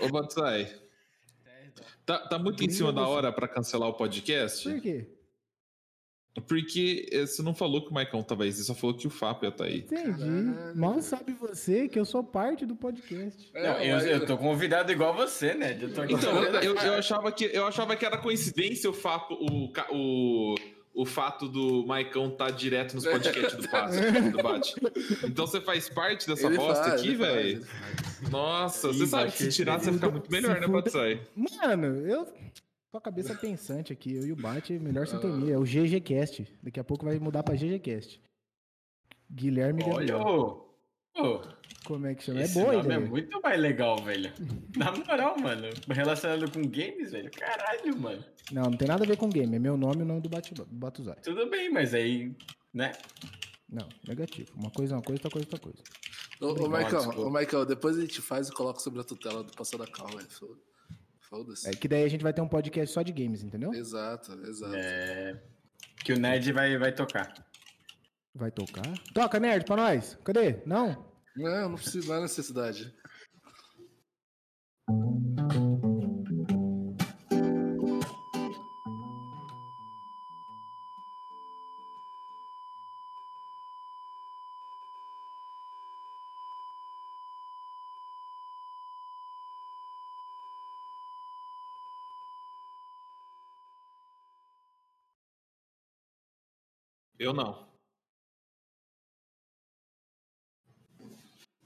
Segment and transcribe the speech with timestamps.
[0.00, 0.82] Ô, Batsai.
[2.04, 4.68] Tá, tá muito em cima da hora pra cancelar o podcast?
[4.68, 5.06] Por quê?
[6.48, 9.10] Porque eh, você não falou que o Maicon tava aí, você só falou que o
[9.10, 9.80] Fábio ia estar aí.
[9.80, 10.18] Entendi.
[10.18, 10.76] Caralho.
[10.76, 13.50] Mal sabe você que eu sou parte do podcast.
[13.52, 15.78] Não, eu, eu tô convidado igual você, né?
[15.78, 20.54] Eu Então, eu, eu achava que, eu achava que era coincidência o fato, o, o,
[20.94, 23.98] o fato do Maicon estar direto nos podcasts do, Passo,
[24.30, 24.74] do Bate.
[25.24, 27.66] Então você faz parte dessa Ele bosta faz, aqui, velho?
[28.30, 30.66] Nossa, Ih, você sabe que se tirar você fica muito melhor, né.
[30.66, 31.20] Batsai?
[31.34, 32.32] Mano, eu tô
[32.90, 34.14] com a cabeça pensante aqui.
[34.14, 35.54] Eu e o Bate, melhor sintonia.
[35.54, 36.46] É o GGCast.
[36.62, 38.20] Daqui a pouco vai mudar pra GGCast.
[39.30, 40.20] Guilherme Olha, Gabriel.
[40.20, 40.72] ô.
[41.14, 41.40] Ô,
[41.84, 42.40] Como é que chama?
[42.42, 44.32] esse é boa nome é muito mais legal, velho.
[44.76, 45.68] Na moral, mano.
[45.88, 47.30] Relacionado com games, velho.
[47.32, 48.24] Caralho, mano.
[48.52, 49.56] Não, não tem nada a ver com game.
[49.56, 50.28] É meu nome e o nome do
[50.70, 51.16] Batuzai.
[51.22, 52.34] Tudo bem, mas aí,
[52.72, 52.92] né?
[53.68, 54.50] Não, negativo.
[54.56, 55.82] Uma coisa é uma coisa, outra coisa é outra coisa.
[56.40, 59.52] Ô, ô, Michael, ô, Michael, depois a gente faz e coloca sobre a tutela do
[59.52, 60.16] Passando a Calma.
[60.18, 60.28] velho.
[60.30, 60.58] Foda-
[61.28, 61.68] Foda-se.
[61.68, 63.72] É que daí a gente vai ter um podcast só de games, entendeu?
[63.72, 64.74] Exato, exato.
[64.76, 65.40] É.
[66.04, 67.32] Que o Nerd vai, vai tocar.
[68.34, 68.82] Vai tocar.
[69.14, 70.18] Toca, nerd, pra nós.
[70.24, 70.56] Cadê?
[70.66, 71.11] Não?
[71.36, 72.94] Não, não precisa, não há necessidade.
[97.18, 97.71] Eu não.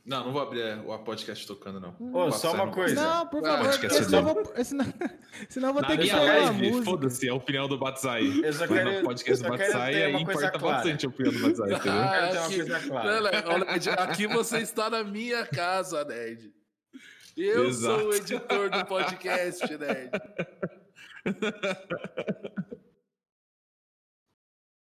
[0.06, 1.96] Não, não vou abrir é, o podcast tocando, não.
[1.98, 2.94] Ô, Batsai só uma não coisa.
[2.94, 3.64] Não, por Ah, favor.
[3.70, 4.84] podcast Senão, vou, senão,
[5.50, 6.84] senão eu vou Na ter que falar a música.
[6.84, 8.22] foda-se, é a opinião do Batsai.
[8.44, 10.58] Eu só quero- no podcast do ter aí importa clara.
[10.76, 11.80] bastante a opinião do Batsai, entendeu?
[11.82, 13.20] quero ter uma aqui, coisa clara.
[13.64, 16.54] Nerd, aqui você está na minha casa, Nerd.
[17.36, 17.98] Eu Exato.
[18.00, 20.10] sou o editor do podcast, Nerd.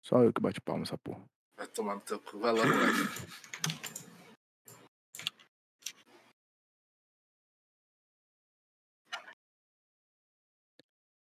[0.02, 1.24] Só eu que bate palma essa porra.
[1.56, 2.40] Vai tomar no teu cu.
[2.40, 3.10] Vai lá, Nerd.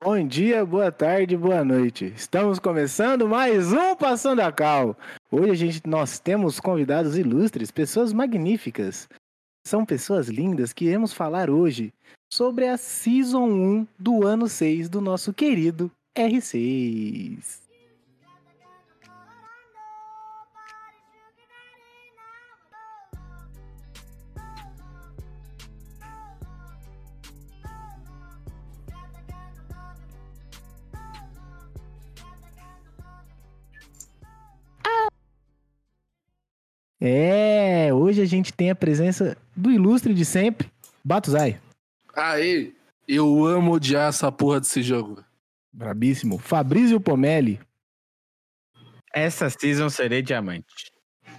[0.02, 2.14] Bom dia, boa tarde, boa noite.
[2.16, 4.98] Estamos começando mais um Passando a Cal.
[5.30, 9.10] Hoje a gente, nós temos convidados ilustres, pessoas magníficas.
[9.68, 11.94] São pessoas lindas que iremos falar hoje
[12.32, 17.69] sobre a Season 1 do ano 6 do nosso querido R6.
[37.02, 40.70] É, hoje a gente tem a presença do ilustre de sempre,
[41.04, 41.60] Batuzai.
[42.14, 42.74] Aí,
[43.08, 45.24] eu amo odiar essa porra desse jogo.
[45.72, 46.38] Brabíssimo.
[46.38, 47.60] Fabrício Pomelli.
[49.14, 50.92] Essa season serei diamante.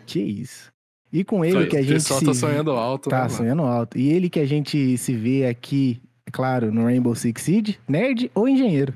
[0.06, 0.72] Que isso.
[1.12, 3.36] E com ele que a o gente pessoal se tá sonhando alto, Tá né, mano?
[3.36, 3.98] sonhando alto.
[3.98, 6.00] E ele que a gente se vê aqui,
[6.32, 8.94] claro, no Rainbow Six Siege, nerd ou engenheiro.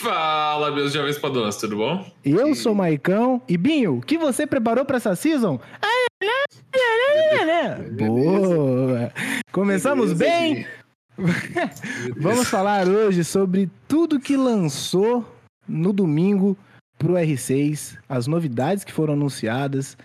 [0.00, 2.04] Fala, meus jovens padrões, tudo bom?
[2.24, 3.40] Eu E- sou Maicão.
[3.48, 5.60] E Binho, o que você preparou pra essa season?
[7.96, 9.12] Boa!
[9.52, 10.66] Começamos bem?
[12.16, 15.24] Vamos falar hoje sobre tudo que lançou
[15.68, 16.56] no domingo
[16.98, 19.96] pro R6, as novidades que foram anunciadas.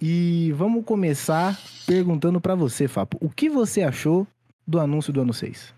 [0.00, 4.26] E vamos começar perguntando pra você, Fapo, o que você achou
[4.66, 5.72] do anúncio do ano 6?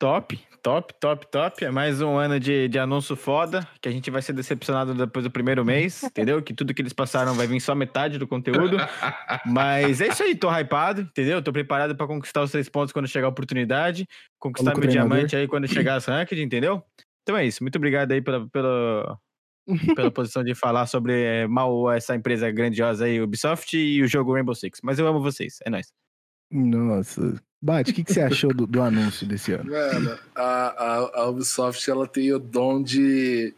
[0.00, 1.62] Top, top, top, top.
[1.62, 5.26] É mais um ano de, de anúncio foda, que a gente vai ser decepcionado depois
[5.26, 6.42] do primeiro mês, entendeu?
[6.42, 8.78] Que tudo que eles passaram vai vir só metade do conteúdo.
[9.44, 11.42] Mas é isso aí, tô hypado, entendeu?
[11.42, 14.08] Tô preparado pra conquistar os três pontos quando chegar a oportunidade,
[14.38, 15.10] conquistar Falou meu treinador.
[15.10, 16.82] diamante aí quando chegar as ranked, entendeu?
[17.22, 19.18] Então é isso, muito obrigado aí pela, pela,
[19.94, 24.32] pela posição de falar sobre é, mal essa empresa grandiosa aí, Ubisoft, e o jogo
[24.32, 24.80] Rainbow Six.
[24.82, 25.92] Mas eu amo vocês, é nóis.
[26.50, 27.38] Nossa.
[27.62, 29.70] Bate, o que, que você achou do, do anúncio desse ano?
[29.70, 33.54] Mano, a, a, a Ubisoft ela tem o dom de,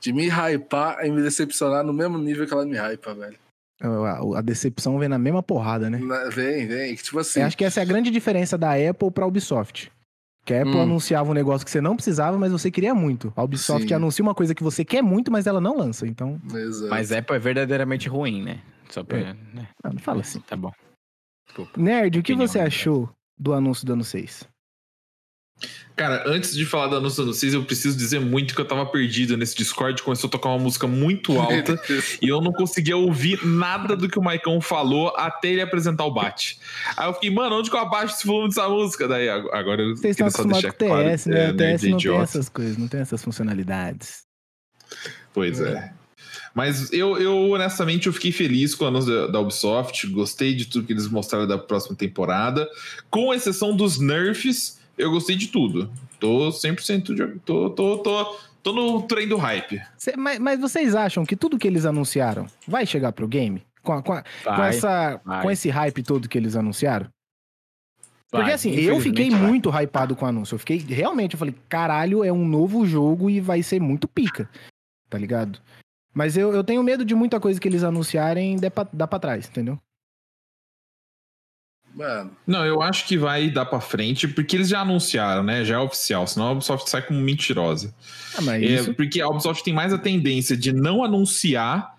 [0.00, 3.38] de me hypar e me decepcionar no mesmo nível que ela me hypa, velho.
[3.80, 5.98] A, a decepção vem na mesma porrada, né?
[5.98, 6.94] Na- Vem, vem.
[6.96, 7.40] Tipo assim.
[7.40, 9.92] Eu acho que essa é a grande diferença da Apple pra Ubisoft.
[10.44, 10.82] Que a Apple Hum.
[10.82, 13.32] anunciava um negócio que você não precisava, mas você queria muito.
[13.36, 13.94] A Ubisoft Sim.
[13.94, 16.06] anuncia uma coisa que você quer muito, mas ela não lança.
[16.06, 16.90] Então, Exato.
[16.90, 18.60] Mas Apple é verdadeiramente ruim, né?
[18.90, 19.18] Só pra.
[19.18, 19.32] É.
[19.54, 19.68] né?
[19.82, 20.40] não, não fala assim.
[20.40, 20.72] Tá bom.
[21.46, 21.80] Desculpa.
[21.80, 22.64] Nerd, o que Opinião, você né?
[22.66, 23.08] achou
[23.38, 24.48] do anúncio do ano 6?
[25.96, 28.84] Cara, antes de falar da anúncio do 6, eu preciso dizer muito que eu tava
[28.84, 30.02] perdido nesse Discord.
[30.02, 31.80] Começou a tocar uma música muito alta
[32.20, 36.12] e eu não conseguia ouvir nada do que o Maicon falou até ele apresentar o
[36.12, 36.58] bate.
[36.96, 39.06] Aí eu fiquei, mano, onde que eu abaixo esse volume dessa música?
[39.06, 41.50] Daí agora eu Vocês estão acostumados com o TS, né?
[41.50, 44.24] O TS não tem essas coisas, não tem essas funcionalidades.
[45.32, 45.92] Pois é.
[46.54, 50.06] Mas eu, eu, honestamente, eu fiquei feliz com o anúncio da, da, Ubisoft.
[50.06, 52.68] Gostei de tudo que eles mostraram da próxima temporada.
[53.10, 55.90] Com exceção dos nerfs, eu gostei de tudo.
[56.20, 57.40] Tô 100% de.
[57.40, 59.82] Tô, tô, tô, tô no trem do hype.
[59.98, 63.66] Cê, mas, mas, vocês acham que tudo que eles anunciaram vai chegar pro game?
[63.82, 65.42] Com, a, com, a, vai, com essa, vai.
[65.42, 67.08] com esse hype todo que eles anunciaram?
[68.30, 69.40] Porque assim, eu fiquei vai.
[69.40, 70.54] muito hypado com o anúncio.
[70.54, 74.48] Eu fiquei, realmente, eu falei, caralho, é um novo jogo e vai ser muito pica.
[75.08, 75.60] Tá ligado?
[76.14, 79.18] Mas eu, eu tenho medo de muita coisa que eles anunciarem dar pra, dar pra
[79.18, 79.78] trás, entendeu?
[81.94, 82.36] Mano.
[82.46, 85.64] Não, eu acho que vai dar pra frente, porque eles já anunciaram, né?
[85.64, 87.94] Já é oficial, senão a Ubisoft sai como mentirosa.
[88.36, 88.94] Ah, mas é, isso...
[88.94, 91.94] Porque a Ubisoft tem mais a tendência de não anunciar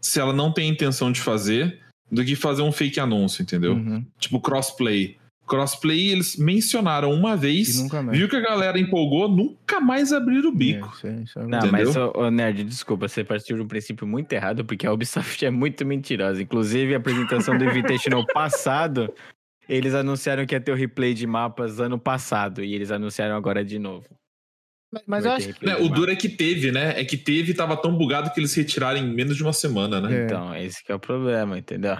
[0.00, 1.80] se ela não tem intenção de fazer,
[2.10, 3.74] do que fazer um fake anúncio, entendeu?
[3.74, 4.04] Uhum.
[4.18, 5.18] Tipo crossplay.
[5.50, 10.96] Crossplay eles mencionaram uma vez, viu que a galera empolgou, nunca mais abriram o bico.
[11.02, 14.86] É, é não, mas, ô, Nerd, desculpa, você partiu de um princípio muito errado, porque
[14.86, 16.40] a Ubisoft é muito mentirosa.
[16.40, 19.12] Inclusive, a apresentação do Invitational passado
[19.68, 23.64] eles anunciaram que ia ter o replay de mapas ano passado e eles anunciaram agora
[23.64, 24.06] de novo.
[24.92, 25.64] Mas, mas eu acho que.
[25.64, 27.00] o duro é que teve, né?
[27.00, 30.00] É que teve e tava tão bugado que eles retiraram em menos de uma semana,
[30.00, 30.22] né?
[30.22, 30.24] É.
[30.24, 31.96] Então, esse que é o problema, entendeu?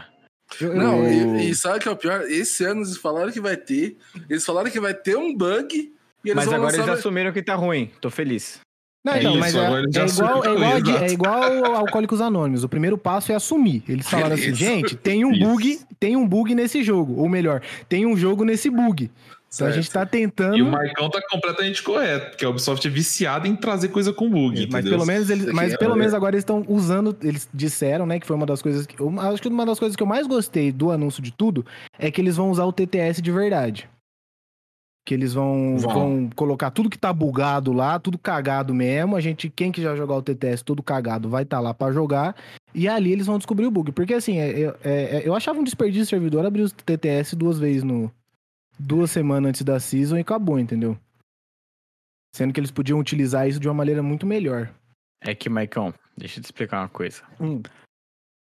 [0.61, 2.23] Não, e, e, sabe o que é o pior?
[2.23, 3.97] Esse ano eles falaram que vai ter.
[4.29, 5.93] Eles falaram que vai ter um bug.
[6.35, 7.91] mas agora eles assumiram que tá ruim.
[8.00, 8.61] Tô feliz.
[9.02, 12.64] Não, então, mas é, é, igual, é, igual, é igual Alcoólicos Anônimos.
[12.64, 13.82] O primeiro passo é assumir.
[13.88, 17.14] Eles falaram assim, gente, tem um bug, tem um bug nesse jogo.
[17.17, 19.11] Ou melhor, tem um jogo nesse bug.
[19.52, 19.73] Então certo.
[19.73, 20.56] a gente tá tentando.
[20.56, 24.31] E o Marcão tá completamente correto, porque a Ubisoft é viciada em trazer coisa com
[24.31, 24.69] bug.
[24.70, 28.26] mas pelo menos eles, mas pelo menos agora eles estão usando, eles disseram, né, que
[28.26, 30.70] foi uma das coisas que eu acho que uma das coisas que eu mais gostei
[30.70, 31.67] do anúncio de tudo
[31.99, 33.91] é que eles vão usar o TTS de verdade.
[35.05, 39.17] Que eles vão, vão colocar tudo que tá bugado lá, tudo cagado mesmo.
[39.17, 41.91] A gente, quem que já jogar o TTS todo cagado, vai estar tá lá para
[41.91, 42.37] jogar.
[42.73, 43.91] E ali eles vão descobrir o bug.
[43.93, 47.58] Porque assim, é, é, é, eu achava um desperdício de servidor abrir o TTS duas
[47.58, 48.12] vezes no.
[48.82, 50.99] Duas semanas antes da season e acabou, entendeu?
[52.35, 54.73] Sendo que eles podiam utilizar isso de uma maneira muito melhor.
[55.21, 57.23] É que, Maicon, deixa eu te explicar uma coisa.
[57.38, 57.62] Hum.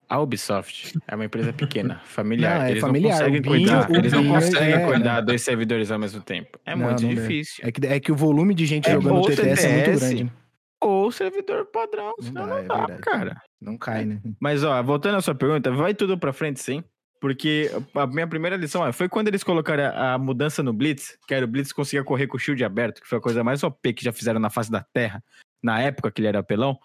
[0.09, 2.59] A Ubisoft é uma empresa pequena, familiar.
[2.59, 3.12] Não, é eles familiar.
[3.12, 6.59] não conseguem Binho, cuidar, eles não conseguem é, cuidar dois servidores ao mesmo tempo.
[6.65, 7.63] É não, muito não difícil.
[7.65, 10.33] É que, é que o volume de gente é jogando TTS, TTS, é muito grande.
[10.81, 13.41] Ou servidor padrão, senão não, dá, não dá é cara.
[13.62, 14.21] Não cai, né?
[14.39, 16.83] Mas, ó, voltando à sua pergunta, vai tudo pra frente, sim.
[17.24, 21.18] Porque a minha primeira lição ó, foi quando eles colocaram a, a, mudança no Blitz,
[21.25, 23.64] que era o Blitz conseguia correr com o shield aberto, que foi a coisa mais
[23.64, 25.24] OP que já fizeram na face da Terra,
[25.64, 26.78] na época que ele era apelão.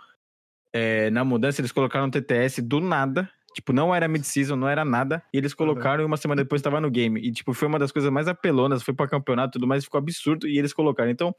[0.73, 4.85] É, na mudança, eles colocaram um TTS do nada Tipo, não era mid-season, não era
[4.85, 5.21] nada.
[5.33, 6.03] E eles colocaram uhum.
[6.03, 7.21] e uma semana depois estava no game.
[7.21, 8.85] E, tipo, foi uma das coisas mais apelonas.
[8.85, 9.83] Foi para campeonato e tudo mais.
[9.83, 10.47] Ficou absurdo.
[10.47, 11.11] E eles colocaram.
[11.11, 11.35] Então,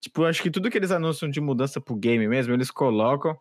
[0.00, 3.38] tipo, acho que tudo que eles anunciam de mudança pro game mesmo, eles colocam.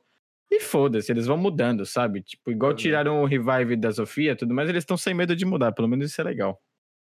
[0.52, 2.22] E foda-se, eles vão mudando, sabe?
[2.22, 2.78] Tipo, igual uhum.
[2.78, 5.72] tiraram o revive da Sofia tudo mais, eles estão sem medo de mudar.
[5.72, 6.60] Pelo menos isso é legal.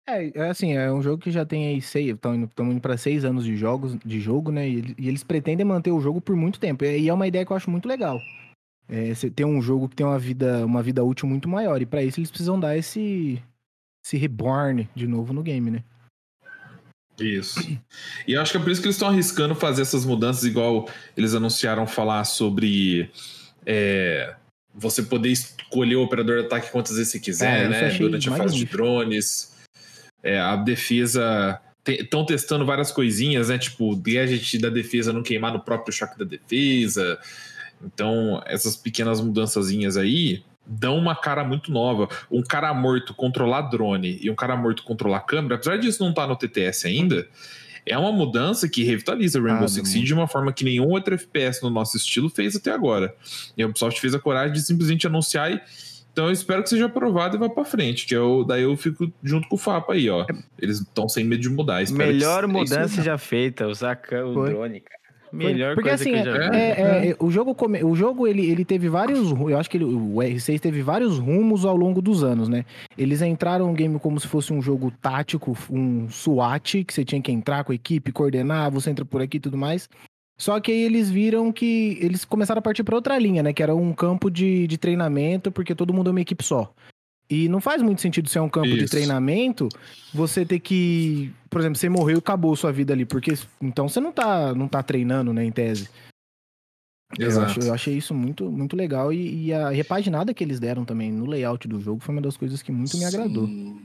[0.07, 2.97] É, é assim, é um jogo que já tem aí seis, estão indo, indo para
[2.97, 4.67] seis anos de jogos, de jogo, né?
[4.67, 6.85] E, e, eles pretendem manter o jogo por muito tempo.
[6.85, 8.19] E é uma ideia que eu acho muito legal
[8.91, 11.81] é, você tem um jogo que tem uma vida, uma vida útil muito maior.
[11.81, 13.41] E para isso eles precisam dar esse,
[14.05, 15.83] esse reborn de novo no game, né?
[17.19, 17.59] Isso.
[18.27, 20.89] E eu acho que é por isso que eles estão arriscando fazer essas mudanças, igual
[21.15, 23.09] eles anunciaram falar sobre
[23.65, 24.35] é,
[24.73, 27.89] você poder escolher o operador de ataque quantas vezes você quiser, é, né?
[27.97, 29.51] Durante a fase de drones.
[30.23, 31.59] É, a defesa.
[31.87, 33.57] Estão testando várias coisinhas, né?
[33.57, 37.19] Tipo, gadget da defesa não queimar no próprio choque da defesa.
[37.83, 42.07] Então, essas pequenas mudançazinhas aí dão uma cara muito nova.
[42.29, 46.23] Um cara morto controlar drone e um cara morto controlar câmera, apesar disso não estar
[46.23, 47.27] tá no TTS ainda,
[47.85, 51.15] é uma mudança que revitaliza Rainbow ah, Six Siege de uma forma que nenhum outro
[51.15, 53.15] FPS no nosso estilo fez até agora.
[53.57, 55.61] E a Ubisoft fez a coragem de simplesmente anunciar e
[56.11, 59.11] então eu espero que seja aprovado e vá para frente, que eu, daí eu fico
[59.23, 60.25] junto com o Fapa aí, ó.
[60.59, 61.81] Eles estão sem medo de mudar.
[61.89, 65.00] Melhor que, mudança é já feita, usar o drone, cara.
[65.31, 66.13] Melhor Porque assim.
[66.13, 67.83] É, é, é, o jogo, come...
[67.83, 69.31] o jogo ele, ele teve vários.
[69.31, 72.65] Eu acho que ele, o R6 teve vários rumos ao longo dos anos, né?
[72.97, 77.21] Eles entraram no game como se fosse um jogo tático, um SWAT, que você tinha
[77.21, 79.87] que entrar com a equipe, coordenar, você entra por aqui e tudo mais.
[80.37, 83.53] Só que aí eles viram que eles começaram a partir para outra linha, né?
[83.53, 86.73] Que era um campo de, de treinamento, porque todo mundo é uma equipe só.
[87.31, 88.91] E não faz muito sentido ser um campo de Isso.
[88.91, 89.69] treinamento,
[90.13, 94.01] você ter que, por exemplo, você morreu e acabou sua vida ali, porque então você
[94.01, 95.89] não tá, não tá treinando, né, em tese.
[97.17, 97.45] Eu, Exato.
[97.51, 101.09] acho- eu achei isso muito, muito legal e, e a repaginada que eles deram também
[101.11, 103.47] no layout do jogo foi uma das coisas que muito me agradou.
[103.47, 103.81] Sim.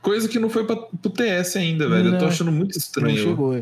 [0.00, 2.08] Coisa que não foi pra, pro TS ainda, velho.
[2.08, 3.16] Eu tô Não, achando muito Não estranho.
[3.18, 3.54] chegou.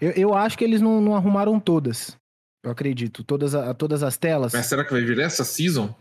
[0.00, 2.16] Eu, eu acho que eles não, não arrumaram todas.
[2.64, 3.24] Eu acredito.
[3.24, 4.52] Todas, a- todas as telas.
[4.52, 5.94] Mas será que vai vir essa season?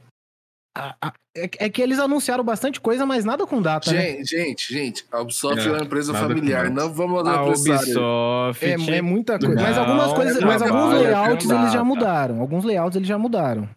[0.78, 4.02] A- a- é, é que eles anunciaram bastante coisa, mas nada com data, né?
[4.18, 6.70] Gente, gente, gente, a Ubisoft É, é, uma empresa familiar.
[6.70, 7.82] Não vamos A apressar.
[7.82, 8.66] Ubisoft.
[8.66, 9.56] É, é muita coisa.
[9.56, 12.42] Mas Não, algumas coisas, mas trabalha alguns layouts eles já mudaram.
[12.42, 13.70] Alguns layouts eles já mudaram.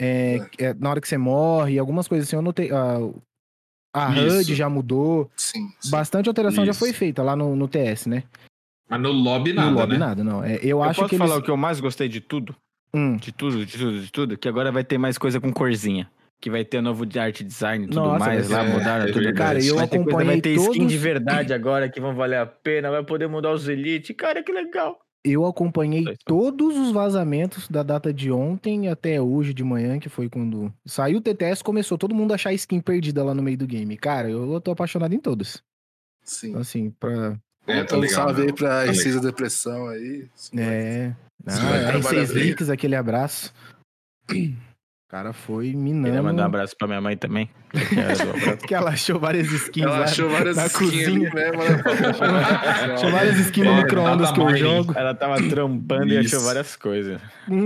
[0.00, 2.70] É, é, na hora que você morre, algumas coisas assim, eu notei.
[2.70, 2.98] A,
[3.94, 4.10] a.
[4.10, 5.30] HUD já mudou.
[5.34, 5.90] Sim, sim.
[5.90, 6.78] Bastante alteração já Isso.
[6.78, 8.22] foi feita lá no, no TS, né?
[8.88, 9.98] Mas no lobby nada, no lobby né?
[9.98, 10.44] nada, não.
[10.44, 11.26] É, eu, Eu acho posso que eles.
[11.26, 12.54] falar o que eu mais gostei de tudo?
[12.94, 14.38] Hum, De tudo, de tudo, de tudo?
[14.38, 16.08] Que agora vai ter mais coisa com corzinha.
[16.40, 18.48] Que vai ter novo de arte design e tudo Nossa, mais.
[18.48, 19.34] Lá ser- mudaram é tudo.
[19.34, 22.14] Cara, eu vai ter coisa, acompanhei vai ter skin todos- de verdade agora que vão
[22.14, 22.90] valer a pena.
[22.90, 24.14] Vai poder mudar os Elite.
[24.14, 25.00] Cara, que legal.
[25.24, 30.28] Eu acompanhei todos os vazamentos da data de ontem até hoje de manhã, que foi
[30.28, 33.66] quando saiu o TTS, começou todo mundo a achar skin perdida lá no meio do
[33.66, 33.96] game.
[33.96, 35.60] Cara, eu, tô apaixonado em todos.
[36.22, 36.50] sim.
[36.50, 37.36] Então, assim, pra.
[37.66, 38.26] É, tá um legal.
[38.28, 38.54] salve aí não.
[38.54, 40.28] pra Tá Recisa Depressão aí.
[40.56, 41.12] É.
[41.46, 42.42] Ah, vai R6 trabalhar bem.
[42.44, 43.52] Links, aquele abraço.
[45.08, 46.22] O cara foi Queria minando.
[46.22, 47.48] mandar um abraço pra minha mãe também.
[48.66, 51.30] Que ela achou várias skins Ela lá achou várias na skins cozinha.
[51.32, 51.32] mesmo.
[51.64, 52.92] né?
[52.92, 54.92] Achou várias skins no micro-ondas que eu jogo.
[54.94, 56.36] Ela tava trampando e Isso.
[56.36, 57.18] achou várias coisas.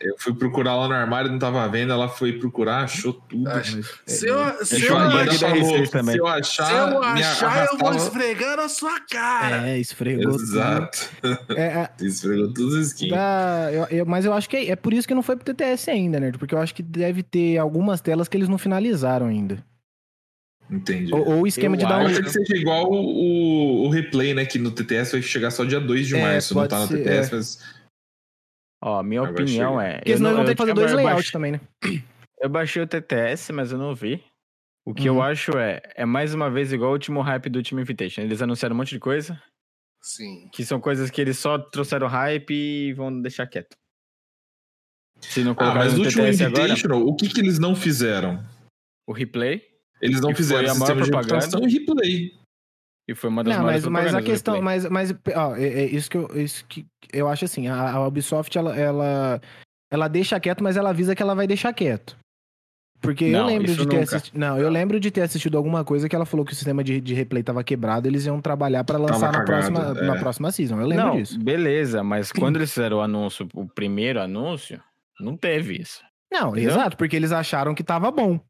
[0.00, 1.92] Eu fui procurar lá no armário, não tava vendo.
[1.92, 3.46] Ela foi procurar, achou tudo.
[3.50, 6.16] Acho- É, Se eu, se Achou eu, a ainda da falou, R6 se também.
[6.16, 9.68] eu achar, se eu achar, eu vou esfregar na sua cara.
[9.68, 10.32] É, esfregou.
[10.32, 10.42] tudo.
[10.42, 10.98] Exato.
[11.54, 13.10] É, é, Esfregou todos os skins.
[13.10, 15.44] Dá- eu- eu- mas eu acho que é, é por isso que não foi pro
[15.44, 16.32] TTS ainda, né?
[16.32, 19.64] Porque eu acho que deve ter algumas telas que eles não finalizaram ainda.
[20.70, 21.12] Entendi.
[21.12, 21.88] Ou, ou o esquema Eu de um.
[21.88, 24.46] achei que seja igual o, o, o replay, né?
[24.46, 26.54] Que no TTS vai chegar só dia 2 de É, março.
[26.54, 27.80] Não pode tá no ser, TTS, mas.
[28.82, 29.88] Ó, minha Agora opinião chega.
[29.90, 29.96] é.
[29.98, 31.60] Porque senão eles vão ter que fazer dois layouts layouts também, né?
[32.40, 34.22] Eu baixei o TTS, mas eu não vi.
[34.86, 35.16] O que Uhum.
[35.16, 38.22] eu acho é, é mais uma vez igual o último hype do último Invitation.
[38.22, 39.40] Eles anunciaram um monte de coisa,
[40.00, 40.48] Sim.
[40.52, 43.76] que são coisas que eles só trouxeram hype e vão deixar quieto.
[45.20, 47.74] Se não Ah, colocar mas no último TTS agora, Invitational, o que, que eles não
[47.74, 48.42] fizeram?
[49.06, 49.62] o replay,
[50.00, 51.60] Eles não fizeram a maior propaganda.
[51.66, 52.34] e replay.
[53.08, 54.62] e foi uma das Não, maiores mas, mas a questão.
[54.62, 58.06] Mas, mas ó, é, é isso que eu, isso que eu acho assim: a, a
[58.06, 59.40] Ubisoft ela, ela,
[59.90, 62.16] ela deixa quieto, mas ela avisa que ela vai deixar quieto.
[63.00, 64.38] Porque eu Não, lembro isso de ter assistido.
[64.38, 67.00] Não, eu lembro de ter assistido alguma coisa que ela falou que o sistema de,
[67.00, 70.06] de replay tava quebrado, eles iam trabalhar pra lançar na, cagado, próxima, é.
[70.06, 70.78] na próxima season.
[70.80, 71.38] Eu lembro Não, disso.
[71.40, 74.80] beleza, mas quando eles fizeram o anúncio, o primeiro anúncio,
[75.20, 76.02] não teve isso.
[76.32, 76.70] Não, Entendeu?
[76.70, 78.40] exato, porque eles acharam que tava bom.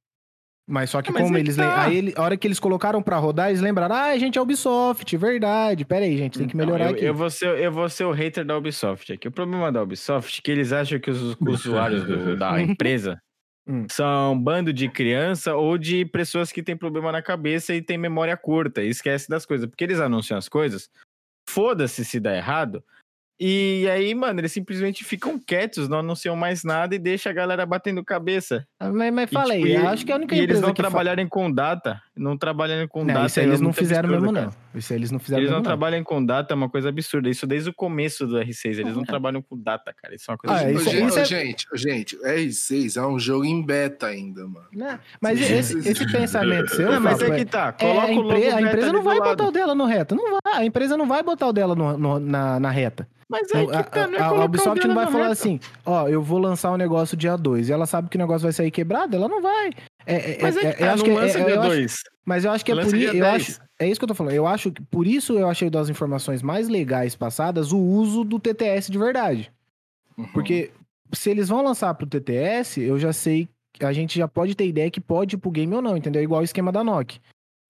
[0.68, 1.56] Mas só que Mas como é que eles.
[1.56, 1.62] tá.
[1.64, 4.38] lem- Aí ele- a hora que eles colocaram pra rodar, eles lembraram: ah, a gente
[4.38, 5.84] é Ubisoft, verdade.
[5.84, 7.04] Pera aí, gente, tem que Então, melhorar eu, aqui.
[7.04, 9.26] Eu vou, ser, eu vou ser o hater da Ubisoft aqui.
[9.26, 13.20] O problema da Ubisoft é que eles acham que os usuários do- da empresa
[13.66, 13.86] Hum.
[13.90, 17.98] são um bando de criança ou de pessoas que têm problema na cabeça e têm
[17.98, 19.66] memória curta e esquece das coisas.
[19.68, 20.88] Porque eles anunciam as coisas,
[21.48, 22.84] foda-se se dá errado.
[23.42, 27.64] E aí, mano, eles simplesmente ficam quietos, não anunciam mais nada e deixa a galera
[27.64, 28.66] batendo cabeça.
[28.78, 30.74] Mas, mas E, falei, tipo, e- eu acho que a única e eles empresa não
[30.74, 33.26] que fa- trabalharem com data, não trabalharem com Não, data.
[33.26, 34.46] isso aí eles é não fizeram absurdo, mesmo, cara.
[34.72, 34.78] não.
[34.78, 37.28] Isso eles não fizeram Eles não trabalham com data, é uma coisa absurda.
[37.30, 38.78] Isso desde o começo do R6.
[38.78, 40.14] Eles não trabalham com data, cara.
[40.14, 43.06] Isso é uma coisa Ah, isso- gente, isso é- gente, ô, gente, o R6 é
[43.06, 44.66] um jogo em beta ainda, mano.
[44.72, 47.68] Não, mas Sim, esse, esse pensamento seu, Não, mas Fábio, é que tá.
[47.68, 49.28] é, Coloca a, o empre- a empresa não vai lado.
[49.30, 50.14] botar o dela no reto.
[50.14, 50.40] Não vai.
[50.54, 53.08] A empresa não vai botar o dela no- no- na, na reta.
[53.28, 55.32] Mas é Não, que tá, não é a, a, o Ubisoft não vai falar reta.
[55.34, 58.42] assim, ó, eu vou lançar um negócio dia 2 e ela sabe que o negócio
[58.42, 59.70] vai sair quebrado, ela não vai.
[60.12, 61.68] É, é, Mas é, é- eu tá, acho não que é- lança é- eu acho-
[61.68, 62.02] 2.
[62.24, 63.10] Mas eu acho que é Lança por isso.
[63.12, 63.42] dia Eu 10.
[63.50, 64.34] acho, é isso que eu tô falando.
[64.34, 68.38] Eu acho que por isso eu achei das informações mais legais passadas o uso do
[68.38, 69.50] TTS de verdade.
[70.16, 70.26] Uhum.
[70.32, 70.70] Porque
[71.12, 73.48] se eles vão lançar pro TTS, eu já sei,
[73.80, 76.22] a gente já pode ter ideia que pode ir pro game ou não, entendeu?
[76.22, 77.18] Igual o esquema da NOC.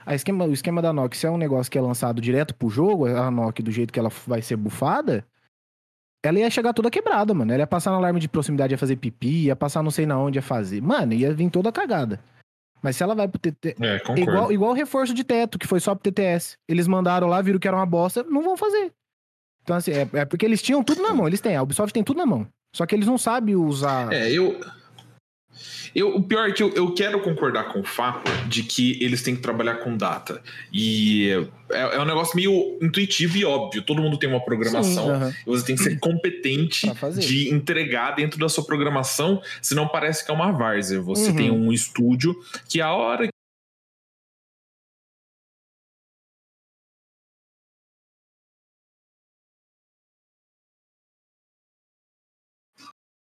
[0.04, 2.68] A esquema, o esquema da NOC, se é um negócio que é lançado direto pro
[2.70, 5.24] jogo, a NOC do jeito que ela vai ser bufada,
[6.22, 7.52] ela ia chegar toda quebrada, mano.
[7.52, 10.18] Ela ia passar no alarme de proximidade, ia fazer pipi, ia passar não sei na
[10.18, 10.82] onde, ia fazer.
[10.82, 12.20] Mano, ia vir toda cagada.
[12.82, 13.76] Mas se ela vai pro TTS.
[13.82, 14.20] É, concordo.
[14.20, 16.56] Igual, igual o reforço de teto, que foi só pro TTS.
[16.68, 18.92] Eles mandaram lá, viram que era uma bosta, não vão fazer.
[19.62, 21.26] Então, assim, é, é porque eles tinham tudo na mão.
[21.26, 22.46] Eles têm, a Ubisoft tem tudo na mão.
[22.74, 24.12] Só que eles não sabem usar.
[24.12, 24.58] É, eu.
[25.94, 29.22] Eu, o pior é que eu, eu quero concordar com o Fábio de que eles
[29.22, 30.40] têm que trabalhar com data.
[30.72, 31.30] E
[31.70, 33.82] é, é um negócio meio intuitivo e óbvio.
[33.82, 35.04] Todo mundo tem uma programação.
[35.06, 35.34] Sim, aham.
[35.46, 40.34] Você tem que ser competente de entregar dentro da sua programação, senão parece que é
[40.34, 41.00] uma várzea.
[41.00, 41.36] Você Uhum.
[41.36, 42.36] tem um estúdio
[42.68, 43.28] que a hora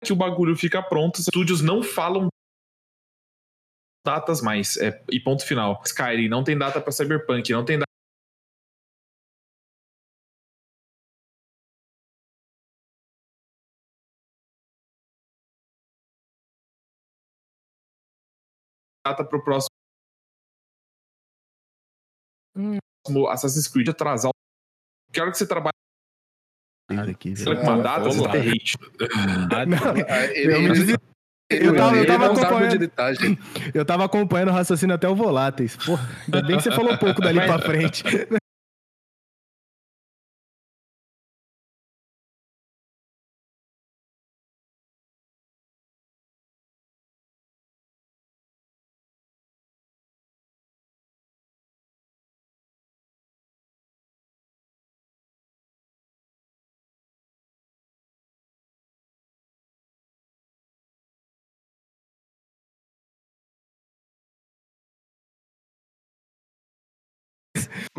[0.09, 2.28] o bagulho fica pronto, os estúdios não falam
[4.04, 4.76] datas mais.
[4.78, 5.83] É, e ponto final.
[5.85, 7.85] Skyrim não tem data para Cyberpunk, não tem data
[19.07, 19.71] data pro próximo
[22.57, 22.78] Hum.
[23.28, 24.30] Assassin's Creed atrasar.
[25.12, 25.47] Que hora que você
[26.97, 28.76] trabalha Aqui, uma data, você tá hate.
[30.11, 30.52] Ah, Ele,
[31.66, 32.90] Eu me tava- eu tava acompanhando.
[33.75, 35.76] Eu tava acompanhando o raciocínio até o Voláteis.
[35.76, 38.04] Pô, ainda bem que você falou pouco dali pra frente.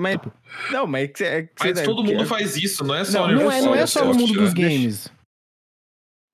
[0.01, 0.17] Mas,
[0.71, 3.51] não, mas é que, é Mas todo mundo faz isso, não é só Não, não
[3.51, 5.11] é, não é só no mundo dos games.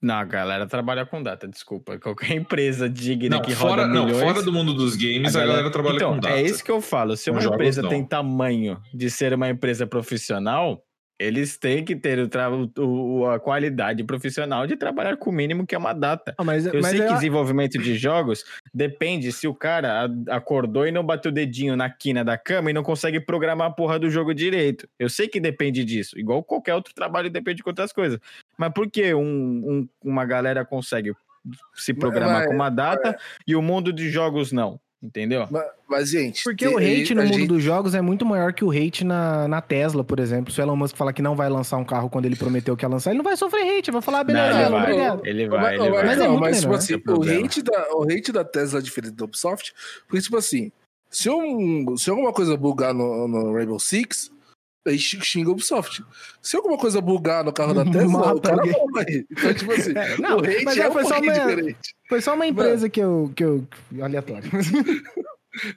[0.02, 1.98] Não, a galera trabalha com data, desculpa.
[1.98, 4.24] Qualquer empresa digna Não, que fora, roda não, milhões...
[4.24, 6.36] fora do mundo dos games, a galera, trabalha então, com data.
[6.36, 7.18] É isso que eu falo.
[7.18, 7.90] Se uma empresa não.
[7.90, 10.84] tem tamanho de ser uma empresa profissional,
[11.20, 15.66] eles têm que ter o tra- o- a qualidade profissional de trabalhar com o mínimo
[15.66, 16.36] que é uma data.
[16.38, 18.44] Ah, mas, Eu mas sei eu- que desenvolvimento de jogos
[18.74, 22.74] depende se o cara acordou e não bateu o dedinho na quina da cama e
[22.74, 24.88] não consegue programar a porra do jogo direito.
[25.00, 28.20] Eu sei que depende disso, igual qualquer outro trabalho depende de outras coisas.
[28.58, 31.14] Mas por que um- um- uma galera consegue
[31.74, 34.80] se programar mas- com uma data e o mundo de jogos não?
[35.02, 35.48] Entendeu?
[35.52, 36.44] Mas, mas, gente.
[36.44, 39.04] Porque tem- o hate no mundo gente- dos jogos é muito maior que o hate
[39.04, 40.52] na, na Tesla, por exemplo.
[40.52, 42.84] Se o Elon Musk falar que não vai lançar um carro quando ele prometeu que
[42.84, 44.82] ia lançar, ele não vai sofrer hate, vai falar, ah, beleza, Não, ele Elon, vai.
[44.84, 45.26] obrigado.
[45.28, 46.06] Ele Mas- vai, ele mas- vai.
[46.06, 47.46] Mas é não, muito mas, tipo assim, o problema.
[47.46, 49.72] hate, da, o hate da Tesla é diferente da Ubisoft,
[50.08, 50.72] porque, tipo assim,
[51.12, 54.32] se, um, se alguma coisa bugar no, no Rainbow Six,
[54.90, 56.04] aí xi- xinga a Ubisoft.
[56.42, 58.74] Se alguma coisa bugar no carro da Tesla, Mata o cara alguém.
[58.74, 59.26] morre.
[59.32, 61.46] Então, tipo assim, É, não, o hate mas é, é, um foi só pouquinho uma-
[61.56, 61.96] diferente.
[62.10, 63.68] Foi só uma empresa que eu, que eu.
[64.02, 64.50] Aleatório.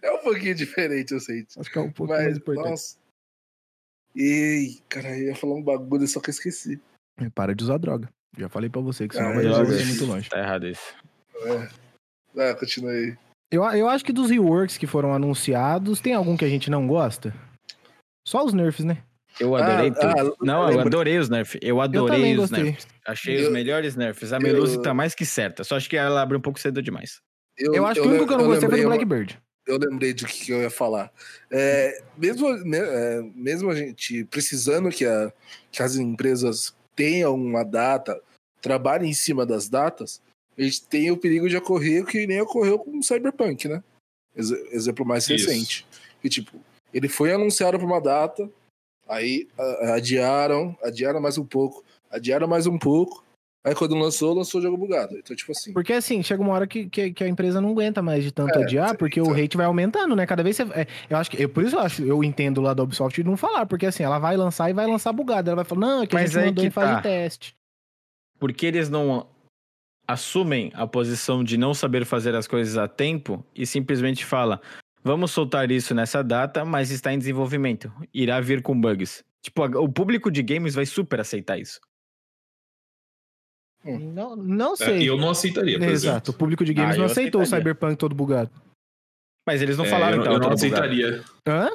[0.02, 1.46] É um pouquinho diferente, eu sei.
[1.58, 2.68] Acho que é um pouco mais Mas, importante.
[2.68, 2.96] nossa.
[4.14, 6.78] Ei, cara, eu ia falar um bagulho, só que eu esqueci.
[7.34, 8.06] Para de usar droga.
[8.36, 9.64] Já falei pra você que senão Ah, vai droga.
[9.64, 10.28] resolver muito longe.
[10.28, 10.94] Tá errado isso.
[12.36, 13.16] Ah, continua aí.
[13.50, 16.86] Eu, eu acho que dos reworks que foram anunciados, tem algum que a gente não
[16.86, 17.34] gosta?
[18.26, 19.02] Só os nerfs, né?
[19.38, 20.32] Eu adorei Ah, tudo.
[20.40, 21.58] ah, não, eu adorei os nerfs.
[21.62, 22.62] Eu Eu adorei também os gostei.
[22.64, 22.86] nerfs.
[23.06, 24.32] Achei os Eu- melhores nerfs.
[24.32, 25.64] A eu- Melusi tá mais que certa.
[25.64, 27.20] Só acho que ela abre um pouco cedo demais.
[27.58, 29.38] Eu, acho que o único que eu não gostei foi do Blackbird.
[29.66, 31.12] eu lembrei do que, que eu ia falar.
[31.50, 35.32] É, mesmo, né, é, mesmo a gente precisando que, a-
[35.70, 38.20] que as empresas tenham uma data,
[38.60, 40.20] trabalhem em cima das datas,
[40.58, 43.82] a gente tem o perigo de ocorrer o que nem ocorreu com o Cyberpunk, né?
[44.34, 45.46] Ex- exemplo mais Isso.
[45.48, 45.86] recente.
[46.20, 46.60] Que, tipo,
[46.92, 48.50] ele foi anunciado para uma data,
[49.10, 53.24] aí a- adiaram, adiaram mais um pouco, adiaram mais um pouco,
[53.64, 55.18] aí quando lançou, lançou o jogo bugado.
[55.18, 58.00] Então, tipo assim, Porque assim, chega uma hora que, que, que a empresa não aguenta
[58.00, 59.34] mais de tanto É, adiar, porque o então.
[59.36, 60.24] hate vai aumentando, né?
[60.26, 60.62] Cada vez você.
[60.62, 61.42] é, eu acho que.
[61.42, 64.18] Eu, por isso eu acho, eu entendo lá da Ubisoft não falar, porque assim, ela
[64.18, 65.50] vai lançar e vai lançar bugada.
[65.50, 66.94] Ela vai falar, não, é que a Mas gente aí mandou que tá.
[66.94, 67.54] de teste.
[68.38, 69.26] Porque eles não
[70.08, 74.60] assumem a posição de não saber fazer as coisas a tempo e simplesmente fala:
[75.02, 77.92] vamos soltar isso nessa data, mas está em desenvolvimento.
[78.12, 79.24] Irá vir com bugs.
[79.42, 81.80] Tipo, o público de games vai super aceitar isso.
[83.84, 85.08] Não, não É, sei.
[85.08, 85.94] eu não aceitaria, por exemplo.
[85.94, 87.72] Exato, o público de games Ah, não aceitou o aceitaria.
[87.72, 88.50] Cyberpunk todo bugado.
[89.46, 90.32] Mas eles não É, falaram eu, então.
[90.34, 90.84] eu não todo bugado.
[90.84, 91.24] aceitaria.
[91.48, 91.70] Hã?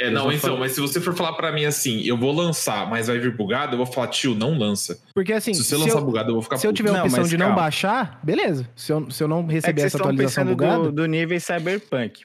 [0.00, 2.88] É, não, não então, mas se você for falar pra mim assim, eu vou lançar,
[2.88, 4.98] mas vai vir bugado, eu vou falar, tio, não lança.
[5.14, 6.76] Porque assim, se se, você lançar eu, bugado, eu vou ficar se eu puto.
[6.78, 7.62] tiver a Não, opção mas de não calma.
[7.62, 8.68] baixar, beleza.
[8.74, 10.82] Se eu, se eu não É receber vocês essa estão atualização pensando bugada.
[10.84, 12.24] do, do níveis Cyberpunk.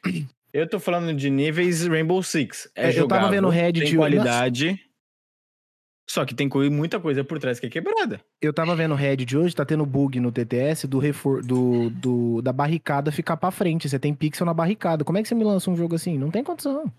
[0.53, 2.69] Eu tô falando de níveis Rainbow Six.
[2.75, 4.79] É, É, eu tava vendo o Reddit tem qualidade.
[6.07, 8.21] Só que tem muita coisa por trás que é quebrada.
[8.39, 12.41] Eu tava vendo o Reddit hoje, tá tendo bug no TTS do, refor do, do
[12.43, 13.89] da barricada ficar pra frente.
[13.89, 15.03] Você tem pixel na barricada.
[15.03, 16.17] Como é que você me lança um jogo assim?
[16.17, 16.91] Não tem condição.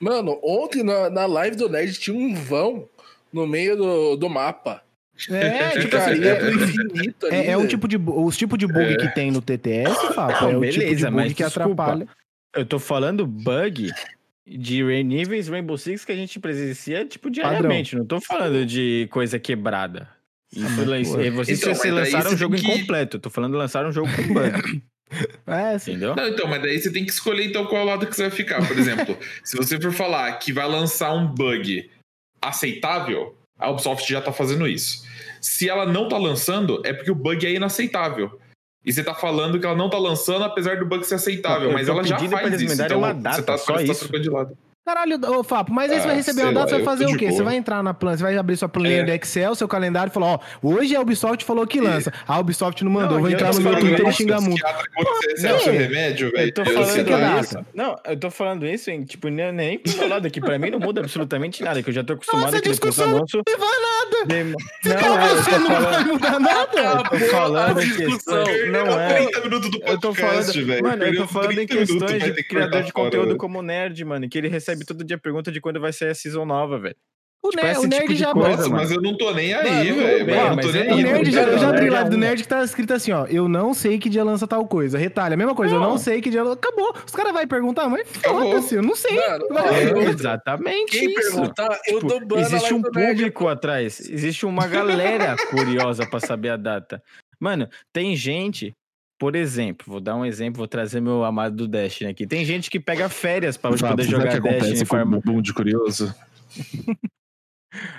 [0.00, 2.88] Mano, ontem na, na live do Nerd tinha um vão
[3.30, 4.82] no meio do, do mapa.
[5.30, 8.58] É, tipo assim, Ficaria é, pro infinito ali, é, é um tipo de os tipos
[8.58, 11.44] de bug que tem no TTS, Fábio, é o tipo de beleza, bug mas que
[11.44, 11.82] desculpa.
[11.84, 12.08] atrapalha.
[12.52, 13.92] Eu tô falando bug
[14.46, 17.96] de níveis Rainbow Six que a gente presencia, tipo, diariamente.
[17.96, 20.08] Não tô falando de coisa quebrada.
[20.54, 21.20] Isso, lan- pô.
[21.20, 23.16] eh, vocês Então, daí lançaram um você jogo que- incompleto.
[23.16, 24.82] Eu tô falando lançar um jogo com bug,
[25.46, 25.92] É, assim.
[25.92, 26.14] entendeu?
[26.14, 28.66] Não, então, mas daí você tem que escolher então qual lado que você vai ficar.
[28.66, 31.90] Por exemplo, se você for falar que vai lançar um bug
[32.40, 35.04] aceitável, a Ubisoft já tá fazendo isso.
[35.40, 38.38] Se ela não tá lançando, é porque o bug é inaceitável.
[38.84, 41.72] E você tá falando que ela não tá lançando, apesar do bug ser aceitável, Eu
[41.72, 42.82] mas ela já faz isso.
[42.82, 44.00] Então, uma data, você tá, só tá isso.
[44.00, 44.58] trocando de lado.
[44.86, 47.16] Caralho, ô Fapo, mas aí você Ah, vai receber uma data, você vai fazer o
[47.16, 47.30] quê?
[47.32, 49.04] Você vai entrar na plana, você vai abrir sua planilha É.
[49.04, 52.12] do Excel, seu calendário e falar, ó, hoje a Ubisoft falou que lança.
[52.28, 54.62] A Ubisoft não mandou, Não, vou entrar no meu Twitter e xingar muito.
[55.36, 55.70] Você é.
[55.70, 56.48] remédio, velho.
[56.48, 57.66] Eu tô falando é isso.
[57.74, 60.38] Não, eu tô falando isso em, tipo, nem, nem pro meu lado aqui.
[60.38, 63.40] Pra mim não muda absolutamente nada, que eu já tô acostumado Nossa, do discussão anúncio.
[63.48, 64.26] Não vai nada!
[64.26, 66.12] de- Não, é, eu você tô não vai falando.
[66.12, 66.80] mudar nada!
[66.80, 68.44] Eu tô falando a em discussão.
[68.70, 69.14] Não é.
[69.14, 70.82] 30 minutos do Eu tô falando, velho.
[70.82, 74.04] mano, eu Perdeu tô falando em 30 minutos, questões de criador de conteúdo como nerd,
[74.04, 76.96] mano, que ele recebe todo dia pergunta de quando vai sair a season nova, velho.
[77.46, 79.92] O, Tipo, ner- o nerd tipo já coisa, Nossa, mas eu não tô nem aí,
[79.92, 80.30] velho.
[80.30, 81.02] Eu não mas tô nem é- O aí.
[81.02, 81.30] nerd, mano.
[81.30, 83.26] já, eu já abri é live do nerd que tá escrito assim, ó.
[83.26, 84.96] Eu não sei que dia lança tal coisa.
[84.96, 85.98] Retalha, a mesma coisa, eu não Não.
[85.98, 86.40] sei que dia.
[86.42, 86.94] Acabou.
[87.06, 88.44] Os caras vão perguntar, mas Acabou.
[88.50, 89.14] foda-se, eu não sei.
[89.14, 91.32] Vai- ó, eu- Exatamente Quem isso.
[91.36, 96.20] perguntar, eu Tipo, dou ban na existe um público atrás, existe uma galera curiosa pra
[96.20, 97.02] saber a data.
[97.38, 98.72] Mano, tem gente,
[99.18, 102.26] por exemplo, vou dar um exemplo, vou trazer meu amado do Destiny aqui.
[102.26, 104.86] Tem gente que pega férias pra Fábio, poder jogar que acontece Destiny.
[104.86, 106.14] com bumbum de curioso?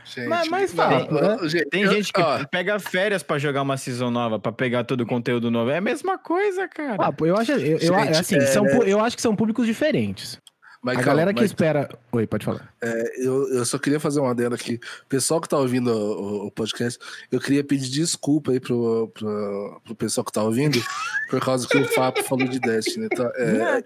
[0.05, 1.49] Gente, Mas- mas fala, não, né?
[1.49, 4.85] gente, Tem eu- gente que ó, pega férias pra jogar uma season nova, pra pegar
[4.85, 5.69] todo o conteúdo novo.
[5.69, 6.95] É a mesma coisa, cara.
[6.97, 9.65] Ah, eu acho, eu, eu- Gente, assim, é- são, pu- eu acho que são públicos
[9.65, 10.39] diferentes.
[10.85, 11.89] Mas a calma, galera que mas, espera.
[12.11, 12.71] Oi, pode falar.
[12.81, 14.79] é, eu, eu só queria fazer uma adenda aqui.
[15.09, 16.99] Pessoal que tá ouvindo o, o- podcast,
[17.31, 20.79] eu queria pedir desculpa aí pro, pro, pro pessoal que tá ouvindo,
[21.29, 23.09] por causa que o Fapo falou de Destiny.
[23.09, 23.31] Tá?
[23.35, 23.83] É,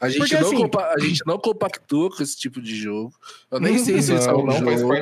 [0.00, 3.12] a, gente Porque não assim- compa- a gente não compactua com esse tipo de jogo.
[3.50, 4.94] Eu nem sei se esse é Não, um não faz jogo.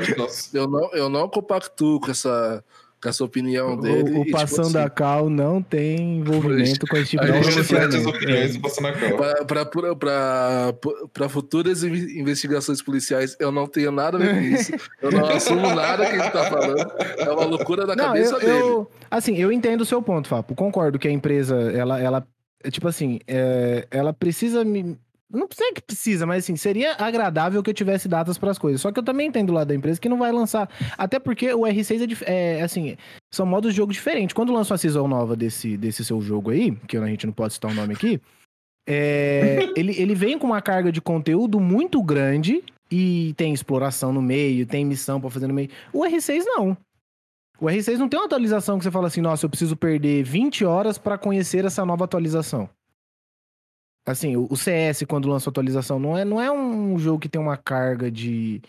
[0.54, 2.64] Eu não, eu não compactuo com essa,
[3.02, 4.10] com essa opinião dele.
[4.10, 7.26] O, o e, tipo Passando assim, a Cal não tem envolvimento com esse tipo a
[7.26, 8.16] de Não gente reflete as pronunciamento.
[8.16, 9.16] opiniões do Passando a Cal.
[11.12, 14.72] Para, futuras inve- investigações policiais, eu não tenho nada a ver com isso.
[15.00, 16.92] Eu não assumo nada que ele tá falando.
[17.18, 18.52] É uma loucura da Não, cabeça eu, dele.
[18.58, 20.54] eu- assim, eu entendo o seu ponto, Fapo.
[20.54, 22.26] Concordo que a empresa, ela, ela
[22.62, 24.98] é tipo assim, é, ela precisa me.
[25.32, 28.80] Não sei que precisa, mas assim, seria agradável que eu tivesse datas para as coisas.
[28.80, 30.68] Só que eu também entendo lá da empresa que não vai lançar.
[30.98, 32.96] Até porque o R6 é, é assim,
[33.32, 34.34] são modos de jogo diferentes.
[34.34, 37.54] Quando lança uma season nova desse, desse seu jogo aí, que a gente não pode
[37.54, 38.20] citar o nome aqui,
[38.88, 44.20] é, ele, ele vem com uma carga de conteúdo muito grande e tem exploração no
[44.20, 45.70] meio, tem missão pra fazer no meio.
[45.92, 46.76] O R6 não.
[47.60, 50.64] O R6 não tem uma atualização que você fala assim, nossa, eu preciso perder 20
[50.64, 52.68] horas pra conhecer essa nova atualização.
[54.10, 57.56] Assim, o CS, quando lança atualização, não é, não é um jogo que tem uma
[57.56, 58.60] carga de,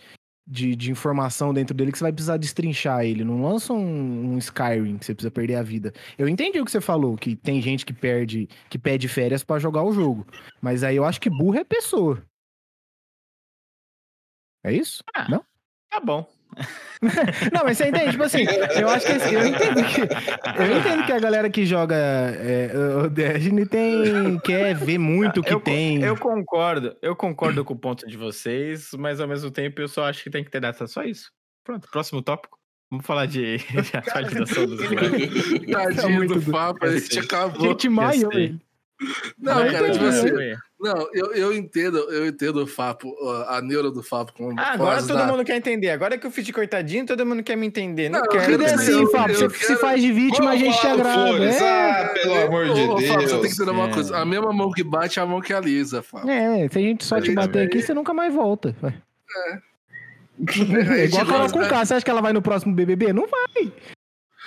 [0.48, 3.24] de, de informação dentro dele que você vai precisar destrinchar ele.
[3.24, 5.94] Não lança um, um Skyrim que você precisa perder a vida.
[6.18, 9.60] Eu entendi o que você falou, que tem gente que perde, que pede férias pra
[9.60, 10.26] jogar o jogo.
[10.62, 12.22] Mas aí eu acho que burro é pessoa.
[14.64, 15.04] É isso?
[15.90, 16.41] Tá bom.
[17.52, 18.46] Não, mas você entende, tipo assim,
[18.80, 22.72] eu acho que assim, eu entendo que eu entendo que a galera que joga é,
[23.04, 26.02] o Destiny tem quer ver muito o que eu, tem.
[26.04, 30.06] eu concordo, eu concordo com o ponto de vocês, mas ao mesmo tempo eu só
[30.06, 31.32] acho que tem que ter data só isso.
[31.64, 32.60] Pronto, próximo tópico.
[32.92, 35.66] Vamos falar de, de atualização dos moleques.
[35.72, 37.68] Tadinho muito do Papo, a gente acabou.
[38.32, 38.62] Gente.
[39.40, 40.30] Não, Não, cara, tipo assim.
[40.82, 43.14] Não, eu, eu entendo, eu entendo o Fapo,
[43.48, 45.90] a neuro do Fapo com Ah, agora todo mundo quer entender.
[45.92, 48.10] Agora que eu fiz de coitadinho, todo mundo quer me entender.
[48.10, 48.62] Não, Não, quero.
[48.64, 51.44] é assim, eu Você quero- se faz de vítima, a gente te agrada.
[51.46, 53.54] É, Ah, pelo amor de Ô, ô, Fábio, você tem que Deus.
[53.54, 53.94] entender uma É.
[53.94, 54.18] coisa.
[54.18, 56.30] A mesma mão que bate é a mão que alisa, Fábio.
[56.30, 58.76] é, se a gente só A te gente bater aqui, você nunca mais volta.
[58.84, 59.58] É,
[61.02, 61.86] é igual a Carol com K.
[61.86, 63.14] Você acha que ela vai no próximo BBB?
[63.14, 63.72] Não vai.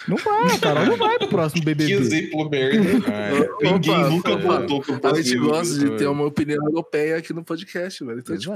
[0.06, 1.92] Não vai, a Carol não vai pro próximo Que BBB.
[1.92, 2.78] exemplo merda.
[3.60, 7.16] Ô, Ninguém Opa, nunca voltou pro A gente próximo gosta de ter uma opinião europeia
[7.16, 8.20] aqui no podcast, velho.
[8.20, 8.52] Então, tipo,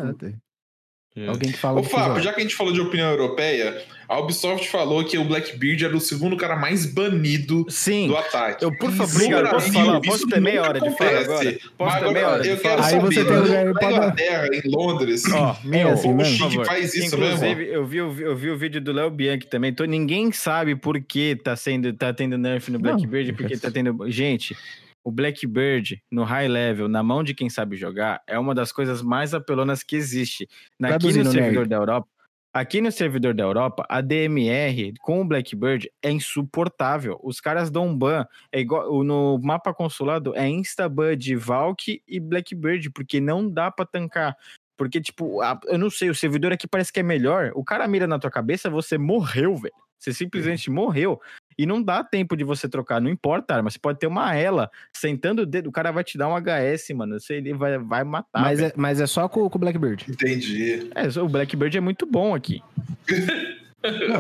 [1.16, 1.32] Exato.
[1.32, 4.68] Alguém que fala Ô, Fábio, já que a gente falou de opinião europeia, a Ubisoft
[4.68, 8.06] falou que o Blackbeard era o segundo cara mais banido Sim.
[8.06, 8.64] do ataque.
[8.64, 10.00] Eu, por favor, obrigado, posso falar?
[10.00, 11.24] Posso ter meia hora de fala acontece.
[11.24, 11.58] agora?
[11.76, 12.68] Posso ter agora, meia hora de eu fala?
[12.76, 15.22] quero Aí saber, você tem lugar na pra dar- Inglaterra, em Londres,
[15.64, 16.24] meu, assim o?
[16.24, 17.72] Chique faz isso Inclusive, mesmo.
[17.74, 19.72] eu vi, eu vi o vídeo do Léo Bianchi também.
[19.72, 22.82] Tô, ninguém sabe por que tá, sendo, tá tendo nerf no Não.
[22.82, 24.08] Blackbird, porque tá tendo.
[24.08, 24.56] Gente,
[25.04, 29.00] o Blackbird no high level, na mão de quem sabe jogar, é uma das coisas
[29.02, 30.48] mais apelonas que existe.
[30.82, 31.68] Aqui no servidor nerd.
[31.70, 32.08] da Europa.
[32.52, 37.20] Aqui no servidor da Europa, a DMR com o Blackbird é insuportável.
[37.22, 38.26] Os caras dão um ban.
[38.50, 43.84] É igual no mapa consulado é instaban de Valk e Blackbird, porque não dá pra
[43.84, 44.34] tancar.
[44.76, 47.52] Porque, tipo, a- eu não sei, o servidor aqui parece que é melhor.
[47.54, 49.74] O cara mira na tua cabeça, você morreu, velho.
[49.98, 51.20] Você simplesmente morreu.
[51.58, 53.68] E não dá tempo de você trocar, não importa a arma.
[53.70, 56.90] Você pode ter uma ela, sentando o dedo, o cara vai te dar um HS,
[56.94, 57.18] mano.
[57.18, 58.40] Você, ele vai, vai matar.
[58.40, 58.70] mas, velho.
[58.70, 60.06] é, mas é só com, com o Blackbird.
[60.08, 60.88] Entendi.
[60.94, 62.62] É, o Blackbird é muito bom aqui.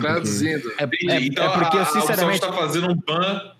[0.00, 0.72] Traduzindo.
[0.78, 2.38] É, é- então é porque, a, a sinceramente.
[2.38, 3.52] Ubisoft tá fazendo um ban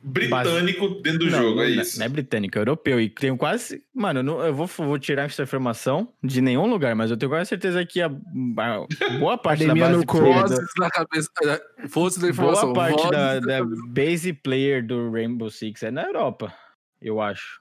[0.00, 1.98] britânico dentro do Não, jogo, é não, isso.
[1.98, 3.00] Não é britânico, é europeu.
[3.00, 3.82] E tenho quase.
[3.94, 7.30] Mano, eu não- eu vou, vou tirar essa informação de nenhum lugar, mas eu tenho
[7.30, 11.30] quase certeza que a, a boa parte da base no player do- Vozes na cabeça.
[11.44, 12.72] é, Força da informação.
[12.72, 13.82] Boa parte vozes da, da cabeça.
[13.88, 16.54] base player do Rainbow Six é na Europa,
[17.02, 17.60] eu acho.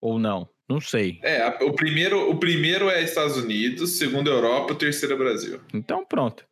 [0.00, 1.18] Ou não, não sei.
[1.22, 5.60] É, o primeiro, o primeiro é Estados Unidos, segundo Europa, o terceiro é Brasil.
[5.72, 6.44] Então pronto.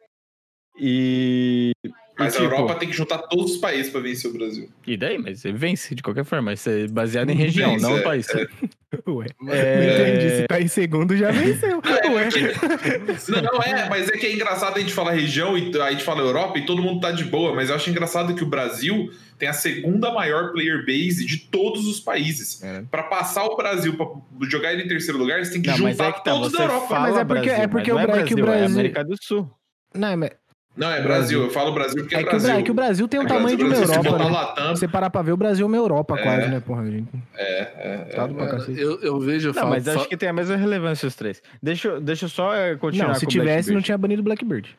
[0.81, 1.73] E.
[2.19, 4.69] e, Mas a tipo, Europa tem que juntar todos os países pra vencer o Brasil.
[4.87, 5.17] E daí?
[5.19, 6.53] Mas você vence de qualquer forma.
[6.53, 8.27] Isso é baseado em região, Vence, não é, no país.
[9.09, 9.27] Ué.
[9.49, 10.37] É, Entendi.
[10.37, 11.81] Se tá em segundo, já venceu.
[12.13, 12.29] Ué.
[13.29, 16.05] Não, não é, mas é que é engraçado a gente falar região e a gente
[16.05, 19.11] fala Europa e todo mundo tá de boa, mas eu acho engraçado que o Brasil
[19.39, 22.63] tem a segunda maior player base de todos os países.
[22.63, 22.83] É.
[22.91, 24.07] Pra passar o Brasil, pra
[24.49, 26.63] jogar ele em terceiro lugar, você tem que Não, juntar é que tá, todos da
[26.65, 27.01] Europa.
[27.01, 28.75] Mas é porque- Brasil, é porque mas o não Bra- que o Brasil, é Brasil-
[28.79, 29.51] América do Sul.
[29.95, 30.31] Não, mas
[30.75, 32.55] Não, é Brasil, eu falo Brasil porque é, é que, o Brasil.
[32.55, 34.31] é que o Brasil tem o É tamanho de uma Brasil, Europa, né?
[34.31, 36.23] Latam, Se você parar pra ver, o Brasil é uma Europa É.
[36.23, 36.87] quase, né, porra?
[36.91, 37.09] gente?
[37.35, 38.15] é, é, é.
[38.15, 38.81] Tá do pra Mano, cacete.
[38.81, 39.49] eu, eu vejo.
[39.51, 41.43] eu Não, falo- mas acho que tem a mesma relevância os três.
[41.63, 44.75] Deixa, eu- deixa eu só eh, continuar Não, se tivesse, não tinha banido Blackbird.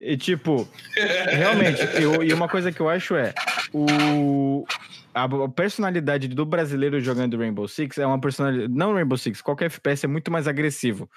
[0.00, 0.68] E tipo,
[1.28, 3.32] realmente, eu, e uma coisa que eu acho é
[3.72, 4.64] o
[5.14, 10.04] a personalidade do brasileiro jogando Rainbow Six é uma personalidade, não Rainbow Six, qualquer FPS
[10.04, 11.08] é muito mais agressivo.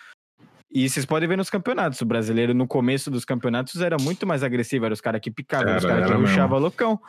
[0.73, 4.41] E vocês podem ver nos campeonatos, o brasileiro no começo dos campeonatos era muito mais
[4.41, 6.99] agressivo, eram os caras que picavam, Era, os caras que era rushavam loucão.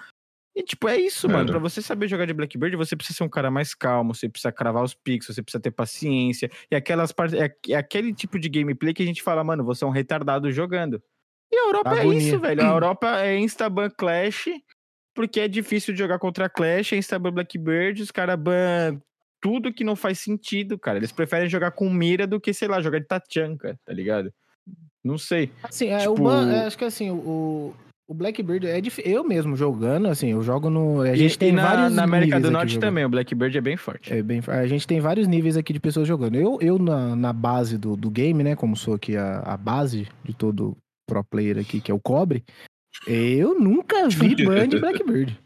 [0.55, 1.45] E tipo, é isso, mano.
[1.45, 1.53] Era.
[1.53, 4.53] Pra você saber jogar de Blackbird, você precisa ser um cara mais calmo, você precisa
[4.53, 6.51] cravar os pixels, você precisa ter paciência.
[6.71, 7.39] E aquelas partes.
[7.41, 10.51] É, é aquele tipo de gameplay que a gente fala, mano, você é um retardado
[10.51, 11.03] jogando.
[11.51, 12.19] E a Europa é Agonia.
[12.19, 12.63] isso, velho.
[12.63, 14.49] A Europa é Instaban Clash,
[15.15, 19.01] porque é difícil de jogar contra Clash, é Instaban Blackbird, os caras ban
[19.43, 20.99] tudo que não faz sentido, cara.
[20.99, 24.33] Eles preferem jogar com mira do que, sei lá, jogar de Tachanka, tá ligado?
[25.05, 25.51] Não sei.
[25.65, 27.75] Assim, é, Tipo- ban, é, acho que assim, o,
[28.07, 29.11] o Blackbird é difícil.
[29.11, 31.01] Eu mesmo jogando, assim, eu jogo no.
[31.01, 31.97] A gente e, tem e na, vários.
[31.97, 34.13] na América do Norte também, o Blackbird é bem forte.
[34.13, 36.37] É bem, a gente tem vários níveis aqui de pessoas jogando.
[36.37, 38.55] Eu, eu na, na base do, do game, né?
[38.55, 42.45] Como sou aqui a, a base de todo pro player aqui, que é o Cobre,
[43.09, 45.39] eu nunca vi ban de Blackbird.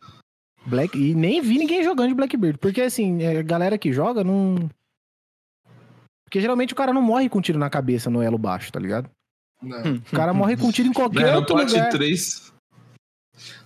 [0.66, 2.58] Black, e nem vi ninguém jogando de Blackbird.
[2.58, 4.68] Porque assim, a galera que joga não.
[6.24, 9.08] Porque geralmente o cara não morre com tiro na cabeça no elo baixo, tá ligado?
[9.62, 9.94] Não.
[9.94, 11.90] O cara morre com tiro em qualquer É, no outro Plat lugar.
[11.90, 12.52] 3.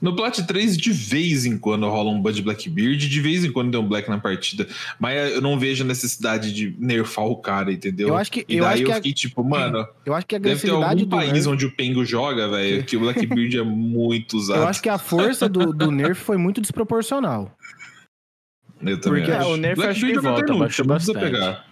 [0.01, 3.71] No Plat 3, de vez em quando rola um Bud Blackbeard, de vez em quando
[3.71, 4.67] tem um Black na partida.
[4.99, 8.09] Mas eu não vejo a necessidade de nerfar o cara, entendeu?
[8.09, 10.27] Eu acho que, E eu daí acho eu que, a, fiquei tipo, mano, eu acho
[10.27, 13.01] que a deve ter algum do país nerf, onde o Pengo joga, velho, que o
[13.01, 14.61] Blackbeard é muito usado.
[14.63, 17.57] eu acho que a força do, do nerf foi muito desproporcional.
[18.83, 19.49] Eu também porque- acho.
[19.49, 21.21] É, o nerf acho que Blackbeard é volta, baixou bastante.
[21.21, 21.70] pegar.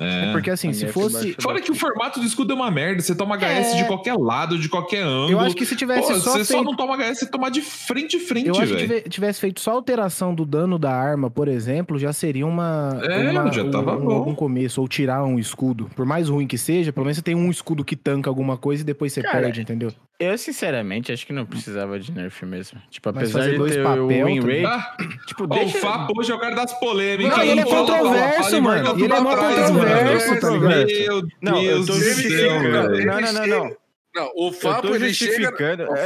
[0.00, 0.30] É.
[0.30, 1.34] Porque assim, se nerf fosse.
[1.40, 3.02] Fora que o formato do escudo é uma merda.
[3.02, 3.76] Você toma HS É.
[3.78, 5.32] de qualquer lado, de qualquer ângulo.
[5.32, 7.50] Eu acho que se tivesse Pô, só você só feito- não toma HS, você toma
[7.50, 8.86] de frente a frente, Eu acho que velho.
[9.00, 12.98] tive- tivesse feito só alteração do dano da arma, por exemplo, já seria uma.
[13.02, 14.30] É, uma- já tava um, bom.
[14.30, 14.80] um começo.
[14.80, 15.90] Ou tirar um escudo.
[15.96, 18.82] Por mais ruim que seja, pelo menos você tem um escudo que tanca alguma coisa
[18.82, 19.92] e depois você Cara, perde, entendeu?
[20.20, 22.82] Eu, sinceramente, acho que não precisava de nerf mesmo.
[22.90, 25.78] Tipo, apesar de dois ter papel o win rate, Ah, tipo, deixa...
[25.78, 27.36] O Fábio hoje é o cara das polêmicas.
[27.36, 28.98] Não, ele é controverso, mano.
[28.98, 30.40] E ele é mó controverso, mano.
[30.40, 31.28] tá ligado?
[31.40, 32.62] Meu Deus do céu.
[32.62, 33.76] Não, não, não, não.
[34.18, 35.52] Não, o Fábio ele chega.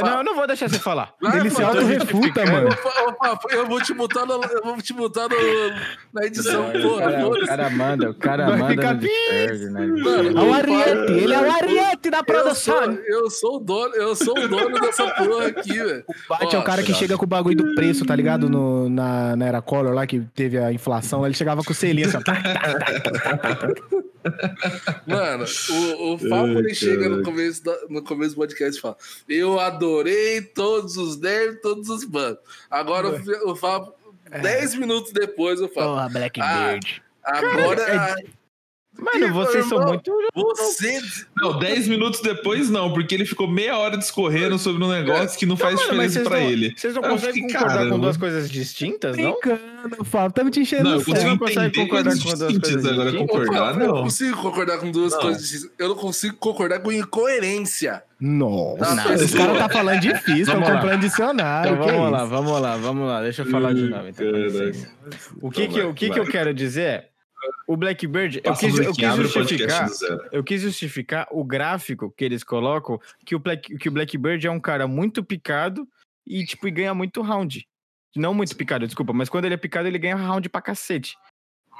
[0.03, 1.13] Não, eu não vou deixar você falar.
[1.19, 2.69] Vai, ele se mano, auto-refuta, mano.
[2.69, 5.35] Ô, eu vou te botar, no, eu vou te botar no,
[6.13, 7.11] na edição, o, porra.
[7.11, 9.87] cara, o cara manda, o cara Vai manda ficar no Discord, né?
[9.87, 12.99] Mano, É o Ariete, ele é o Ariete da Eu sou, produção.
[13.07, 16.05] eu sou o dono, eu sou o dono dessa porra aqui, velho.
[16.29, 18.47] Bate é o cara que chega com o bagulho do preço, tá ligado?
[18.49, 22.07] No, na, na Era Color lá, que teve a inflação, ele chegava com o selinho
[22.07, 22.21] assim, ó.
[25.05, 28.97] Mano, o, o Fábio ele chega no começo, da- no começo do podcast e fala:
[29.27, 32.37] Eu adorei todos os nerfs, todos os bans.
[32.69, 33.93] Agora o, o Fábio,
[34.41, 37.03] 10 minutos depois, eu falo: Porra, Blackbeard.
[37.23, 38.15] Agora.
[38.97, 39.93] Mano, Ih, vocês são irmão.
[39.93, 40.11] muito.
[40.35, 41.01] Você.
[41.35, 45.45] Não, 10 minutos depois não, porque ele ficou meia hora discorrendo sobre um negócio que
[45.47, 46.73] não faz Não, mano, diferença não- ele.
[46.77, 47.97] Vocês não Eu conseguem fiquei, concordar com caramba.
[47.97, 49.31] duas coisas distintas, não?
[49.31, 50.31] Brincando, Fábio.
[50.33, 52.91] Tá me te enchendo Não, eu consigo não entender concordar coisas com duas distintas, coisas
[52.91, 53.35] agora distintas?
[53.39, 53.95] concordar eu não.
[53.95, 55.19] não consigo concordar com duas Não.
[55.21, 55.41] coisas.
[55.41, 55.71] distintas.
[55.79, 58.03] Eu não consigo concordar com incoerência.
[58.19, 60.75] Nossa, Não, os caras tá falando difícil, estão Vamos lá.
[60.75, 61.73] comprando dicionário.
[61.73, 63.21] Então vamos é lá, vamos lá, vamos lá.
[63.21, 64.07] Deixa eu falar de novo.
[64.07, 64.25] Então,
[65.41, 67.09] com o que, Então que, o que, que eu quero dizer é.
[67.67, 69.89] O Blackbird, eu quis, eu quis justificar.
[70.31, 74.51] Eu quis justificar o gráfico que eles colocam, que o, Black, que o Blackbird é
[74.51, 75.87] um cara muito picado
[76.25, 77.67] e, tipo, e ganha muito round.
[78.15, 81.15] Não muito picado, desculpa, mas quando ele é picado, ele ganha round pra cacete.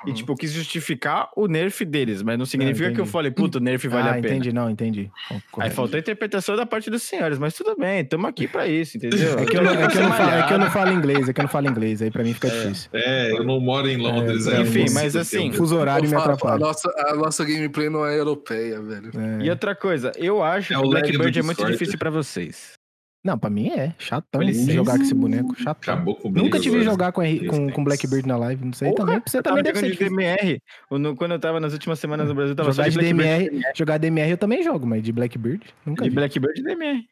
[0.06, 0.14] E, Uhum.
[0.16, 3.62] tipo, eu quis justificar o nerf deles, mas não significa que eu falei, puta, o
[3.62, 4.28] nerf vale ah, a pena.
[4.28, 5.10] entendi, não, entendi.
[5.58, 8.98] Aí faltou a interpretação da parte dos senhores, mas tudo bem, estamos aqui pra isso,
[8.98, 9.40] entendeu?
[9.40, 10.72] É que, eu não, é, que eu não falo, é que eu não Malhado.
[10.72, 12.90] falo inglês, é que eu não falo inglês, aí pra mim fica difícil.
[12.94, 14.46] É, eu não moro em Londres.
[14.48, 16.60] É, aí eu enfim, não mas assim, um- Fuso horário me falo, a, atrapalha.
[16.60, 19.12] nossa, a nossa gameplay não é europeia, velho.
[19.42, 19.46] É.
[19.46, 22.74] E outra coisa, eu acho É que o o Blackbird é muito difícil pra vocês.
[23.24, 24.74] Não, pra mim é chatão licença.
[24.74, 25.94] jogar com esse boneco, chatão.
[25.94, 26.84] Acabou com o Nunca vi agora.
[26.84, 29.22] jogar com, R- com, com Blackbird na live, não sei Porra, também.
[29.26, 29.98] Você também deve ser de.
[29.98, 30.60] DMR.
[30.92, 33.50] eu Quando eu tava nas últimas semanas no Brasil, eu tava Jogar só de Blackbird.
[33.50, 36.16] DMR, jogar DMR eu também jogo, mas de Blackbird nunca De vi.
[36.16, 37.08] Blackbird e DMR.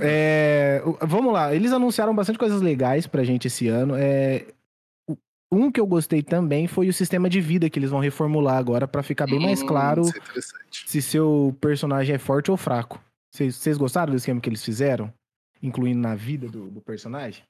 [0.00, 3.94] É, vamos lá, eles anunciaram bastante coisas legais pra gente esse ano.
[3.96, 4.46] É,
[5.52, 8.88] um que eu gostei também foi o sistema de vida que eles vão reformular agora
[8.88, 10.40] pra ficar bem mais Hum, claro Isso é
[10.86, 12.98] se seu personagem é forte ou fraco.
[13.30, 15.12] Vocês gostaram do esquema que eles fizeram?
[15.62, 17.42] Incluindo na vida do, do personagem?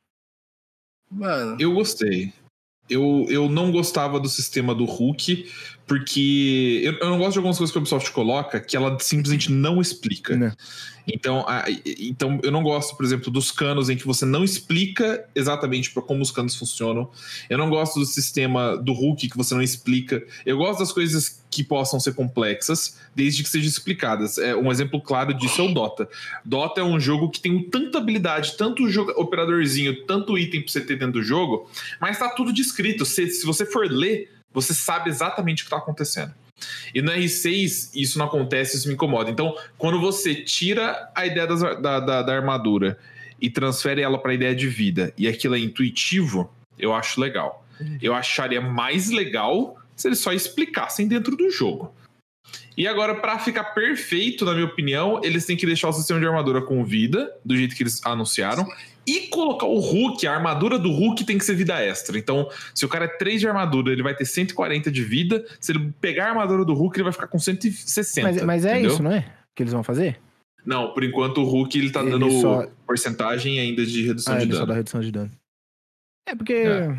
[1.10, 2.32] Mano, Eu gostei.
[2.88, 5.50] Eu, eu não gostava do sistema do Hulk,
[5.88, 9.50] porque eu, eu não gosto de algumas coisas que a Ubisoft coloca que ela simplesmente
[9.50, 10.36] não explica.
[10.36, 10.52] Né.
[11.10, 11.64] Então, a-
[11.98, 16.22] então, eu não gosto, por exemplo, dos canos em que você não explica exatamente como
[16.22, 17.10] os canos funcionam.
[17.48, 20.22] Eu não gosto do sistema do Hulk que você não explica.
[20.44, 24.36] Eu gosto das coisas que possam ser complexas, desde que sejam explicadas.
[24.36, 26.06] É, um exemplo claro disso é o Dota.
[26.44, 30.82] Dota é um jogo que tem tanta habilidade, tanto joga- operadorzinho, tanto item pra você
[30.82, 33.06] ter dentro do jogo, mas tá tudo descrito.
[33.06, 36.32] Se, se você for ler, você sabe exatamente o que tá acontecendo.
[36.94, 39.30] E no R6, isso não acontece, isso me incomoda.
[39.30, 42.98] Então, quando você tira a ideia das- da, da, da armadura
[43.40, 47.64] e transfere ela para a ideia de vida, e aquilo é intuitivo, eu acho legal.
[48.02, 51.94] Eu acharia mais legal se eles só explicassem dentro do jogo.
[52.76, 56.26] E agora, para ficar perfeito, na minha opinião, eles têm que deixar o sistema de
[56.26, 58.64] armadura com vida, do jeito que eles anunciaram,
[59.04, 62.16] e colocar o Hulk, a armadura do Hulk tem que ser vida extra.
[62.18, 65.44] Então, se o cara é 3 de armadura, ele vai ter 140 de vida.
[65.58, 68.22] Se ele pegar a armadura do Hulk, ele vai ficar com 160.
[68.32, 68.92] Mas, mas é entendeu?
[68.92, 69.24] isso, não é?
[69.56, 70.20] Que eles vão fazer?
[70.64, 74.36] Não, por enquanto o Hulk ele tá Ele dando só- porcentagem ainda de redução Ah,
[74.36, 74.68] de ele só dano.
[74.68, 75.30] dá redução de dano.
[76.28, 76.96] É porque É.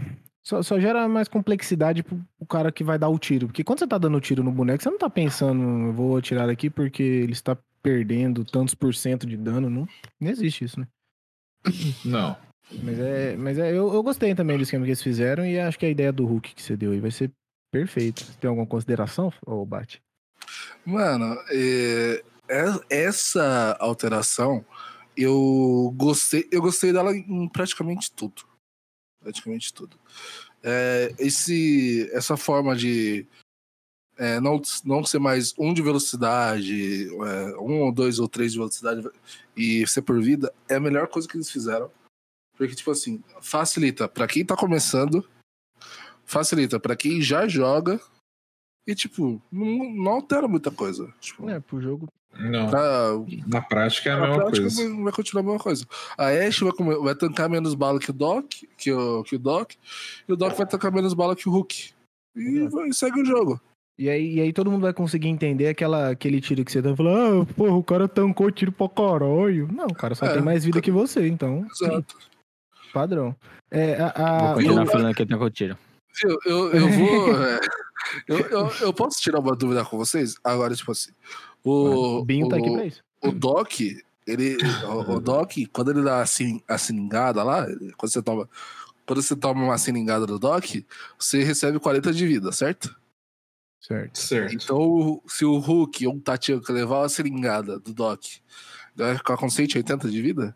[0.50, 3.46] Só, só gera mais complexidade pro, pro cara que vai dar o tiro.
[3.46, 6.18] Porque quando você tá dando o tiro no boneco, você não tá pensando, eu vou
[6.18, 9.70] atirar aqui porque ele está perdendo tantos por cento de dano.
[9.70, 9.88] Não,
[10.20, 10.88] não existe isso, né?
[12.04, 12.36] Não.
[12.82, 13.38] Mas é.
[13.38, 15.90] Mas é, eu, eu gostei também do esquema que eles fizeram e acho que a
[15.90, 17.30] ideia do Hulk que você deu aí vai ser
[17.72, 18.24] perfeita.
[18.24, 20.02] Você tem alguma consideração, ô Bate?
[20.84, 24.66] Mano, é, é- essa alteração
[25.16, 28.49] eu gostei, eu gostei dela em praticamente tudo.
[29.22, 29.98] Praticamente tudo.
[30.64, 33.28] É, esse, essa forma de
[34.18, 38.58] é, não, não ser mais um de velocidade, é, um ou dois ou três de
[38.58, 39.10] velocidade
[39.56, 41.90] e ser por vida é a melhor coisa que eles fizeram.
[42.58, 45.26] Porque, tipo assim, facilita pra quem tá começando,
[46.26, 48.02] facilita pra quem já joga
[48.86, 51.14] e, tipo, não, não altera muita coisa.
[51.22, 52.08] Tipo, É, pro jogo.
[52.38, 52.70] Não.
[52.70, 53.12] pra,
[53.48, 54.90] Na prática é a na mesma prática coisa.
[54.94, 55.86] vai, vai continuar a mesma coisa.
[56.18, 58.46] A Ashe vai, comer- vai tancar menos bala que o Doc,
[58.78, 59.72] que o, que o Doc,
[60.28, 61.92] e o Doc vai tancar menos bala que o Hulk.
[62.36, 63.60] E vai, segue o jogo.
[63.98, 66.96] E aí, e aí todo mundo vai conseguir entender aquela, aquele tiro que você tá
[66.96, 69.68] falando, ah, porra, o cara tancou tiro pra caralho.
[69.74, 71.68] Não, o cara só É, tem mais vida que você, então.
[71.70, 72.16] Exato.
[72.94, 73.36] Padrão.
[73.70, 75.78] É, a, a- Vou continuar eu- falando que eu tenho tiro.
[76.24, 77.44] Eu, eu, eu vou.
[77.44, 77.60] é,
[78.28, 80.36] eu, eu, eu posso tirar uma dúvida com vocês?
[80.44, 81.12] Agora, tipo assim.
[81.64, 83.04] O, o Binho tá aqui o- pra isso.
[83.22, 83.80] o Doc,
[84.26, 84.58] ele.
[84.86, 87.66] O, o Doc, quando ele dá a, sin- a siningada lá,
[87.98, 88.50] quando você toma.
[89.06, 90.66] Quando você toma uma siningada do Doc,
[91.18, 92.96] você recebe 40 de vida, certo?
[93.82, 94.20] Certo.
[94.20, 94.54] Certo.
[94.54, 98.24] Então, se o Hulk ou o Tatianka levar a seringada do Doc,
[98.96, 100.56] ele vai ficar com 180 de vida?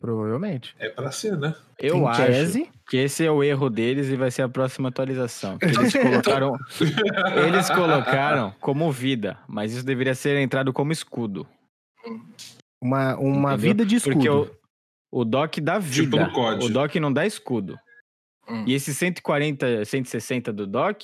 [0.00, 0.74] Provavelmente.
[0.78, 1.54] É pra ser, né?
[1.78, 4.88] Eu Em acho tese, que esse é o erro deles e vai ser a próxima
[4.88, 5.58] atualização.
[5.58, 6.56] que Eles colocaram,
[7.46, 11.46] eles colocaram como vida, mas isso deveria ser entrado como escudo.
[12.82, 13.58] uma, uma Entendeu?
[13.58, 14.14] vida de escudo.
[14.14, 14.50] Porque o,
[15.12, 15.86] o Doc dá Tipo
[16.16, 16.26] vida.
[16.26, 16.64] no COD.
[16.64, 17.78] o Doc não dá escudo.
[18.48, 18.64] Hum.
[18.66, 21.02] E esse 140, 160 do Doc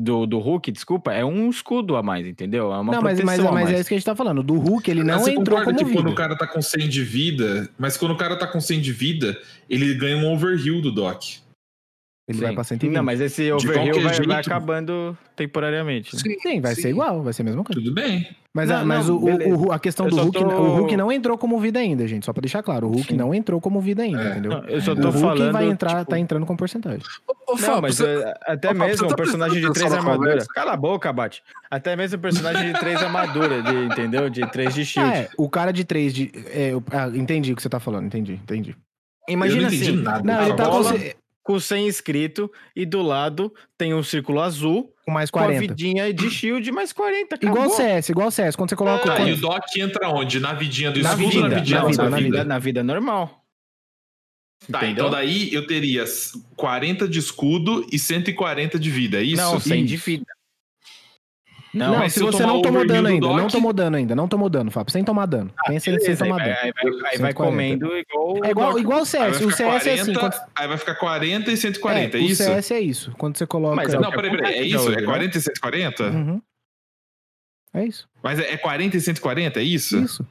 [0.00, 2.72] do, do Hulk, desculpa, é um escudo a mais, entendeu?
[2.72, 3.80] É uma não, mas, mas, mas é mais.
[3.80, 4.42] isso que a gente tá falando.
[4.42, 6.10] Do Hulk, ele não Mas você entrou concorda como que quando vida.
[6.10, 8.92] o cara tá com 100 de vida, mas quando o cara tá com 100 de
[8.92, 11.22] vida, ele ganha um overheal do Doc.
[12.30, 12.44] Ele Sim.
[12.44, 12.94] vai pra 120.
[12.96, 16.14] Não, mas esse qualquer vai, vai acabando temporariamente.
[16.14, 16.34] né?
[16.40, 16.82] Sim, vai sim.
[16.82, 17.80] ser igual, vai ser a mesma coisa.
[17.80, 18.26] Tudo bem.
[18.52, 20.76] Mas, Não, a, mas não, o, o- o- a questão Eu do Hulk, tô- o
[20.78, 22.26] Hulk não entrou como vida ainda, gente.
[22.26, 23.16] Só pra deixar claro, o Hulk Sim.
[23.16, 24.30] não entrou como vida ainda, É.
[24.32, 24.50] entendeu?
[24.50, 25.52] Não, eu só O tô Hulk falando.
[25.52, 27.00] vai entrar, tipo, tá entrando com porcentagem.
[27.48, 30.46] Ô, Fábio, mas você- é, até Ô, Fábio, mesmo um tá personagem de três armaduras.
[30.48, 31.42] Cala a boca, Bate.
[31.70, 34.28] Até mesmo um personagem de três armaduras, de, entendeu?
[34.28, 35.12] De três de shield.
[35.16, 36.32] É, o cara de 3 de.
[36.52, 38.76] é, eu- ah, entendi o que você tá falando, entendi, entendi.
[39.28, 40.22] Imagina eu não entendi assim, nada.
[40.24, 40.92] Não, ele tá bola-
[41.50, 45.60] com 100 inscrito e do lado tem um círculo azul com mais com a 40.
[45.60, 47.34] vidinha de shield mais 40.
[47.34, 47.56] Acabou.
[47.64, 48.54] Igual o CS, igual o CS.
[48.54, 49.04] Quando você coloca.
[49.04, 50.38] Tá, quando- e o Doc entra onde?
[50.38, 52.44] Na vidinha do Na escudo vida, ou na vidinha na da vida, na vida?
[52.44, 53.44] na vida normal.
[54.70, 55.06] Tá, Entendeu?
[55.06, 56.04] então daí eu teria
[56.54, 59.40] 40 de escudo e 140 de vida, é isso?
[59.42, 60.26] Não, 100 de vida.
[61.72, 64.48] Não, Não, se você não tomou dano ainda, não Doc- tomou dano ainda, não tomou
[64.50, 65.52] dano, Fábio, sem tomar dano.
[65.66, 66.58] Pensa em sem beleza, aí tomar vai, dano.
[66.64, 67.34] aí vai, aí vai 140.
[67.34, 68.44] comendo igual.
[68.44, 69.40] É igual, igual o CS.
[69.40, 70.12] O CS é assim.
[70.14, 70.50] 40, Quando...
[70.56, 72.42] Aí vai ficar 40 e 140, é, o isso?
[72.42, 73.12] CS é isso.
[73.16, 73.76] Quando você coloca.
[73.76, 74.92] Mas é o Não, peraí, peraí, é acontece isso?
[74.92, 75.02] É né?
[75.04, 76.04] 40 e 140?
[76.10, 76.42] Uhum.
[77.72, 78.08] É isso.
[78.20, 79.96] Mas é é 40 e 140, é isso?
[79.96, 80.26] Isso.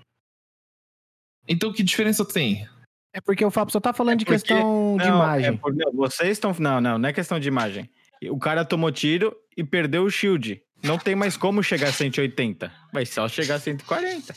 [1.48, 2.68] Então que diferença tem?
[3.14, 5.50] É porque o Fábio só tá falando É de porque- questão de Não, imagem.
[5.50, 6.54] é por- não, vocês estão.
[6.60, 7.90] Não, não, não é questão de imagem.
[8.30, 10.62] O cara tomou tiro e perdeu o shield.
[10.82, 12.72] Não tem mais como chegar a 180.
[12.94, 14.34] Vai só chegar a 140.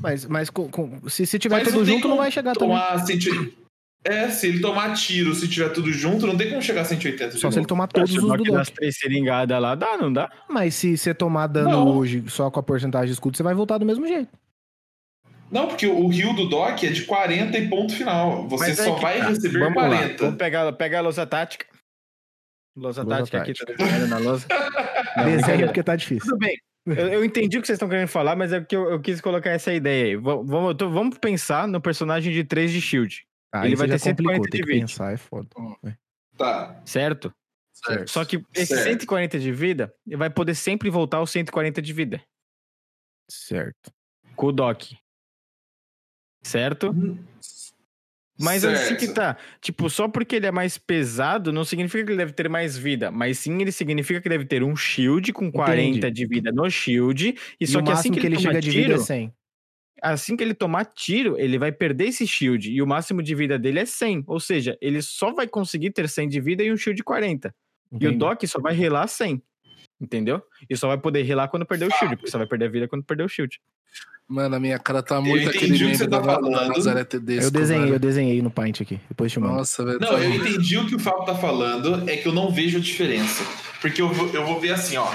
[0.00, 2.68] Mas, mas com- com- se, se tiver Mas tudo junto, não vai chegar também.
[2.76, 3.60] tomar 180.
[4.02, 7.34] É, se ele tomar tiro, se tiver tudo junto, não tem como chegar a 180
[7.34, 9.98] de Só se ele tomar todos Se os do Doc das três seringadas lá, dá,
[9.98, 10.30] não dá?
[10.48, 11.98] Mas se você tomar dano Não.
[11.98, 14.30] hoje só com a porcentagem de escudo, você vai voltar do mesmo jeito.
[15.52, 18.48] Não, porque o rio do Doc é de 40 e ponto final.
[18.48, 19.28] Você Mas é só que vai tá.
[19.28, 20.24] receber Vamos lá, 40.
[20.24, 21.66] Vamos pegar, pegar a lousa tática.
[22.80, 23.76] Lousa tática aqui, tática.
[23.76, 24.46] tá na lousa.
[25.58, 26.24] Não, porque tá difícil.
[26.30, 26.56] Tudo bem.
[26.86, 29.20] Eu, eu entendi o que vocês estão querendo falar, mas é porque eu, eu quis
[29.20, 30.16] colocar essa ideia aí.
[30.16, 33.98] Va- Vamos, tô- vamos pensar no personagem de 3 de shield, Aí Ele vai ter
[33.98, 34.86] 140 complicou, tem de vídeo.
[34.88, 35.48] pensar, é foda.
[36.38, 36.80] Tá.
[36.86, 37.32] certo?
[37.74, 38.08] Certo.
[38.08, 38.84] Só que esse Certo.
[38.84, 42.22] 140 de vida, ele vai poder sempre voltar aos 140 de vida.
[43.28, 43.92] Certo.
[44.36, 44.84] Com o Doc.
[46.42, 46.94] Certo?
[48.40, 49.14] Mas assim que Certo.
[49.14, 49.36] tá.
[49.60, 53.10] Tipo, só porque ele é mais pesado, não significa que ele deve ter mais vida.
[53.10, 57.34] Mas sim, ele significa que deve ter um shield com 40 de vida no shield.
[57.60, 59.04] E, E só o que assim que que ele toma chega de tiro, vida é
[59.04, 59.34] 100.
[60.02, 62.70] assim que ele tomar tiro, ele vai perder esse shield.
[62.72, 64.24] E o máximo de vida dele é 100.
[64.26, 67.54] Ou seja, ele só vai conseguir ter 100 de vida e um shield 40.
[67.92, 68.16] E o Entendi.
[68.18, 69.42] Doc só vai relar 100.
[70.00, 70.42] Entendeu?
[70.70, 72.88] E só vai poder relar quando perder o shield, porque só vai perder a vida
[72.88, 73.60] quando perder o shield.
[74.30, 76.68] Mano, a minha cara tá muito entendi aquele o que meme da tá da falando.
[76.68, 77.46] Nazaré Tedesco.
[77.46, 77.94] Eu desenhei, velho.
[77.96, 79.00] eu desenhei no Paint aqui.
[79.08, 79.54] Depois te mando.
[79.54, 79.98] Nossa, velho.
[80.00, 82.78] Não, tá- eu entendi o que o Fábio tá falando, é que eu não vejo
[82.78, 83.42] a diferença.
[83.80, 85.10] Porque eu vou, eu vou ver assim, ó.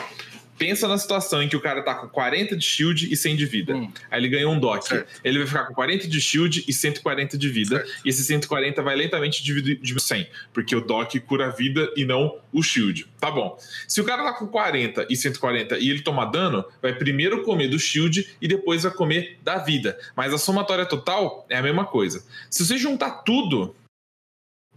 [0.58, 3.46] Pensa na situação em que o cara tá com 40 de shield e 100 de
[3.46, 3.76] vida.
[3.76, 3.92] Hum.
[4.10, 4.84] Aí ele ganhou um doc.
[4.84, 5.22] Certo.
[5.24, 7.86] Ele vai ficar com 40 de shield e 140 de vida.
[8.04, 10.28] E esse 140 vai lentamente dividir de 100.
[10.54, 13.08] Porque o doc cura a vida e não o shield.
[13.20, 13.58] Tá bom.
[13.88, 17.68] Se o cara tá com 40 e 140 e ele tomar dano, vai primeiro comer
[17.68, 19.98] do shield e depois vai comer da vida.
[20.16, 22.24] Mas a somatória total é a mesma coisa.
[22.50, 23.76] Se você juntar tudo,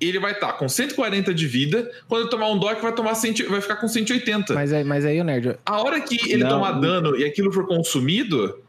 [0.01, 1.90] ele vai estar com 140 de vida.
[2.09, 4.55] Quando ele tomar um doc, vai, tomar 100, vai ficar com 180.
[4.55, 6.51] Mas, aí- mas aí, o nerd, A hora que ele Não.
[6.51, 8.62] tomar dano e aquilo for consumido,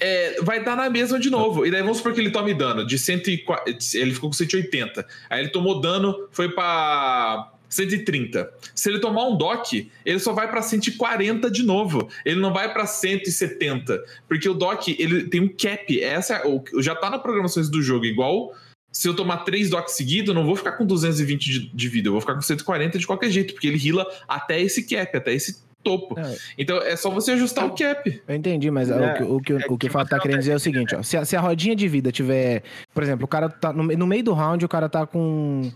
[0.00, 1.66] é, vai dar na mesma de novo.
[1.66, 3.78] E daí vamos supor que ele tome dano de 140.
[3.94, 5.06] Ele ficou com 180.
[5.28, 8.50] Aí ele tomou dano, foi pra 130.
[8.74, 9.72] Se ele tomar um doc,
[10.04, 12.08] ele só vai pra 140 de novo.
[12.24, 14.02] Ele não vai pra 170.
[14.28, 16.00] Porque o doc, ele tem um cap.
[16.02, 16.42] Essa é,
[16.80, 18.54] já tá na programações do jogo, igual.
[18.90, 22.08] Se eu tomar três docs seguidos, eu não vou ficar com 220 de, de vida,
[22.08, 25.32] eu vou ficar com 140 de qualquer jeito, porque ele heala até esse cap, até
[25.32, 26.18] esse topo.
[26.18, 26.36] É.
[26.56, 28.22] Então é só você ajustar o cap.
[28.26, 30.52] eu entendi, mas É, o que o, que, o que o Fábio tá querendo dizer
[30.52, 31.02] é o seguinte, ó.
[31.02, 32.62] Se a, se a rodinha de vida tiver.
[32.92, 33.72] Por exemplo, o cara tá.
[33.72, 35.70] No, no meio do round, o cara tá com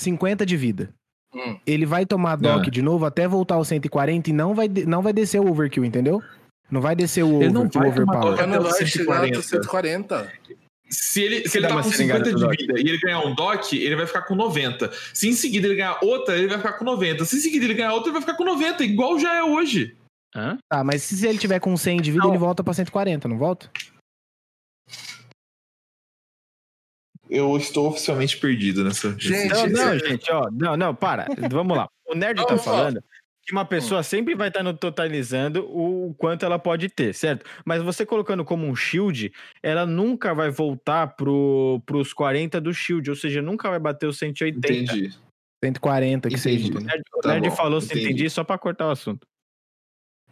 [0.00, 0.90] 50 de vida.
[1.34, 1.58] Hum.
[1.66, 2.70] Ele vai tomar doc Ah.
[2.70, 6.22] de novo até voltar aos 140 e não vai, não vai descer o overkill, entendeu?
[6.70, 8.36] Não vai descer o, Ele não over, o vai tomar overpower.
[8.36, 8.46] doc.
[8.46, 9.42] Não vai os chegar até 140.
[9.42, 10.32] 140.
[10.90, 12.60] Se ele, se Se ele tá com seringada 50 de doc.
[12.60, 14.90] vida e ele ganhar um doc, ele vai ficar com 90.
[15.12, 17.24] Se em seguida ele ganhar outra, ele vai ficar com 90.
[17.24, 19.96] Se em seguida ele ganhar outra, ele vai ficar com 90, igual já é hoje.
[20.34, 20.58] Hã?
[20.70, 22.30] Tá, mas se ele tiver com 100 de vida, Não.
[22.30, 23.70] ele volta pra 140, não volta?
[27.30, 29.10] Eu estou oficialmente perdido nessa.
[29.18, 30.50] Gente, Não, Gente, não, gente, ó.
[30.50, 31.26] Não, não, para.
[31.50, 31.86] Vamos lá.
[32.06, 33.02] O nerd tá falando
[33.48, 37.46] que uma pessoa sempre vai estar no totalizando o quanto ela pode ter, certo?
[37.64, 39.32] Mas você colocando como um shield,
[39.62, 44.18] ela nunca vai voltar pro, pros 40 do shield, ou seja, nunca vai bater os
[44.18, 44.58] 180.
[44.68, 45.16] Entendi.
[45.64, 46.62] 140 que Entendi.
[46.66, 46.78] seja.
[46.78, 46.80] O?
[46.82, 48.04] Nerd, o Tá bom, falou se entendi.
[48.04, 49.26] entendi só pra cortar o assunto.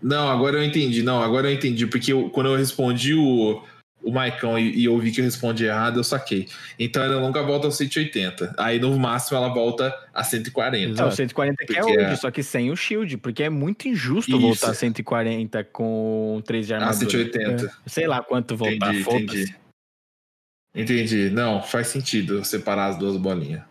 [0.02, 1.02] Não, agora eu entendi.
[1.02, 1.86] Não, agora eu entendi.
[1.86, 3.62] Porque eu- quando eu respondi o,
[4.06, 6.48] o Maicon e, e eu vi que eu respondi errado, eu saquei.
[6.78, 8.54] Então ela nunca volta aos 180.
[8.56, 10.92] Aí no máximo ela volta a 140.
[10.92, 14.30] Então, 140 que é hoje, é- só que sem o shield, porque é muito injusto
[14.30, 14.40] Isso.
[14.40, 17.10] voltar a 140 com 3 de a armadura.
[17.10, 17.72] 180.
[17.86, 19.56] Sei lá quanto voltar, Entendi, entendi.
[20.74, 21.30] Entendi.
[21.30, 23.62] Não, faz sentido separar as duas bolinhas.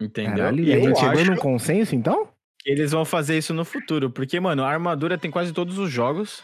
[0.00, 0.36] Entendeu?
[0.36, 2.28] Caralho, E a gente chegou acho num consenso, então?
[2.66, 6.42] eles vão fazer isso no futuro, porque, mano, a armadura tem quase todos os jogos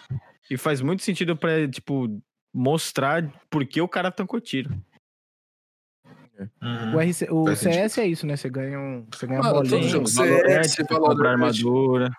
[0.50, 2.20] e faz muito sentido pra, tipo,
[2.52, 4.70] mostrar por que o cara tancou tiro.
[6.62, 6.96] Uhum.
[6.96, 8.36] O, RC, o CS é isso, né?
[8.36, 9.06] Você ganha um.
[9.12, 9.78] Você ganha Mano, bolinha.
[9.78, 12.10] todo jogo um CS, você compra armadura.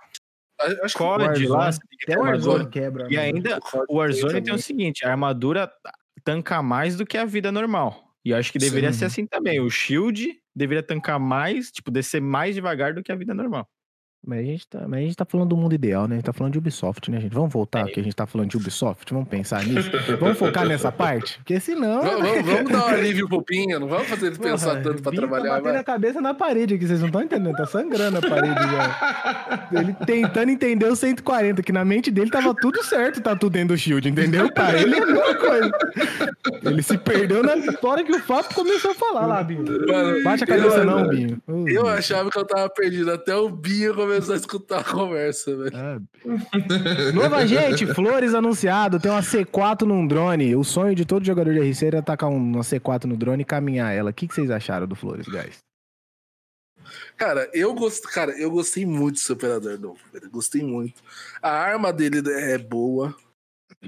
[0.83, 1.47] Acho que COD Warzone.
[1.47, 2.25] lá, você tem que ter Até o.
[2.25, 3.07] Warzone quebra.
[3.09, 3.21] E né?
[3.21, 3.59] ainda,
[3.89, 5.71] o Warzone tem o seguinte, a armadura
[6.23, 8.11] tanca mais do que a vida normal.
[8.23, 8.99] E eu acho que deveria Sim.
[8.99, 9.59] ser assim também.
[9.59, 13.67] O shield deveria tancar mais, tipo, descer mais devagar do que a vida normal.
[14.23, 16.13] Mas a, gente tá, mas a gente tá falando do mundo ideal, né?
[16.13, 17.33] A gente tá falando de Ubisoft, né, gente?
[17.33, 19.11] Vamos voltar, que a gente tá falando de Ubisoft?
[19.11, 19.89] Vamos pensar nisso?
[20.19, 21.37] Vamos focar nessa parte?
[21.39, 22.03] Porque senão.
[22.03, 25.01] Vamos, vamos, vamos dar um alívio pro Pinha, não vamos fazer ele pensar Porra, tanto
[25.01, 27.65] pra Binho trabalhar, Tá batendo a cabeça na parede aqui, vocês não estão entendendo, tá
[27.65, 29.69] sangrando a parede já.
[29.71, 33.69] Ele tentando entender o 140, que na mente dele tava tudo certo, tá tudo dentro
[33.75, 34.51] do shield, entendeu?
[34.53, 35.71] Pra ele é a mesma coisa.
[36.63, 39.63] Ele se perdeu na hora que o Fábio começou a falar lá, Binho.
[39.87, 41.41] Mano, Bate a cabeça eu- não, Binho.
[41.47, 41.87] Eu Binho.
[41.87, 45.71] achava que eu tava perdido, até o Binho começou a escutar a conversa, velho.
[45.75, 50.55] Ah, Novo agente, Flores anunciado, tem uma C4 num drone.
[50.55, 53.45] O sonho de todo jogador de RC era atacar um- uma C4 no drone e
[53.45, 54.11] caminhar ela.
[54.11, 55.57] O que, que vocês acharam do Flores, guys?
[57.15, 60.29] Cara, eu gosto, cara, eu gostei muito do seu operador novo, velho.
[60.29, 61.01] Gostei muito.
[61.41, 63.15] A arma dele é boa.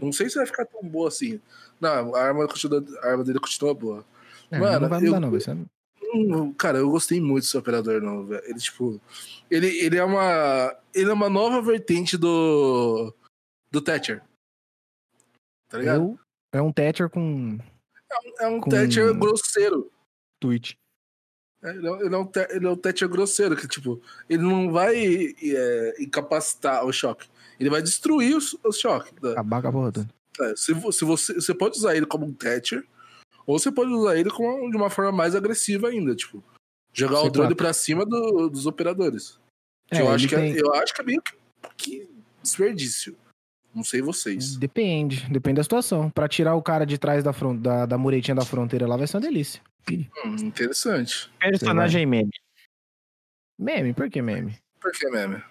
[0.01, 1.39] Não sei se vai ficar tão boa assim.
[1.81, 4.05] Não, a arma, continua, a arma dele continua boa.
[4.51, 5.57] É, Mano, não vai mudar, eu- não, vai ser-
[6.57, 8.43] Cara, eu gostei muito seu operador novo, velho.
[8.45, 9.01] Ele, tipo.
[9.49, 10.75] Ele, ele é uma.
[10.93, 13.13] Ele é uma nova vertente do.
[13.71, 14.21] Do Thatcher.
[15.69, 16.03] Tá ligado?
[16.03, 16.19] Eu,
[16.53, 17.57] é um Thatcher com
[18.39, 19.91] É um com- Thatcher grosseiro.
[20.39, 20.77] tweet.
[21.63, 24.43] É, Ele é, um- ele é um, ele é um Thatcher grosseiro, que, tipo, ele
[24.43, 27.27] não vai é, incapacitar o choque.
[27.59, 29.13] Ele vai destruir os- o, choque.
[29.31, 29.91] Acabar com a porra.
[30.41, 32.85] É, se, se você, você pode usar ele como um Thatcher,
[33.45, 36.43] ou você pode usar ele com, de uma forma mais agressiva ainda, tipo,
[36.93, 37.31] jogar o C4.
[37.31, 39.39] drone pra cima do- dos operadores.
[39.87, 41.33] Que É, eu, acho que tem- é, eu acho que é meio que,
[41.77, 42.09] que
[42.41, 43.15] desperdício.
[43.75, 44.55] Não sei vocês.
[44.55, 46.09] Depende, depende da situação.
[46.11, 49.07] Pra tirar o cara de trás da, fron- da, da muretinha da fronteira lá vai
[49.07, 49.59] ser uma delícia.
[49.89, 51.31] Hum, interessante.
[51.39, 52.29] Personagem meme.
[53.59, 54.57] Meme, por que meme?
[54.79, 55.43] Por que meme?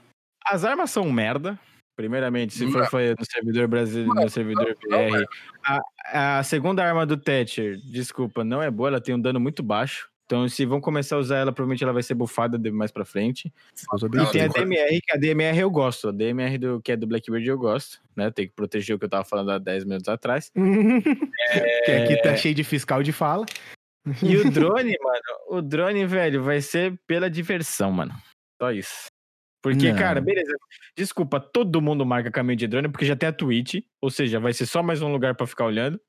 [0.44, 1.58] As armas são merda.
[1.94, 2.86] Primeiramente, se for Não.
[2.86, 5.24] foi no servidor brasileiro, no servidor não, não BR.
[5.64, 9.62] A, a segunda arma do Thatcher, desculpa, não é boa, ela tem um dano muito
[9.62, 10.10] baixo.
[10.24, 13.52] Então, se vão começar a usar ela, provavelmente ela vai ser bufada mais pra frente.
[13.76, 16.08] E tem a tem DMR, que a DMR eu gosto.
[16.08, 18.30] A DMR do, que é do Blackbird eu gosto, né?
[18.30, 20.50] Tem que proteger o que eu tava falando há 10 minutos atrás.
[21.84, 23.44] que aqui tá cheio de fiscal de fala.
[24.22, 28.14] E o drone, mano, o drone, velho, vai ser pela diversão, mano.
[28.58, 29.11] Só isso.
[29.62, 29.98] Porque, Não.
[29.98, 30.52] cara, beleza.
[30.96, 34.52] Desculpa, todo mundo marca caminho de drone porque já tem a Twitch, ou seja, vai
[34.52, 36.00] ser só mais um lugar pra ficar olhando.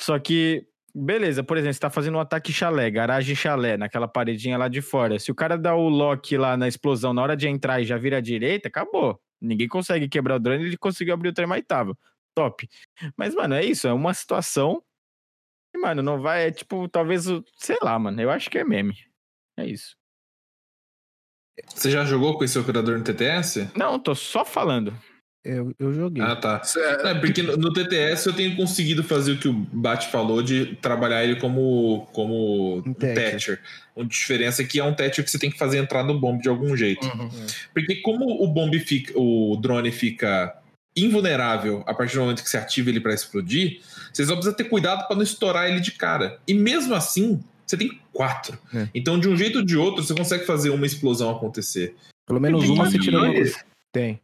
[0.00, 4.58] Só que, beleza, por exemplo, você tá fazendo um ataque chalé, garagem chalé, naquela paredinha
[4.58, 5.18] lá de fora.
[5.18, 7.96] Se o cara dá o lock lá na explosão na hora de entrar e já
[7.96, 9.18] vira à direita, acabou.
[9.40, 11.96] Ninguém consegue quebrar o drone, ele conseguiu abrir o termaitável.
[12.34, 12.68] Top.
[13.16, 14.82] Mas, mano, é isso, é uma situação
[15.74, 18.64] e, mano, não vai, é tipo, talvez, o- sei lá, mano, eu acho que é
[18.64, 18.94] meme.
[19.56, 19.96] É isso.
[21.74, 23.68] Você já jogou com esse operador no TTS?
[23.76, 24.94] Não, tô só falando.
[25.42, 26.22] Eu, eu joguei.
[26.22, 26.60] Ah, tá.
[26.76, 30.42] É- É, porque no, no TTS eu tenho conseguido fazer o que o Bate falou
[30.42, 33.30] de trabalhar ele como, como Um um Thatcher.
[33.30, 33.60] Thatcher.
[33.96, 36.38] A diferença é que é um Thatcher que você tem que fazer entrar no bomb
[36.42, 37.06] de algum jeito.
[37.06, 37.30] Uhum.
[37.72, 40.54] Porque como o bomb fica, o drone fica
[40.96, 43.80] invulnerável a partir do momento que você ativa ele para explodir,
[44.12, 46.38] você só precisa ter cuidado para não estourar ele de cara.
[46.46, 48.58] E mesmo assim, você tem quatro.
[48.74, 48.88] É.
[48.94, 51.94] Então, de um jeito ou de outro, você consegue fazer uma explosão acontecer.
[52.26, 53.18] Pelo menos uma você tira?
[53.92, 54.20] Tem.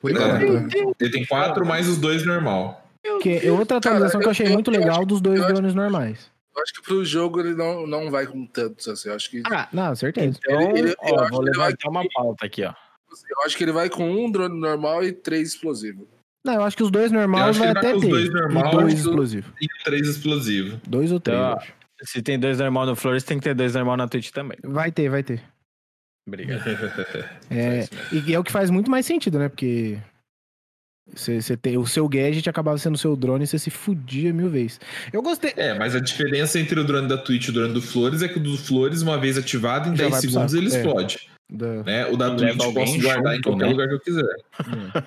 [0.00, 0.14] Por É.
[0.14, 0.92] enquanto, né?
[1.00, 2.84] Ele tem quatro mais os dois normal.
[3.22, 5.38] Que é outra atualização Cara, que eu achei eu- muito eu legal acho- dos dois
[5.38, 6.30] eu acho- drones normais.
[6.54, 9.08] Eu acho que pro jogo ele não, não vai com tantos, assim.
[9.08, 10.38] Eu acho que, Ah, não, certeza.
[10.44, 12.72] Então, Ele- ele- eu ó, vou levantar uma pauta aqui, ó.
[13.30, 16.06] eu acho que ele vai com um drone normal e três explosivos.
[16.44, 18.10] Não, eu acho que os dois Eu normais vai até com os ter.
[18.10, 19.50] dois e normal dois e do- explosivos.
[19.60, 20.78] e três explosivos.
[20.86, 21.72] Dois ou três, Então, eu acho.
[22.02, 24.56] Se tem dois normal no Flores, tem que ter dois normal na Twitch também.
[24.64, 25.42] Vai ter, vai ter.
[26.26, 26.62] Obrigado.
[27.50, 27.96] É, mesmo.
[28.28, 29.48] e é o que faz muito mais sentido, né?
[29.48, 29.98] Porque
[31.12, 34.32] Você, você tem, o seu gadget acabava sendo o seu drone e você se fudia
[34.32, 34.78] mil vezes.
[35.12, 35.54] Eu gostei.
[35.56, 38.28] É, mas a diferença entre o drone da Twitch e o drone do Flores é
[38.28, 40.76] que o do Flores, uma vez ativado, em Já 10 vai pro segundos ele É.
[40.76, 41.30] explode.
[41.50, 41.82] Da...
[41.82, 42.06] Né?
[42.06, 43.70] O da Twitch eu posso guardar em junto, qualquer né?
[43.72, 44.36] lugar que eu quiser.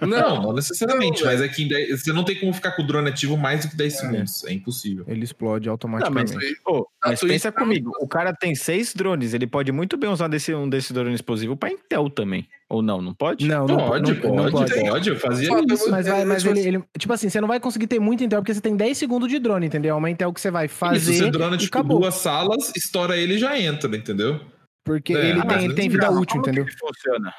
[0.07, 2.81] Não, não necessariamente, Não, mas é que em 10 você não tem como ficar com
[2.81, 3.97] o drone ativo mais do que 10 É.
[3.97, 4.43] segundos.
[4.45, 5.05] É impossível.
[5.07, 6.33] Ele explode Não, automaticamente.
[6.33, 9.71] mas, pô, A mas Twitch pensa tá- comigo, o cara tem seis drones, ele pode
[9.71, 12.47] muito bem usar desse, um desse drone explosivo pra Intel também.
[12.67, 13.47] Ou não, não pode?
[13.47, 15.09] Não, não pode, não, pode, não pode, pode.
[15.09, 15.91] eu fazia isso.
[15.91, 18.23] Mas, vai, É, mas tipo ele, ele- Tipo assim, você não vai conseguir ter muito
[18.23, 19.93] Intel porque você tem 10 segundos de drone, entendeu?
[19.93, 21.13] É uma Intel que você vai Isso, fazer.
[21.17, 21.99] você drona tipo acabou.
[21.99, 24.39] duas salas, estoura ele e já entra, entendeu?
[24.83, 26.63] Porque É, ele, tem, ele tem vida útil, como que entendeu?
[26.65, 27.33] ele funciona?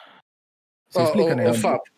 [0.88, 1.48] Você Ó, explica, ó, né?
[1.50, 1.92] ó, Fábio,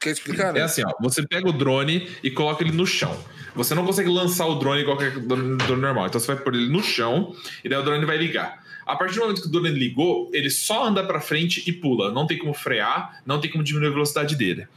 [0.00, 0.60] quer explicar, né?
[0.60, 3.16] É assim, ó, você pega o drone e coloca ele no chão.
[3.54, 6.06] Você não consegue lançar o drone igual qualquer drone drone normal.
[6.06, 8.64] Então você vai pôr ele no chão e daí o drone vai ligar.
[8.84, 12.12] A partir do momento que o drone ligou, ele só anda pra frente e pula.
[12.12, 14.68] Não tem como frear, não tem como diminuir a velocidade dele.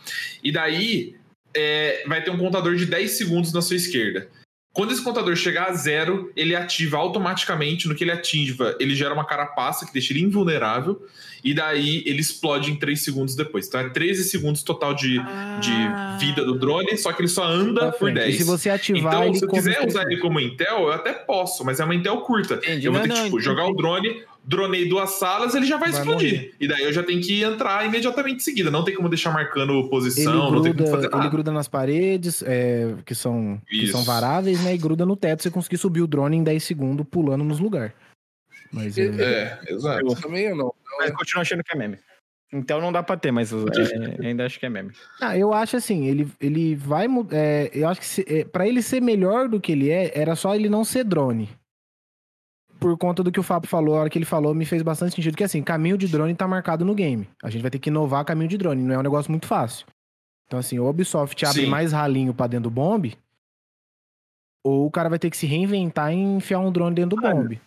[0.43, 1.15] E daí
[1.53, 4.29] é, vai ter um contador de 10 segundos na sua esquerda.
[4.71, 7.87] Quando esse contador chegar a zero, ele ativa automaticamente.
[7.87, 11.05] No que ele ativa, ele gera uma carapaça que deixa ele invulnerável.
[11.43, 13.67] E daí ele explode em 3 segundos depois.
[13.67, 15.19] Então é 13 segundos total de,
[15.59, 18.15] de vida do drone, só que ele só anda por frente.
[18.15, 18.35] 10.
[18.35, 21.13] E se você ativar Então, ele se eu quiser usar ele como Intel, eu até
[21.13, 22.55] posso, mas é uma Intel curta.
[22.55, 22.85] Entendi.
[22.85, 25.77] Eu vou Não, ter que não, tipo, jogar o drone, dronei duas salas, ele já
[25.77, 26.33] vai, Vai explodir.
[26.33, 26.53] morrer.
[26.59, 28.71] E daí eu já tenho que entrar imediatamente em seguida.
[28.71, 31.29] Não tem como deixar marcando Ele posição, não tem como gruda, fazer ele nada.
[31.29, 34.73] gruda nas paredes, é, que, são, que são varáveis, né?
[34.73, 37.93] E gruda no teto, você conseguir subir o drone em 10 segundos pulando nos lugares.
[38.71, 40.15] Mas é, É, exato.
[40.21, 40.73] Também eu não.
[40.97, 41.97] Mas continuo achando que é meme.
[42.51, 44.91] Então não dá pra ter, mas é, ainda acho que é meme.
[45.21, 48.81] Ah, eu acho assim, ele, ele vai é, eu acho que se, é, para ele
[48.81, 51.47] ser melhor do que ele é, era só ele não ser drone.
[52.79, 55.15] Por conta do que o Fábio falou, a hora que ele falou, me fez bastante
[55.15, 57.27] sentido que assim, caminho de drone tá marcado no game.
[57.43, 59.85] A gente vai ter que inovar caminho de drone, não é um negócio muito fácil.
[60.47, 61.67] Então assim, o Ubisoft abre Sim.
[61.67, 63.17] mais ralinho pra dentro do bombe,
[64.65, 67.61] ou o cara vai ter que se reinventar e enfiar um drone dentro do bombe.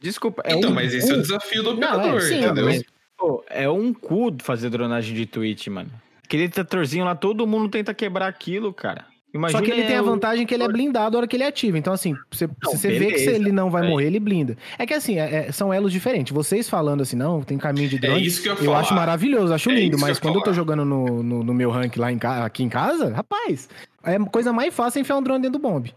[0.00, 2.64] Desculpa, é Então, um mas esse é o desafio do Não, é, operador, sim, entendeu?
[2.66, 2.82] mas-
[3.18, 5.90] Pô, é um cu fazer dronagem de Twitch, mano.
[6.22, 9.06] Aquele tratorzinho lá, todo mundo tenta quebrar aquilo, cara.
[9.36, 11.44] Imagina Só que ele tem a vantagem que ele é blindado a hora que ele
[11.44, 11.78] ativa.
[11.78, 13.88] Então, assim, você, Não, se você vê que se ele não vai é.
[13.88, 14.56] morrer, ele blinda.
[14.78, 16.32] É que assim, é- é- são elos diferentes.
[16.32, 18.26] Vocês falando assim, não, tem caminho de É drone.
[18.26, 18.80] isso que eu eu falar.
[18.80, 20.56] acho maravilhoso, acho É lindo, mas eu quando eu tô falar.
[20.56, 23.68] jogando no, no, no meu rank lá em aqui em casa, rapaz,
[24.04, 25.94] é coisa mais fácil é enfiar um drone dentro do bombe.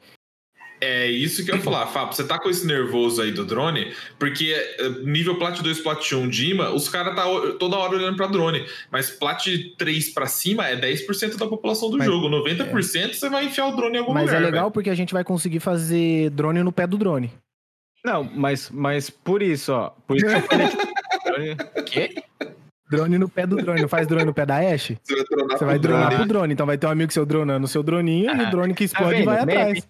[0.81, 2.13] É isso que eu ia falar, Fábio.
[2.15, 6.29] Você tá com esse nervoso aí do drone, porque eh, nível Plat 2, Plat 1
[6.29, 7.23] Dima, os caras tá
[7.59, 8.65] toda hora olhando pra drone.
[8.89, 9.45] Mas Plat
[9.77, 12.29] 3 pra cima é 10% da população do Mas- jogo.
[12.29, 14.41] 90% você vai enfiar o drone em algum Mas lugar.
[14.41, 17.29] é legal porque a gente vai conseguir fazer drone no pé do drone.
[18.05, 19.89] Não, mas, mas por isso, ó.
[20.07, 22.15] Por isso que eu falei, tipo, Quê?
[22.89, 23.81] Drone no pé do drone.
[23.81, 24.79] Não faz drone no pé da velho.
[24.79, 26.15] Você vai dronar Você vai pro dronar drone.
[26.23, 26.53] pro drone.
[26.53, 28.85] Então vai ter um amigo seu dronando o seu droninho e Ah, o drone que
[28.85, 29.25] explode vendo?
[29.25, 29.51] vai Meme.
[29.61, 29.87] atrás.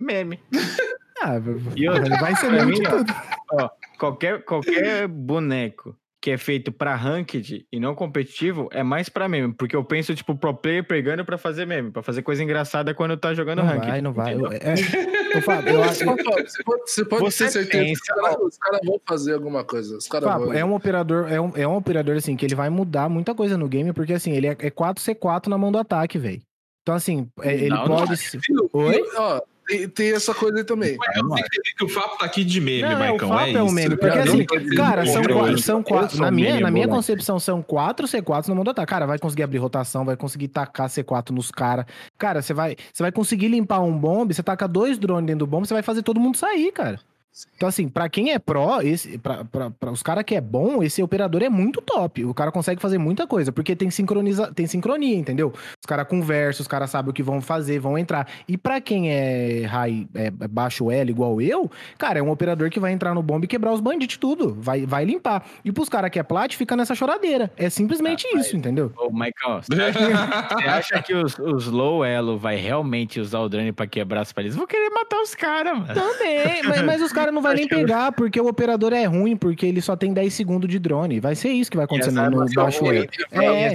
[0.00, 0.38] Meme.
[1.20, 1.34] Ah,
[1.74, 3.12] E outra, vai ser meme mim, ó, tudo.
[3.50, 3.68] Ó,
[3.98, 9.52] qualquer, qualquer boneco que é feito pra ranked e não competitivo é mais pra meme.
[9.52, 13.16] Porque eu penso, tipo, pro player pegando pra fazer meme, pra fazer coisa engraçada quando
[13.16, 13.88] tá jogando Não ranked.
[13.90, 14.32] vai, não vai.
[14.34, 14.52] entendeu?
[14.52, 18.36] É, Ô, Fábio, eu acho, Você pode, você pode- você ter certeza que os caras
[18.40, 19.96] os caras vão fazer alguma coisa.
[19.96, 20.54] Os caras Fábio, vão.
[20.54, 23.58] é um operador, é um, é um operador assim que ele vai mudar muita coisa
[23.58, 26.40] no game, porque assim, ele é, é 4C4 na mão do ataque, velho.
[26.82, 28.16] Então assim, é- ele Não, não pode é.
[28.16, 29.02] se- Filho, Oi?
[29.16, 30.96] Ó, tem, tem essa coisa aí também.
[31.14, 31.28] Eu
[31.76, 33.28] que o Fábio tá aqui de meme, Não, é, o Maicon.
[33.28, 33.74] Fábio é, um isso.
[33.74, 34.44] meme, porque Eu assim,
[34.74, 38.64] cara, são, quatro, são quatro, na minha, na minha concepção são quatro C4 na mão
[38.64, 38.88] do ataque.
[38.88, 41.84] Cara, vai conseguir abrir rotação, vai conseguir tacar C4 nos caras.
[42.16, 45.46] Cara, você vai, você vai conseguir limpar um bombe, você taca dois drones dentro do
[45.46, 46.98] bombe, você vai fazer todo mundo sair, cara.
[47.56, 50.82] Então, assim, pra quem é pró, esse, pra, pra, pra os caras que é bom,
[50.82, 52.24] esse operador é muito top.
[52.24, 55.52] O cara consegue fazer muita coisa, porque tem, sincroniza, tem sincronia, entendeu?
[55.52, 58.28] Os caras conversam, os caras sabem o que vão fazer, vão entrar.
[58.48, 62.80] E pra quem é high, é baixo L igual eu, cara, é um operador que
[62.80, 64.56] vai entrar no bombe e quebrar os bandidos tudo.
[64.58, 65.44] Vai, vai limpar.
[65.64, 67.52] E pros caras que é plat, fica nessa choradeira.
[67.56, 68.92] É simplesmente isso, entendeu?
[68.96, 73.48] Ô, Maicon, você acha, você acha que os, os low elo vai realmente usar o
[73.48, 74.56] drone pra quebrar as paredes?
[74.56, 75.94] Vou querer matar os caras, mano.
[75.94, 79.36] Também, mas, mas os caras não vão nem que- pegar, porque o operador é ruim,
[79.36, 81.20] porque ele só tem 10 segundos de drone.
[81.20, 82.44] Vai ser isso que vai acontecer no, no
[83.32, 83.74] É,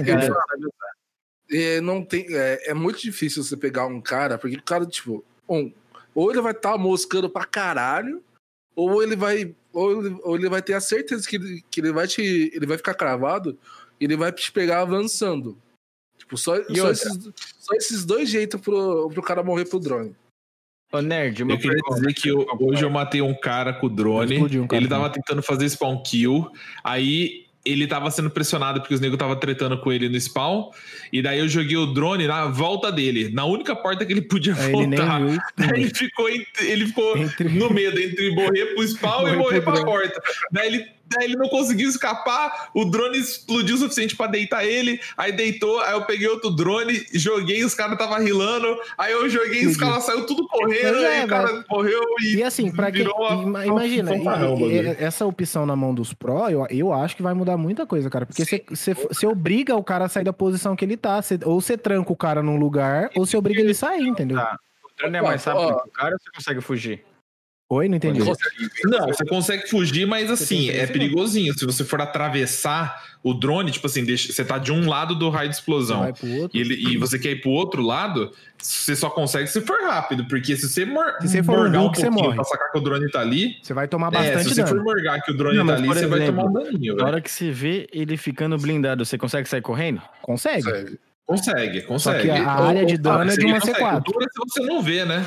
[1.50, 5.24] É, não tem, é, é muito difícil você pegar um cara, porque o cara, tipo,
[5.48, 5.70] um,
[6.14, 8.22] ou ele vai estar moscando pra caralho,
[8.74, 9.54] ou ele vai.
[9.72, 12.50] Ou ele, ou ele vai ter a certeza que ele, que ele vai te.
[12.54, 13.58] Ele vai ficar cravado
[14.00, 15.58] e ele vai te pegar avançando.
[16.16, 20.14] Tipo, só, só, esses, só esses dois jeitos pro, pro cara morrer pro drone.
[20.94, 22.00] Ô, Nerd, uma Eu queria pergunta.
[22.00, 24.38] dizer que eu- hoje eu matei um cara com o drone.
[24.38, 26.48] Um ele tava tentando fazer spawn kill.
[26.82, 30.70] Aí ele tava sendo pressionado porque os negros tava tretando com ele no spawn.
[31.12, 34.54] E daí eu joguei o drone na volta dele, na única porta que ele podia
[34.54, 35.18] Aí ele nem voltar.
[35.24, 35.38] viu.
[35.56, 39.72] Daí ele ficou, ele ficou Entre- no medo entre morrer pro spawn e Morrer pra
[39.72, 39.86] drone.
[39.90, 40.22] porta.
[40.52, 45.00] Daí ele, daí ele não conseguiu escapar, o drone explodiu o suficiente pra deitar ele,
[45.16, 49.66] aí deitou, aí eu peguei outro drone, joguei, os caras tava rilando, aí eu joguei,
[49.66, 53.06] os caras saiu tudo correndo, é, aí o cara morreu e, E assim, pra quem.
[53.06, 57.16] uma- ima- imagina, um e- e- essa opção na mão dos pró, eu, eu acho
[57.16, 58.26] que vai mudar muita coisa, cara.
[58.26, 61.20] Porque você você obriga o cara a sair da posição que ele tá.
[61.22, 64.36] cê- ou você tranca o cara num lugar, ou você obriga ele a sair, entendeu?
[64.38, 64.58] Tá.
[64.84, 67.04] O drone é mais rápido que o cara ou você consegue fugir?
[67.70, 68.20] Oi, não entendi.
[68.84, 71.58] Não, você consegue fugir, mas assim, é perigosinho.
[71.58, 75.30] Se você for atravessar o drone, tipo assim, deixa, você tá de um lado do
[75.30, 76.56] raio de explosão Vai pro outro.
[76.56, 80.28] e, ele, e você quer ir pro outro lado, você só consegue se for rápido,
[80.28, 82.36] porque se você, mor Se você for um morgar um Hulk, você pouquinho morre.
[82.36, 84.74] pra sacar que o drone tá ali, Você vai tomar é, se bastante você for
[84.74, 84.84] dano.
[84.84, 87.30] morgar que o drone Não, tá ali, você vai tomar um daninho, Na hora que
[87.30, 90.02] você vê ele ficando blindado, você consegue sair correndo?
[90.20, 90.64] Consegue.
[90.64, 90.98] Consegue.
[91.26, 92.22] Consegue, Só consegue.
[92.24, 93.78] que a área de dano é de uma consegue.
[93.80, 93.96] C4.
[93.98, 95.24] O duro é se você não vê, né?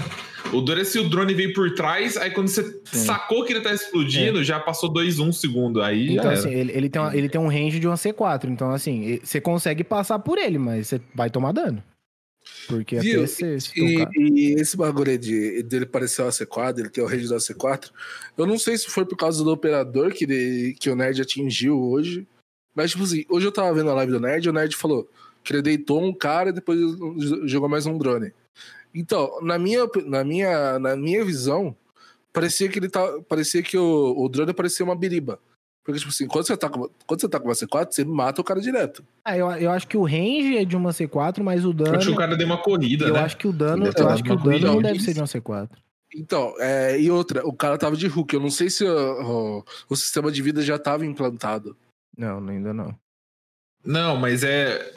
[0.53, 2.99] O duro é se o drone veio por trás, aí quando você Sim.
[3.05, 5.81] sacou que ele tá explodindo, já passou 2, 1 um segundo.
[5.81, 8.47] Aí Então, assim, ele, ele, tem uma- ele tem um range de uma C4.
[8.49, 11.83] Então, assim, e- você consegue passar por ele, mas você vai tomar dano.
[12.67, 13.23] Porque Viu?
[13.23, 14.11] até você se E, tocar.
[14.15, 17.89] e esse bagulho aí de, dele parecer uma C4, ele tem o range da C4.
[18.37, 21.77] Eu não sei se foi por causa do operador que, ele- que o Nerd atingiu
[21.81, 22.25] hoje.
[22.73, 25.09] Mas, tipo assim, hoje eu tava vendo a live do Nerd e o Nerd falou
[25.47, 26.77] que ele deitou um cara e depois
[27.45, 28.33] jogou mais um drone.
[28.93, 31.73] Então, na minha, na minha, na minha visão,
[32.33, 33.01] parecia que ele tá.
[33.29, 35.39] Parecia que o, o drone parecia uma biriba.
[35.85, 38.41] Porque, tipo assim, quando você tá com, quando você tá com uma C4, você mata
[38.41, 39.05] o cara direto.
[39.23, 41.95] Ah, eu, eu acho que o range é de uma C4, mas o Eu dano.
[41.95, 43.21] acho que o cara deu uma corrida, Eu né?
[43.21, 45.69] acho que o dano, eu acho que o dano não deve ser de uma C4.
[46.13, 48.33] Então, é, e outra, o cara tava de Hulk.
[48.35, 51.77] Eu não sei se o, o- o sistema de vida já tava implantado.
[52.17, 52.93] Não, ainda não.
[53.87, 54.91] Não, mas é,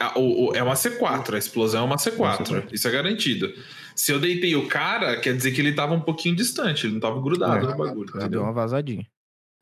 [0.53, 2.73] é uma C4, a explosão é uma Uma C4, C4.
[2.73, 3.53] isso é garantido.
[3.95, 6.99] Se eu deitei o cara, quer dizer que ele tava um pouquinho distante, ele não
[6.99, 8.41] tava grudado É, no bagulho, Já deu entendeu?
[8.43, 9.07] uma vazadinha.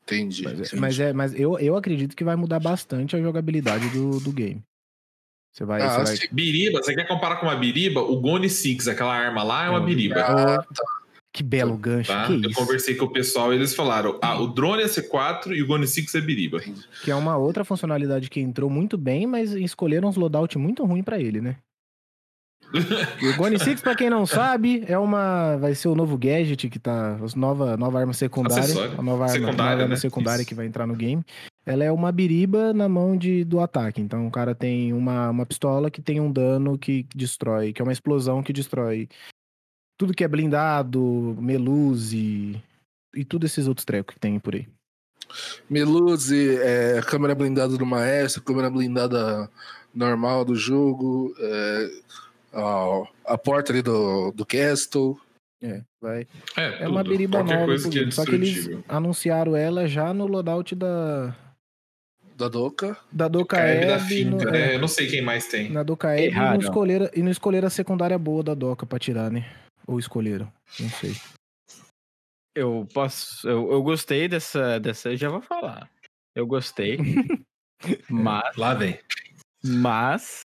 [0.02, 0.42] Entendi.
[0.42, 0.80] Mas, é- entendi.
[0.80, 4.64] mas, é, mas eu, eu acredito que vai mudar bastante a jogabilidade do, do game.
[5.52, 5.80] Você vai.
[5.80, 6.28] Ah, você vai...
[6.32, 8.00] Biriba, você quer comparar com uma biriba?
[8.00, 10.20] O Gone Six, aquela arma lá, é uma É, biriba.
[10.20, 10.64] Ah,
[11.32, 12.26] Que belo gancho, Tá?
[12.26, 12.58] que Eu isso.
[12.58, 15.86] conversei com o pessoal e eles falaram: ah, o drone é C4 e o Gone
[15.86, 16.60] Six é biriba.
[17.04, 21.02] Que é uma outra funcionalidade que entrou muito bem, mas escolheram uns loadout muito ruim
[21.04, 21.56] pra ele, né?
[23.20, 25.56] E o Gone Six, pra quem não sabe, é uma.
[25.56, 27.16] Vai ser o novo gadget que tá.
[27.36, 28.62] Nova, nova arma secundária.
[28.64, 28.94] Acessório.
[28.98, 29.96] A nova arma, Secundária, nova arma né?
[29.96, 30.48] secundária Isso.
[30.48, 31.22] que vai entrar no game.
[31.66, 34.00] Ela é uma biriba na mão de, do ataque.
[34.00, 37.84] Então o cara tem uma, uma pistola que tem um dano que destrói, que é
[37.84, 39.08] uma explosão que destrói
[40.00, 42.58] tudo que é blindado, meluze
[43.14, 44.66] e tudo esses outros trecos que tem por aí.
[45.68, 49.50] Meluze, é, câmera blindada do Maestro, câmera blindada
[49.94, 51.90] normal do jogo, é,
[52.54, 55.20] a, a porta ali do, do Castle.
[55.62, 56.26] É, vai.
[56.56, 57.10] É, É uma tudo.
[57.10, 58.10] biriba Qualquer nova coisa pro que é.
[58.10, 61.36] Só que eles anunciaram ela já no loadout da,
[62.38, 62.96] Da Doca.
[63.12, 64.00] da Caib da Docaeb.
[64.08, 64.72] finca, no- né?
[64.72, 65.70] é, Eu não sei quem mais tem.
[65.70, 66.54] na Docaeb e Errado.
[66.54, 69.44] não, escolheram, e não escolheram a secundária boa da Doca pra tirar, né?
[69.90, 71.16] Ou escolheram, não sei.
[72.54, 73.48] Eu posso.
[73.48, 75.10] Eu, eu gostei dessa, dessa.
[75.10, 75.90] Eu já vou falar.
[76.32, 76.96] Eu gostei.
[78.08, 78.56] mas.
[78.56, 79.00] Lá vem.
[79.64, 80.42] Mas.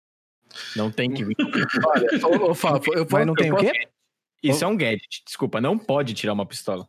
[0.74, 1.36] Não tem que vir.
[1.86, 3.89] Olha, ô, ô, Fábio, eu Mas posso, não tem eu o quê?
[4.43, 5.22] Isso é um gadget.
[5.24, 6.89] Desculpa, não pode tirar uma pistola.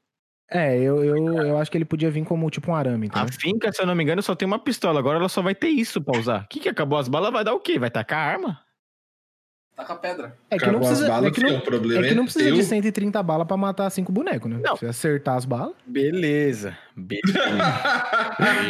[0.50, 3.39] É, eu, eu, eu acho que ele podia vir como tipo um arame, A entendeu?
[3.39, 5.00] finca, se eu não me engano, só tem uma pistola.
[5.00, 6.45] Agora ela só vai ter isso pra usar.
[6.45, 7.32] O que, que acabou as balas?
[7.32, 7.78] Vai dar o quê?
[7.78, 8.69] Vai tacar a arma?
[9.80, 10.38] Taca a pedra.
[10.50, 12.46] É que não Acabou precisa, balas, é que não, o problema é que não precisa
[12.46, 12.56] teu.
[12.56, 14.60] de 130 balas pra matar cinco bonecos, né?
[14.62, 14.76] Não.
[14.76, 15.74] Se acertar as balas.
[15.88, 16.78] Beleza.
[16.96, 17.40] Beleza.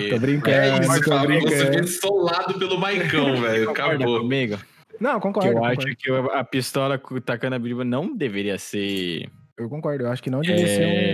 [0.10, 1.88] Tô brincando, É isso, tô Fábio, você brincando.
[1.88, 3.70] foi solado pelo Maicão, velho.
[3.72, 4.20] Acabou.
[4.22, 4.58] comigo?
[5.00, 5.50] Não, Que concordo.
[5.50, 5.82] eu concordo.
[5.88, 10.04] acho que a pistola tacando a biriba não deveria ser Eu concordo.
[10.06, 10.68] Eu acho que não devia é,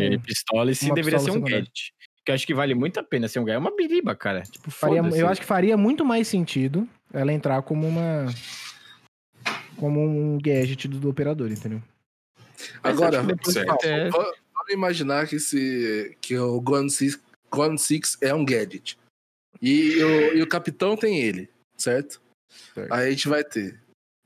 [0.09, 0.19] ser um.
[0.21, 1.93] pistola e sim deveria ser um gadget.
[2.25, 3.57] Que eu acho que vale muito a pena ser um gadget.
[3.57, 4.41] É uma biriba, cara.
[4.41, 8.25] Tipo, Faria, eu acho que faria muito mais sentido ela entrar como uma.
[9.77, 11.81] Como um gadget do, do operador, entendeu?
[12.83, 13.65] Mas Agora, teste-
[14.11, 17.19] Vamos imaginar que, esse, que o Gone Six,
[17.51, 18.97] Gone Six é um gadget.
[19.61, 22.21] E o, e o capitão tem ele, certo?
[22.73, 22.91] Certo.
[22.93, 23.79] Aí a gente vai ter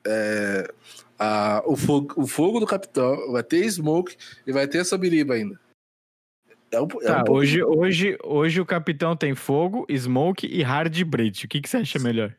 [0.07, 0.71] é,
[1.17, 4.15] a- o, fogo, o fogo do capitão, vai ter smoke
[4.47, 5.59] e vai ter essa biriba ainda.
[6.71, 10.61] É um, é Tá, um pouco- hoje, hoje, hoje o capitão tem fogo, smoke e
[10.61, 11.45] hard breach.
[11.45, 12.33] O que, que você acha melhor?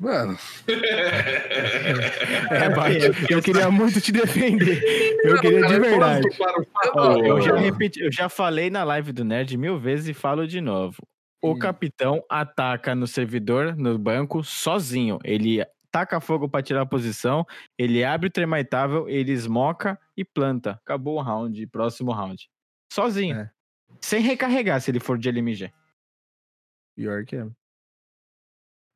[0.00, 0.38] Mano,
[2.50, 2.96] É, Bart,
[3.28, 4.82] eu queria muito te defender.
[5.22, 6.26] Eu queria de verdade.
[6.38, 10.14] Para Ó, eu, já repeti, eu já falei na live do Nerd mil vezes e
[10.14, 10.96] falo de novo.
[11.42, 11.58] O Hum.
[11.58, 15.18] capitão ataca no servidor, no banco, sozinho.
[15.22, 17.44] Ele taca fogo pra tirar a posição,
[17.78, 20.78] ele abre o termaitável, ele esmoca e planta.
[20.82, 22.48] Acabou o round, próximo round.
[22.92, 23.36] Sozinho.
[23.36, 23.50] É.
[24.00, 25.70] Sem recarregar se ele for de LMG.
[26.96, 27.46] Pior que é.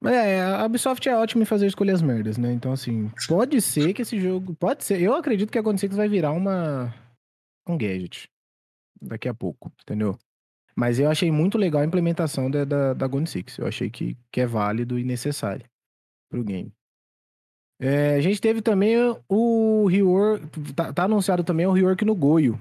[0.05, 2.53] Mas é, a Ubisoft é ótima em fazer escolhas merdas, né?
[2.53, 4.55] Então, assim, pode ser que esse jogo.
[4.55, 5.01] Pode ser.
[5.01, 6.95] Eu acredito que a Gone Six vai virar uma.
[7.67, 8.29] Um gadget.
[9.01, 10.19] Daqui a pouco, entendeu?
[10.77, 13.57] Mas eu achei muito legal a implementação da, da, da Gone Six.
[13.57, 15.65] Eu achei que, que é válido e necessário
[16.29, 16.71] pro game.
[17.81, 18.97] É, a gente teve também
[19.27, 20.75] o rework.
[20.75, 22.61] Tá, tá anunciado também o rework no Goio.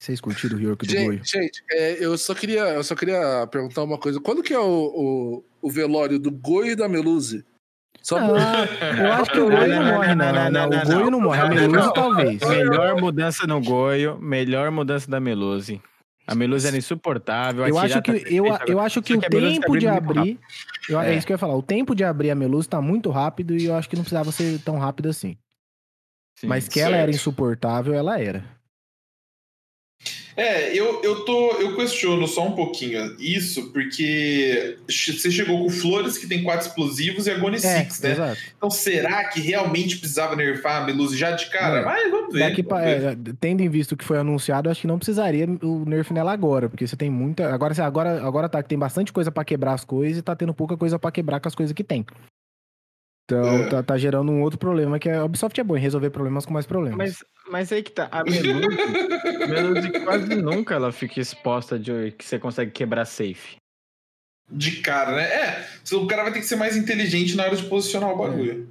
[0.00, 1.12] Vocês curtiram o rework do Goio?
[1.24, 4.20] Gente, gente é, eu, só queria, eu só queria perguntar uma coisa.
[4.20, 7.44] Quando que é o, o, o velório do Goi e da Meluzi?
[8.00, 8.64] Só por- Ah,
[8.96, 10.32] eu acho que o Goio não morre, não.
[10.32, 11.40] não, não, O Goio não morre.
[11.40, 12.40] A Meluso talvez.
[12.42, 15.82] Melhor mudança no Goio, melhor mudança da Meluzi.
[16.26, 17.66] A Meluzi era insuportável.
[17.66, 20.38] Eu acho que, eu, eu acho que o Meluzi tá tempo de abrir.
[20.88, 21.12] eu- é.
[21.12, 21.16] É.
[21.16, 21.56] isso que eu ia falar.
[21.56, 24.30] O tempo de abrir a Meluso tá muito rápido e eu acho que não precisava
[24.30, 25.36] ser tão rápido assim.
[26.38, 26.46] Sim.
[26.46, 27.16] Mas que ela era certo.
[27.16, 28.44] insuportável, ela era.
[30.38, 31.50] É, eu, eu tô.
[31.58, 37.26] Eu questiono só um pouquinho isso, porque você chegou com flores que tem quatro explosivos
[37.26, 38.12] e a Gone É, Six, né?
[38.12, 38.40] exato.
[38.56, 41.80] Então será que realmente precisava nerfar a Melusi já de cara?
[41.80, 41.84] É.
[41.84, 42.38] Mas vamos ver.
[42.38, 43.04] Daqui vamos ver.
[43.04, 46.32] é, tendo em visto o que foi anunciado, acho que não precisaria o nerf nela
[46.32, 47.52] agora, porque você tem muita.
[47.52, 50.54] Agora, agora, agora tá que tem bastante coisa pra quebrar as coisas e tá tendo
[50.54, 52.06] pouca coisa pra quebrar com as coisas que tem.
[53.28, 53.68] Então É.
[53.68, 56.46] tá, tá gerando um outro problema que é, a Ubisoft é boa em resolver problemas
[56.46, 56.96] com mais problemas.
[56.96, 58.08] Mas, mas aí que tá.
[58.10, 63.56] A a Meluzi quase nunca ela fica exposta de que você consegue quebrar safe.
[64.50, 65.24] De cara, né?
[65.24, 68.66] É, o cara vai ter que ser mais inteligente na hora de posicionar o bagulho.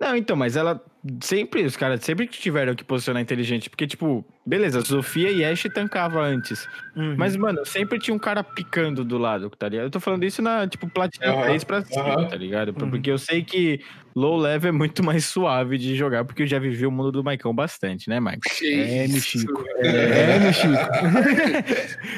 [0.00, 0.84] Não, então, mas ela
[1.20, 5.64] sempre, os caras sempre que tiveram que posicionar inteligente, porque, tipo, beleza, Sofia e Ash
[5.74, 6.66] tancava antes.
[6.94, 7.14] Uhum.
[7.16, 9.86] Mas, mano, sempre tinha um cara picando do lado, tá ligado?
[9.86, 12.28] Eu tô falando isso na, tipo, platina Aham, 3 pra cima, aham.
[12.28, 12.68] tá ligado?
[12.68, 12.90] Uhum.
[12.90, 13.80] Porque eu sei que
[14.14, 17.24] low level é muito mais suave de jogar, porque eu já vivi o mundo do
[17.24, 18.40] Maicão bastante, né, Mike?
[18.62, 19.04] É.
[19.04, 19.22] É, tem,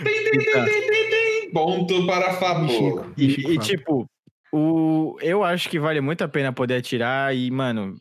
[0.05, 1.51] tem, tem, tem, tem.
[1.53, 3.11] Ponto para a favor.
[3.17, 4.09] E, e, tipo,
[4.53, 7.97] o, eu acho que vale muito a pena poder atirar e, mano,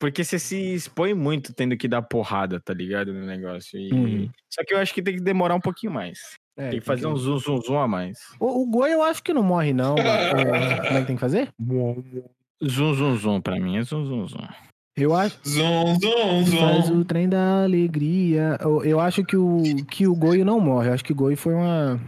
[0.00, 3.12] porque você se expõe muito tendo que dar porrada, tá ligado?
[3.12, 3.78] No negócio.
[3.78, 4.30] E- Uhum.
[4.52, 6.18] Só que eu acho que tem que demorar um pouquinho mais.
[6.56, 8.18] É, tem que fazer um zoom, zoom, zoom a mais.
[8.40, 9.94] O, o Goi eu acho que não morre, não.
[9.96, 11.48] é, como é que tem que fazer?
[12.64, 13.40] Zoom, zoom, zoom.
[13.40, 14.46] Pra mim é zoom, zoom, zoom.
[14.96, 15.38] Eu acho.
[15.46, 16.98] Zum, zum, Faz zum.
[17.00, 18.58] o trem da alegria.
[18.60, 20.88] Eu, eu acho que o, que o Goi não morre.
[20.88, 21.98] Eu acho que o Goi foi uma.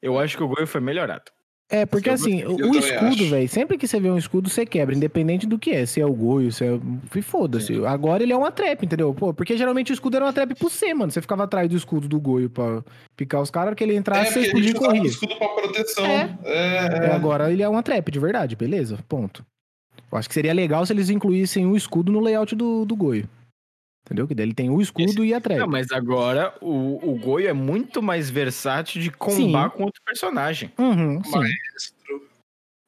[0.00, 1.24] Eu acho que o Goi foi melhorado.
[1.70, 4.50] É, porque Eu- assim, o, eu o escudo, velho, sempre que você vê um escudo,
[4.50, 5.86] você quebra, independente do que é.
[5.86, 6.78] Se é o Goio, se é.
[7.22, 7.82] Foda-se.
[7.86, 9.14] Agora ele é uma trap, entendeu?
[9.14, 11.10] Pô, porque geralmente o escudo era uma trap pro C, mano.
[11.10, 12.82] Você ficava atrás do escudo do Goio pra
[13.16, 15.02] picar os caras, que ele É, entrasse, você porque a explodia e corria.
[15.10, 16.04] escudo pra proteção.
[16.06, 16.38] É.
[16.44, 18.98] É, É, agora ele é uma trap, de verdade, beleza?
[19.08, 19.42] Ponto.
[20.10, 23.26] Eu acho que seria legal se eles incluíssem o escudo no layout do, do Goio.
[24.04, 24.26] Entendeu?
[24.26, 25.58] Que daí ele tem o escudo e a trap.
[25.58, 30.72] Não, mas agora o, o Goi é muito mais versátil de combar com outro personagem.
[30.76, 31.30] Uhum, sim.
[31.30, 32.28] Maestro.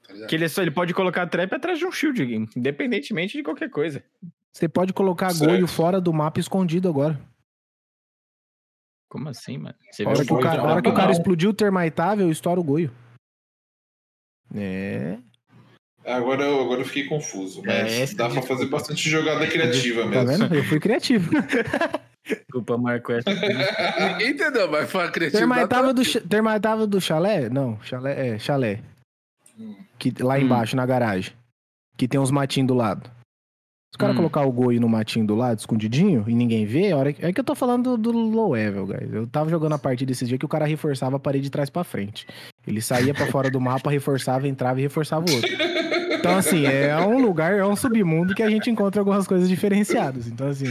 [0.06, 0.26] Tá?
[0.26, 3.70] Que ele, só, ele pode colocar a trap atrás de um shield, independentemente de qualquer
[3.70, 4.04] coisa.
[4.52, 5.50] Você pode colocar Certo.
[5.50, 7.20] Goio fora do mapa escondido agora.
[9.08, 9.76] Como assim, mano?
[9.90, 12.64] Você A hora, que o cara, hora que o cara explodiu o termaitável, estoura o
[12.64, 12.92] Goio.
[14.54, 15.18] É.
[16.06, 17.62] Agora, eu, agora eu fiquei confuso.
[17.64, 18.46] Mas É, dá pra desculpa.
[18.46, 20.26] fazer bastante jogada criativa Tá mesmo.
[20.48, 20.54] vendo?
[20.54, 21.30] Eu fui criativo.
[22.26, 23.12] Desculpa, Marco.
[23.12, 25.50] essa- Ninguém entendeu, mas foi a criatividade.
[26.28, 27.48] Termaitável do, do chalé?
[27.50, 28.80] Não, chalé é chalé.
[29.58, 29.74] Hum.
[29.98, 30.38] Que, lá Hum.
[30.38, 31.32] embaixo, na garagem.
[31.98, 33.02] Que tem uns matinhos do lado.
[33.92, 34.16] Se o cara Hum.
[34.16, 37.24] colocar o Goio no matinho do lado, escondidinho, e ninguém vê, a hora que...
[37.24, 39.12] é que eu tô falando do, do low level, guys.
[39.12, 41.68] Eu tava jogando a partida desse dia que o cara reforçava a parede de trás
[41.70, 42.26] pra frente.
[42.66, 45.50] Ele saía pra fora do mapa, reforçava, entrava e reforçava o outro.
[46.26, 50.26] Então, assim, é um lugar, é um submundo que a gente encontra algumas coisas diferenciadas.
[50.26, 50.66] Então, assim,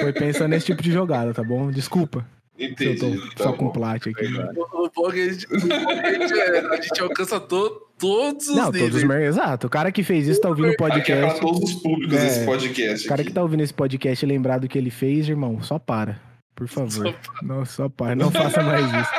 [0.00, 1.70] foi pensando nesse tipo de jogada, tá bom?
[1.70, 2.24] Desculpa
[2.56, 2.98] se eu Entendi.
[3.00, 3.56] tô tá só bom.
[3.56, 4.26] com plat aqui.
[4.72, 7.82] O bom é que a gente, é que a gente, é, a gente alcança to-
[7.98, 8.84] todos os Não, níveis.
[8.84, 9.22] todos os mer...
[9.22, 9.66] Exato.
[9.66, 11.40] O cara que fez isso tá ouvindo o Aqui é pra podcast.
[11.40, 13.06] todos os públicos É, esse podcast.
[13.06, 13.34] O cara que aqui.
[13.34, 16.20] tá ouvindo esse podcast e lembrar do que ele fez, irmão, só para.
[16.54, 16.90] Por favor.
[16.90, 18.14] Só Não, só para.
[18.14, 19.10] Não faça mais isso.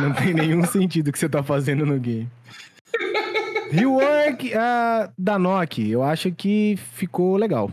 [0.00, 2.28] Não tem nenhum sentido o que você tá fazendo no game.
[3.70, 7.70] Rework ah, da Nokia, eu acho que ficou legal.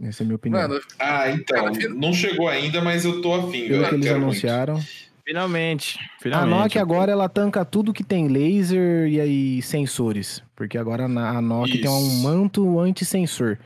[0.00, 0.60] Essa é a minha opinião.
[0.68, 1.70] Mano, Ah, então.
[1.94, 3.68] Não chegou ainda, mas eu tô afim.
[3.68, 4.30] Pelo que eles quero muito.
[4.32, 4.80] anunciaram.
[5.26, 5.98] Finalmente.
[5.98, 6.50] A Finalmente.
[6.58, 10.42] Nokia agora ela tanca tudo que tem laser e aí sensores.
[10.54, 13.58] Porque agora na- a Nokia tem um manto anti-sensor.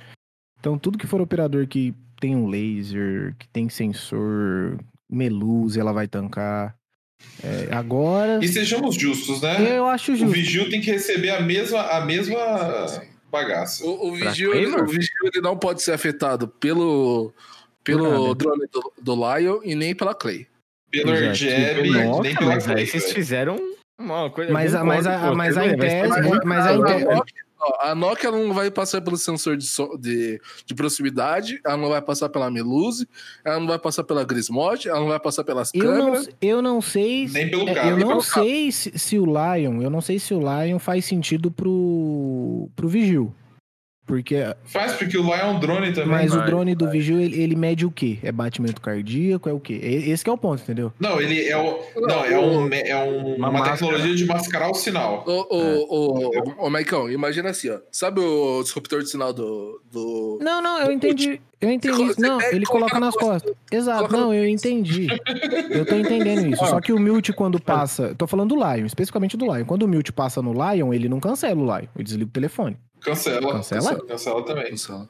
[0.60, 4.78] Então tudo que for operador que tem um laser, que tem sensor,
[5.10, 6.76] meluz, ela vai tancar.
[7.42, 8.38] É, agora.
[8.42, 9.76] E sejamos justos, né?
[9.78, 10.32] Eu acho O justo.
[10.32, 13.06] Vigil tem que receber a mesma, a mesma Sim, sim.
[13.30, 13.84] bagaça.
[13.84, 14.82] O, o Vigil, Claymore?
[14.82, 17.32] o Vigil ele não pode ser afetado pelo,
[17.84, 20.46] pelo drone do, do Lion e nem pela Clay.
[20.90, 23.56] Pelo Nossa, nem pela mas Clay, vocês fizeram
[24.00, 24.52] uma coisa.
[24.52, 26.68] Mas a- mas a- mas a tudo bem, em vai ser tese- muito- mas a,
[26.68, 30.40] a a, Intel- Nokia, ó, a Nokia não vai passar pelo sensor de, so- de,
[30.66, 33.08] de proximidade, ela não vai passar pela Meluse,
[33.44, 36.28] ela não vai passar pela Grismod, ela não vai passar pelas Eu não, câmeras.
[36.40, 37.28] eu não sei.
[37.28, 37.88] Nem pelo é, cabo.
[37.90, 39.82] eu não sei se, se o Lion.
[39.82, 43.34] Eu não sei se o Lion faz sentido pro, pro Vigil.
[44.08, 44.36] Porque.
[44.64, 46.08] Faz, porque o Lion é um drone também.
[46.10, 48.18] Mas o vai, drone do Vigil, ele, ele mede o quê?
[48.22, 49.48] É batimento cardíaco?
[49.48, 49.74] É o quê?
[49.74, 50.90] Esse que é o ponto, entendeu?
[50.98, 54.74] Não, ele é, o, não, é, um, é um- Uma uma, tecnologia de mascarar o
[54.74, 55.24] sinal.
[55.26, 57.78] Ô, ô, ô, ô, ô, Maicão, imagina assim, ó.
[57.92, 59.82] Sabe o disruptor de sinal do.
[59.92, 60.38] do...
[60.40, 61.38] Não, não, eu entendi.
[61.60, 62.02] Eu entendi.
[62.02, 62.20] Isso.
[62.20, 63.48] Não, ele coloca coloca na nas costa.
[63.48, 63.56] costas.
[63.70, 65.08] Exato, não, eu entendi.
[65.70, 66.64] Eu tô entendendo isso.
[66.64, 68.14] Só que o mute, quando passa.
[68.16, 69.64] Tô falando do Lion, especificamente do Lion.
[69.64, 71.88] Quando o mute passa no Lion, ele não cancela o Lion.
[71.94, 72.76] Ele desliga o telefone.
[73.00, 73.52] Cancela.
[73.52, 74.06] Cancela?
[74.06, 74.70] Cancela também.
[74.70, 75.08] Cancela.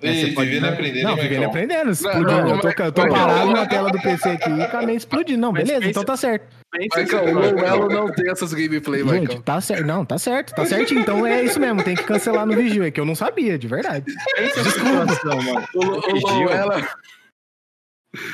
[0.00, 1.90] Você pode- vivendo e aprendendo, Não, vivendo aprendendo.
[1.90, 2.24] Explodindo.
[2.30, 5.40] não, eu tô, eu tô parado na tela do PC aqui e acabei explodindo.
[5.40, 6.46] Não, beleza, pensa- então tá certo.
[6.92, 9.84] Que- o Lowelo não tem essas gameplay, Gente, tá certo.
[9.84, 11.00] Não, tá certo, tá certinho.
[11.00, 12.84] Então é isso mesmo, tem que cancelar no Vigil.
[12.84, 14.04] É que eu não sabia, de verdade.
[14.36, 15.66] Pensa essa situação, mano.
[15.74, 16.44] O, o Vigil.
[16.44, 16.86] Lowelo.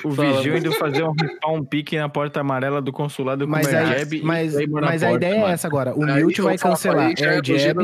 [0.05, 3.67] O Fala, Vigil indo fazer um respawn pique na porta amarela do consulado com Mas,
[3.67, 5.47] o Airjab mas, mas a porta, ideia mano.
[5.49, 5.99] é essa agora.
[5.99, 7.77] O Aí mute vai cancelar é AirJab.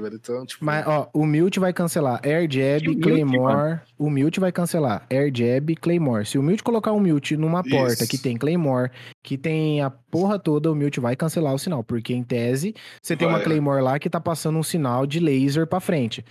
[0.00, 0.16] velho.
[0.16, 3.80] Então, tipo, Mas, ó, o Mute vai cancelar AirJab, mute, Claymore.
[3.98, 6.24] O Mute vai cancelar AirJab, Claymore.
[6.24, 7.76] Se o Mute colocar um Mute numa Isso.
[7.76, 8.90] porta que tem Claymore,
[9.22, 11.84] que tem a porra toda, o Mute vai cancelar o sinal.
[11.84, 13.44] Porque, em tese, você tem uma Vai.
[13.44, 16.24] Claymore lá que tá passando um sinal de laser pra frente.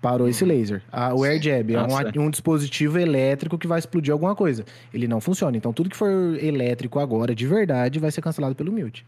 [0.00, 0.82] Parou esse laser.
[0.90, 1.30] Ah, o Sim.
[1.30, 1.82] AirJab é
[2.20, 4.64] um, um dispositivo elétrico que vai explodir alguma coisa.
[4.94, 5.56] Ele não funciona.
[5.56, 6.10] Então, tudo que for
[6.42, 9.04] elétrico agora, de verdade, vai ser cancelado pelo Mute.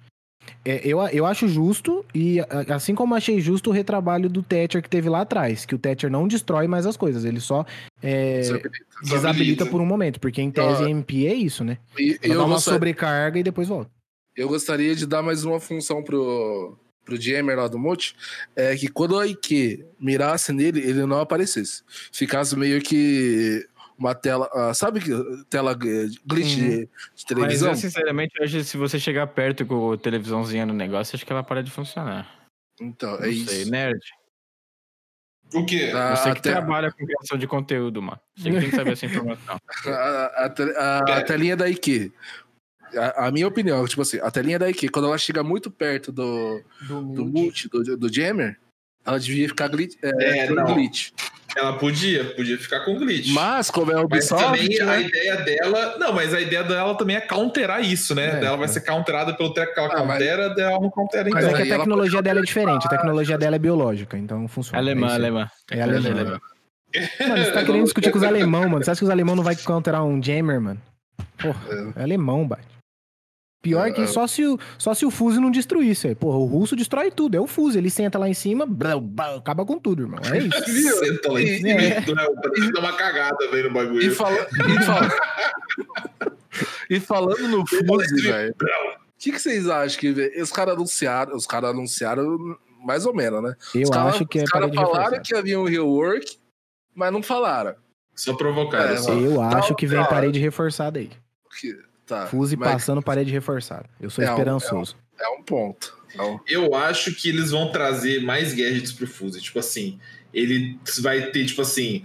[0.64, 4.82] É, eu, eu acho justo, e a- assim como achei justo o retrabalho do Thatcher
[4.82, 7.64] que teve lá atrás, que o Thatcher não destrói mais as coisas, ele só
[8.03, 8.70] é, desabilita.
[9.03, 11.78] desabilita por um momento, porque em tese Ah, MP é isso, né?
[11.97, 13.90] E dá uma gostaria, sobrecarga e depois volta.
[14.36, 18.14] eu gostaria de dar mais uma função pro, pro Jammer lá do Mute,
[18.57, 21.82] é que quando a IQ mirasse nele, ele não aparecesse.
[22.12, 23.66] Ficasse meio que
[23.98, 25.11] uma tela, ah, sabe que
[25.48, 26.62] tela eh, glitch Uhum.
[26.64, 27.70] de, de Mas televisão?
[27.70, 31.32] eu, sinceramente, acho que se você chegar perto com a televisãozinha no negócio, acho que
[31.32, 32.28] ela para de funcionar.
[32.80, 33.70] Então, Não é sei, isso.
[33.70, 34.00] nerd.
[35.55, 35.90] O quê?
[35.90, 38.18] Você a que te- trabalha com criação de conteúdo, mano.
[38.34, 39.61] Você que tem que saber essa informação.
[39.86, 40.46] a- a
[40.78, 42.11] a- a telinha da IQ.
[42.97, 46.11] A, a minha opinião, tipo assim, a telinha da IQ, quando ela chega muito perto
[46.12, 48.59] do, do Mute, do, do Jammer,
[49.05, 49.97] ela devia ficar glitch.
[50.03, 50.74] É, É, com não.
[50.74, 51.11] glitch.
[51.55, 53.28] Ela podia, podia ficar com glitch.
[53.34, 55.03] Mas, como é o Mas Ubisoft, também a né?
[55.03, 55.99] ideia dela.
[55.99, 58.40] Não, mas a ideia dela também é counterar isso, né?
[58.40, 58.68] É, ela vai é.
[58.68, 61.55] ser counterada pelo treco que ela Ah, mas- countera, dela não countera Mas então.
[61.55, 64.78] é que a ela tecnologia dela é diferente, a tecnologia dela é biológica, então funciona.
[64.78, 65.51] alemã, é alemã.
[65.70, 66.11] É alemã.
[66.11, 66.40] alemã.
[67.20, 68.82] Mano, você tá querendo discutir com os alemão, mano.
[68.84, 70.80] Você acha que os alemão não vai counterar um jammer, mano?
[71.38, 71.61] Porra,
[71.97, 72.64] é alemão, bate.
[73.62, 74.06] Pior que É.
[74.08, 76.08] só se o, só se o Fuse não destruísse.
[76.08, 76.14] aí.
[76.16, 77.36] Porra, o russo destrói tudo.
[77.36, 77.78] É o Fuse.
[77.78, 80.18] Ele senta lá em cima, blá, blá, acaba com tudo, irmão.
[80.32, 80.98] É isso.
[80.98, 82.00] Senta lá em cima é.
[82.00, 84.02] e dá dá uma cagada velho, no bagulho.
[84.02, 85.08] E, fala, e, fala-
[86.90, 88.54] e falando no Fuse, velho.
[88.60, 90.08] O que, que vocês acham que
[90.40, 91.36] os caras anunciaram?
[91.36, 93.54] Os caras anunciaram mais ou menos, né?
[93.74, 96.36] Eu os cara- acho que é Os caras falaram que havia um rework,
[96.94, 97.74] mas não falaram.
[98.16, 98.92] Só provocar.
[98.92, 99.12] É, só.
[99.12, 101.10] Eu acho que vem parede reforçada aí.
[101.60, 101.78] Que-
[102.20, 103.84] tá, Fuse mas passando parede reforçada.
[104.00, 104.96] Eu sou É um- esperançoso.
[105.20, 105.96] É um ponto.
[106.14, 109.40] É um- Eu acho que eles vão trazer mais gadgets pro Fuse.
[109.40, 109.98] Tipo assim,
[110.32, 112.04] ele vai ter, tipo assim,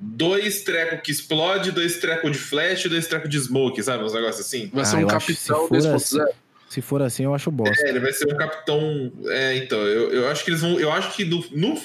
[0.00, 4.04] dois trecos que explode, dois trecos de flash e dois trecos de smoke, sabe?
[4.04, 4.70] Uns negócios assim.
[4.72, 6.28] Vai ser Ah, um eu acho que se capitão for 2.0.
[6.68, 7.82] Se for assim, eu acho bosta.
[7.86, 9.10] É, ele vai ser um capitão.
[9.26, 10.78] É, então, eu, eu acho que eles vão.
[10.78, 11.80] Eu acho que no, no,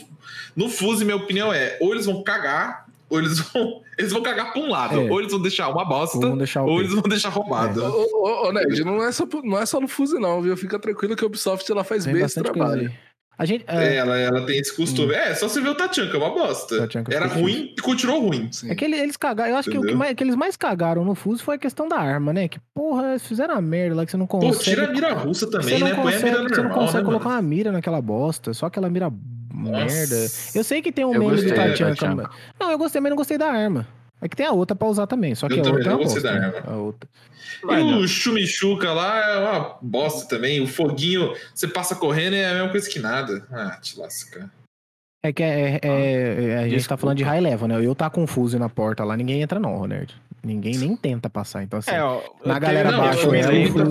[0.55, 3.81] no Fuse, minha opinião é: ou eles vão cagar, ou eles vão.
[3.97, 4.99] Eles vão cagar pra um lado.
[4.99, 5.09] É.
[5.11, 7.83] Ou eles vão deixar uma bosta, Vamos deixar ou eles vão deixar roubado.
[7.83, 10.55] Ô, ô, ô, ô, Ned, não é, só, não é só no Fuse, não, viu?
[10.57, 12.93] Fica tranquilo que a Ubisoft ela faz Tem bem esse bastante coisa trabalho.
[13.35, 13.65] A gente.
[13.67, 15.11] É, É, ela, ela tem esse costume.
[15.13, 16.77] É, só você ver o Tachanka, é uma bosta.
[16.85, 18.47] Tachanka Era ruim e continuou ruim.
[18.51, 18.69] Sim.
[18.69, 19.49] é que ele- eles cagaram.
[19.51, 19.97] Eu acho que o que, Entendeu?
[19.97, 22.47] mais, que eles mais cagaram no Fuse foi a questão da arma, né?
[22.47, 24.63] Que porra, eles fizeram a merda lá que você não Pô, consegue.
[24.63, 25.95] tira a mira russa também, né?
[25.95, 27.41] Põe a consegue, mira você não normal, consegue né, colocar mano?
[27.41, 29.11] uma mira naquela bosta, só aquela mira
[29.53, 30.15] merda.
[30.55, 31.55] Eu sei que tem um Eu meme do
[32.15, 32.27] mas-
[32.59, 33.87] Não, eu gostei, mas não gostei da arma.
[34.21, 35.91] É que tem a outra pra usar também, só que Eu a outra é não
[35.93, 36.45] uma gostei da né?
[36.47, 36.71] arma.
[36.73, 37.09] A outra.
[37.63, 40.61] E o Chumichuca lá é uma bosta também.
[40.61, 43.45] O foguinho, você passa correndo é a mesma coisa que nada.
[43.51, 44.49] Ah, te lasca.
[45.25, 46.97] É que é, é- é- a gente tá Desculpa.
[47.01, 47.85] falando de high level, né?
[47.85, 50.15] Eu tá confuso na porta lá, ninguém entra não, Nerd.
[50.43, 51.63] Ninguém nem tenta passar.
[51.63, 53.83] Então, assim, É, ó, na eu galera tenho- baixa eu me ela, lembro,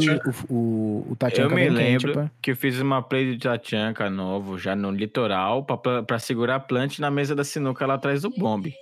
[0.50, 2.30] o, o, o eu me vem quente, lembro pá.
[2.42, 6.60] que eu fiz uma play de Tachanka novo, já no litoral, pra, pra, segurar a
[6.60, 8.74] plant na mesa da sinuca lá atrás do bombe.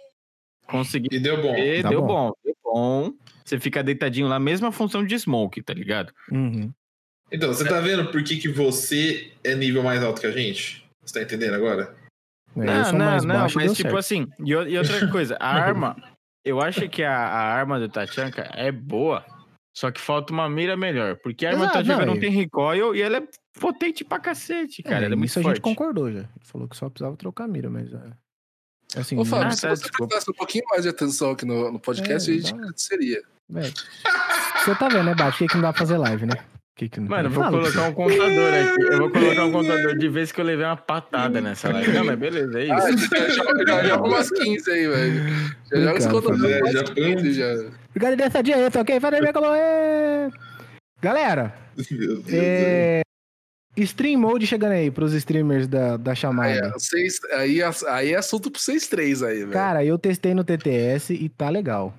[0.66, 1.54] Consegui E deu bom.
[1.82, 2.06] Tá deu bom.
[2.06, 2.32] bom.
[2.44, 3.12] deu bom.
[3.44, 6.12] Você fica deitadinho lá, mesma função de smoke, tá ligado?
[6.30, 6.72] Uhum.
[7.32, 10.84] Então, você tá vendo por que, que você é nível mais alto que a gente?
[11.04, 11.94] Você tá entendendo agora?
[12.56, 13.96] É, não, não, não, e mas tipo certo.
[13.96, 15.96] assim, e, e outra coisa, a arma,
[16.44, 19.24] eu acho que a, a arma do Tachanka é boa,
[19.76, 22.30] só que falta uma mira melhor, porque a arma do Exato, Tachanka não, não, tem
[22.30, 23.28] recoil e ela é
[23.58, 25.56] potente pra cacete, cara, É, ela é muito isso a forte.
[25.56, 26.20] gente concordou já.
[26.20, 27.92] Ele falou que só precisava trocar a mira, mas.
[27.92, 28.10] é,
[28.96, 30.08] Assim, Ô, Fábio, Ah, se você desculpa.
[30.08, 33.22] prestasse um pouquinho mais de atenção aqui no, no podcast, É, a gente agradeceria.
[33.48, 33.72] velho.
[34.64, 36.34] Você tá vendo, né, que, que não dá pra fazer live, né?
[36.80, 37.08] Que que não...
[37.08, 38.82] Mano, eu vou falo, colocar um contador aqui.
[38.84, 41.92] Eu vou colocar um contador de vez que eu levei uma patada nessa live.
[41.92, 43.06] Não, mas beleza, é Ah, isso.
[43.14, 45.28] já, já, já umas 15 aí, velho.
[45.70, 46.62] Já joga esse Brincando, contador Fábio.
[46.62, 47.70] umas Já- 15 já.
[47.90, 48.98] Obrigado dessa dia aí, tá ok?
[48.98, 50.30] Fala aí, como é.
[51.02, 51.54] Galera,
[52.32, 53.02] é...
[53.76, 56.50] Stream Mode chegando aí pros streamers da, da Aí, chamada.
[56.74, 59.50] é, seis, aí, é- aí é assunto pro 6-3 aí, velho.
[59.50, 61.94] Cara, eu testei no TTS e tá legal.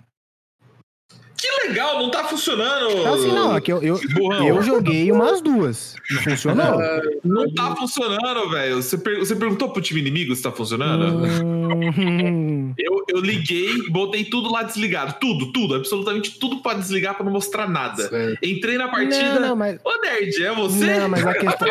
[1.38, 3.04] Que legal, não tá funcionando.
[3.04, 4.00] Tá assim, não, é que eu, eu,
[4.48, 5.96] eu joguei umas duas.
[6.12, 6.80] Não funcionou?
[7.24, 8.82] Não tá funcionando, velho.
[8.82, 11.26] Você, per- você perguntou pro time inimigo se tá funcionando?
[11.44, 15.16] Hum, Eu, eu liguei, botei tudo lá desligado.
[15.20, 18.08] Tudo, tudo, absolutamente tudo pra desligar pra não mostrar nada.
[18.08, 18.38] Certo.
[18.46, 19.40] Entrei na partida.
[19.40, 21.00] Não, não, mas, Ô, Nerd, é você?
[21.00, 21.68] não, mas a questão,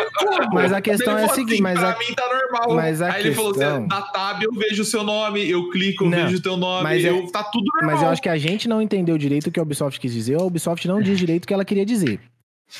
[0.53, 2.75] mas a questão é a falou seguinte, assim, mas pra a, mim tá normal.
[2.75, 5.69] mas a Aí ele falou questão- assim: na tab eu vejo o seu nome, eu
[5.69, 7.95] clico, eu Não, vejo o teu nome, mas é- eu, tá tudo normal.
[7.95, 10.35] mas eu acho que a gente não entendeu direito o que a Ubisoft quis dizer,
[10.37, 12.19] ou a Ubisoft não diz direito o que ela queria dizer.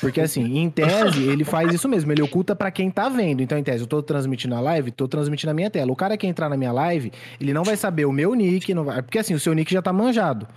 [0.00, 3.42] Porque assim, em tese, ele faz isso mesmo, ele oculta pra quem tá vendo.
[3.42, 5.92] Então, em tese, eu tô transmitindo a live, tô transmitindo a minha tela.
[5.92, 8.84] O cara que entrar na minha live, ele não vai saber o meu nick, não
[8.84, 9.02] vai...
[9.02, 10.48] porque assim, o seu nick já tá manjado.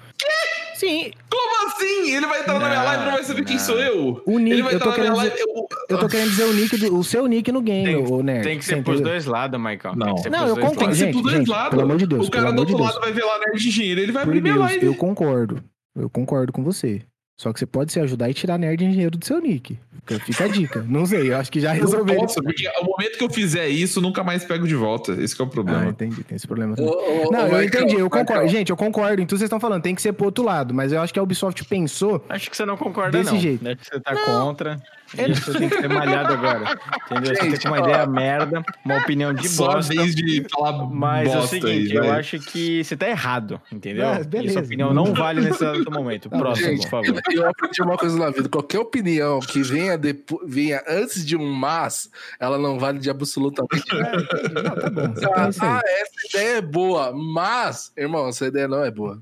[0.75, 2.11] Sim, Como assim?
[2.15, 3.63] Ele vai entrar na minha Não, live e não vai saber quem não.
[3.63, 4.21] sou eu?
[4.25, 5.31] o nick, eu tô minha querendo live.
[5.31, 8.13] dizer, eu- eu tô querendo dizer o nick, do- o seu nick no game, Tem-
[8.13, 8.43] ô nerd.
[8.43, 9.95] Tem que ser pros dois lados, Michael.
[9.95, 10.05] Não.
[10.07, 10.97] Tem que ser Não, pros eu dois concordo, Tem que lados.
[10.97, 11.69] ser por dois lados.
[11.71, 12.87] pelo amor de Deus, O cara do de outro Deus.
[12.89, 14.85] lado vai ver lá Nerd Engenheiro, ele vai Por abrir minha Deus, live.
[14.85, 15.61] eu concordo.
[15.95, 17.01] Eu concordo com você.
[17.37, 19.77] Só que você pode se ajudar e tirar nerd engenheiro do seu nick.
[20.07, 20.85] Fica- a dica.
[20.87, 22.15] Não sei, eu acho que já Eu resolveu.
[22.15, 25.11] posso, porque ao momento que eu fizer isso, nunca mais pego de volta.
[25.13, 25.85] Esse que é o Ah, problema.
[25.87, 26.73] entendi, tem esse problema.
[26.73, 26.89] Ô, também.
[26.93, 28.31] ô, ô, Não, eu Michael, entendi, eu concordo.
[28.43, 29.81] Michael, Gente, eu concordo em tudo que vocês estão falando.
[29.81, 30.73] Tem que ser pro outro lado.
[30.73, 32.23] Mas eu acho que a Ubisoft pensou.
[32.29, 33.39] Acho que você não concorda, Desse não.
[33.39, 33.67] jeito.
[33.67, 34.25] Acho que você tá Não.
[34.47, 34.81] contra.
[35.17, 36.79] E você tem que ser malhado agora.
[37.09, 37.35] Entendeu?
[37.35, 37.83] Você Gente, tem uma ó.
[37.83, 39.93] ideia merda, uma opinião de Só a bosta.
[39.93, 42.19] vez de falar Mas é o bosta seguinte, aí, eu vai.
[42.19, 44.07] acho que você tá errado, entendeu?
[44.09, 44.53] Ah, E beleza.
[44.53, 46.29] sua opinião não vale nesse momento.
[46.29, 47.21] Próximo, gente, por favor.
[47.31, 48.49] Eu aprendi uma coisa na vida.
[48.49, 50.41] Qualquer opinião que venha, depo...
[50.45, 52.09] venha antes de um mas,
[52.39, 54.61] ela não vale de absolutamente Ah, nada.
[54.63, 55.01] Não, tá bom.
[55.45, 55.93] É isso Ah, aí.
[56.01, 59.21] essa ideia é boa, mas, irmão, essa ideia não é boa.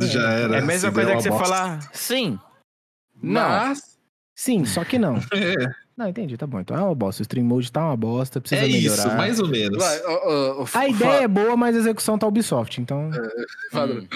[0.00, 0.56] Já era.
[0.56, 1.44] É a mesma coisa que você é bosta.
[1.46, 2.38] falar sim.
[3.22, 3.40] Não.
[3.42, 3.91] Mas,
[4.44, 5.14] Sim, só que não.
[5.32, 6.58] É, Não, entendi, tá bom.
[6.58, 7.20] Então é uma bosta.
[7.20, 9.06] O stream mode tá uma bosta, precisa é melhorar.
[9.06, 9.78] isso, mais ou menos.
[9.78, 12.80] vai, ó, ó, ó, A ideia é boa, mas a execução tá Ubisoft.
[12.80, 13.08] Então.
[13.70, 14.06] fala- Hum.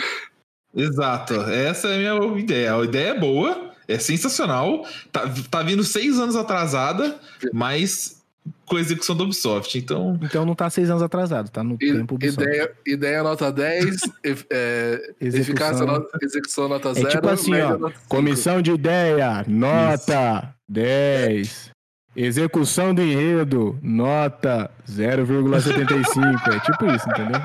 [0.74, 2.74] Exato, essa é a minha ideia.
[2.74, 4.84] A ideia é boa, é sensacional.
[5.12, 7.20] Tá, tá vindo seis anos atrasada,
[7.52, 8.15] mas
[8.64, 9.76] com a execução da Ubisoft.
[9.78, 12.42] Então, Então não tá seis anos atrasado, tá no i- tempo Ubisoft.
[12.42, 15.86] ideia, ideia nota 10, ef- é, eficácia Execução.
[15.86, 17.09] nota, execução nota É 0.
[17.11, 21.70] tipo assim, ó, Comissão de ideia, nota 10.
[22.14, 26.55] Execução do enredo, nota 0,75.
[26.55, 27.40] É tipo isso, entendeu?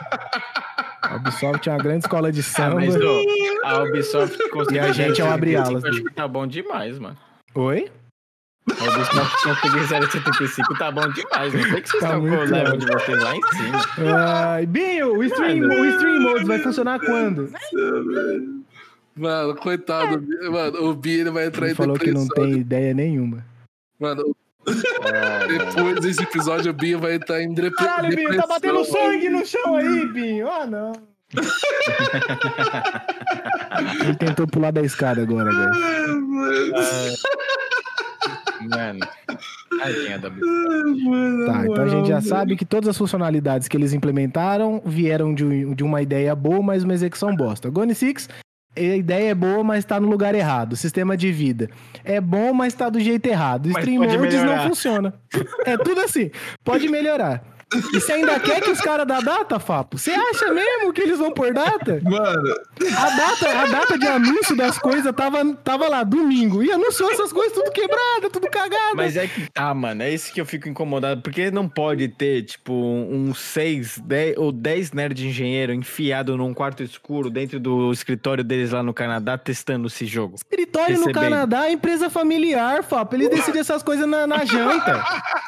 [1.02, 2.76] A Ubisoft é uma grande escola de Ah, samba.
[2.76, 3.22] mas ô,
[3.66, 5.84] a Ubisoft E conseguiu a gente é o abre alas.
[5.84, 7.18] Acho que tá bom demais, mano.
[7.54, 7.91] Oi?
[8.70, 11.51] A Ubisoft conseguiu 0,75 tá bom demais.
[11.53, 13.80] Não sei que vocês Tá estão com o level de vocês lá em cima.
[14.53, 15.82] Ai, Binho, o stream, Mano.
[15.82, 17.51] o stream mode vai funcionar quando?
[19.16, 22.45] Mano, coitado, mano, o Bi ele vai entrar Ele em falou que não depressão.
[22.51, 23.43] tem ideia nenhuma.
[23.99, 24.36] Mano,
[24.68, 27.72] Ah, depois desse episódio, o Binho vai entrar em depre...
[27.86, 29.01] Caralho, Binho, tá batendo depressão.
[29.12, 30.47] sangue no chão aí, Binho.
[30.49, 30.91] Ah, não.
[34.03, 35.72] Ele tentou pular da escada agora, velho.
[38.70, 38.99] Mano.
[39.80, 41.45] Tadinha da Ubisoft.
[41.45, 45.43] Tá, então a gente já sabe que todas as funcionalidades que eles implementaram vieram de,
[45.45, 47.70] um- de uma ideia boa, mas uma execução bosta.
[47.70, 48.30] Gone Six,
[48.78, 50.76] a ideia é boa, mas tá no lugar errado.
[50.78, 51.70] Sistema de vida
[52.05, 53.70] é bom, mas tá do jeito errado.
[53.72, 54.68] Mas Stream pode Modes não melhorar.
[54.68, 55.14] funciona.
[55.66, 56.32] É tudo assim.
[56.64, 57.43] Pode melhorar.
[57.74, 59.97] E você ainda quer que os caras da data, Fapo?
[59.97, 62.01] Você acha mesmo que eles vão por data?
[62.03, 62.55] Mano,
[62.97, 66.62] A data, a data de anúncio das coisas tava, tava lá, domingo.
[66.62, 68.96] E anunciou essas coisas tudo quebrada, tudo cagada.
[68.96, 70.04] Mas é que tá, mano.
[70.04, 71.21] É isso que eu fico incomodado.
[71.21, 76.83] Porque não pode ter, tipo, uns 6 dez, ou 10 nerd engenheiro enfiado num quarto
[76.83, 80.36] escuro dentro do escritório deles lá no Canadá testando esse jogo.
[80.36, 81.24] Escritório no Recebendo.
[81.24, 83.16] Canadá é empresa familiar, Fapo.
[83.16, 85.04] Eles decidem essas coisas na, na janta.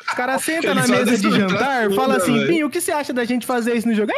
[0.07, 2.47] Os caras sentam na mesa de jantar, toda, falam assim, velho.
[2.47, 4.11] Pinho, o que você acha da gente fazer isso no jogo?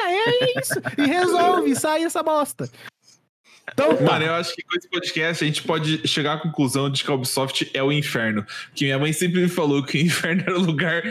[0.00, 0.74] Aí, é isso.
[0.96, 2.70] E resolve, sai essa bosta.
[3.72, 4.04] Então, tá.
[4.04, 7.10] Mano, eu acho que com esse podcast a gente pode chegar à conclusão de que
[7.10, 8.44] a Ubisoft é o inferno.
[8.74, 11.02] Que minha mãe sempre me falou que o inferno era um lugar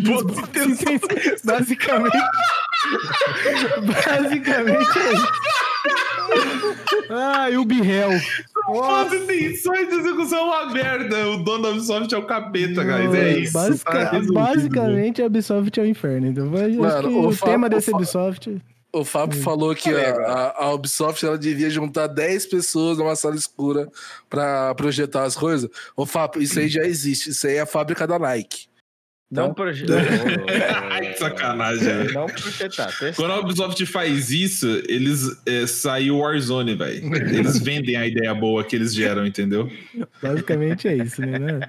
[0.00, 1.42] boas intenções.
[1.44, 2.16] Basicamente.
[4.04, 5.71] Basicamente é isso.
[7.10, 7.64] Ah, e o.
[7.64, 11.28] Boas intenções de execução é uma merda.
[11.30, 13.14] O dono da Ubisoft é o capeta, guys.
[13.14, 13.52] É isso.
[13.52, 16.26] Basica- tá basicamente, a Ubisoft é o inferno.
[16.28, 18.62] Então, Mano, que o o, Fábio- tema o desse Fábio- Ubisoft.
[18.94, 23.34] O Fábio falou que a, a- a Ubisoft ela devia juntar 10 pessoas numa sala
[23.34, 23.88] escura
[24.28, 25.68] pra projetar as coisas.
[25.96, 27.30] Ô, Fábio, isso aí já existe.
[27.30, 28.66] Isso aí é a fábrica da Nike.
[29.32, 29.90] Não projeto.
[30.90, 32.12] Ai, que sacanagem, velho.
[32.12, 32.92] Não projetar.
[33.16, 37.14] Quando a Ubisoft faz isso, eles é, saem o Warzone, velho.
[37.16, 39.70] Eles vendem a ideia boa que eles geram, entendeu?
[40.22, 41.60] Basicamente é isso, né?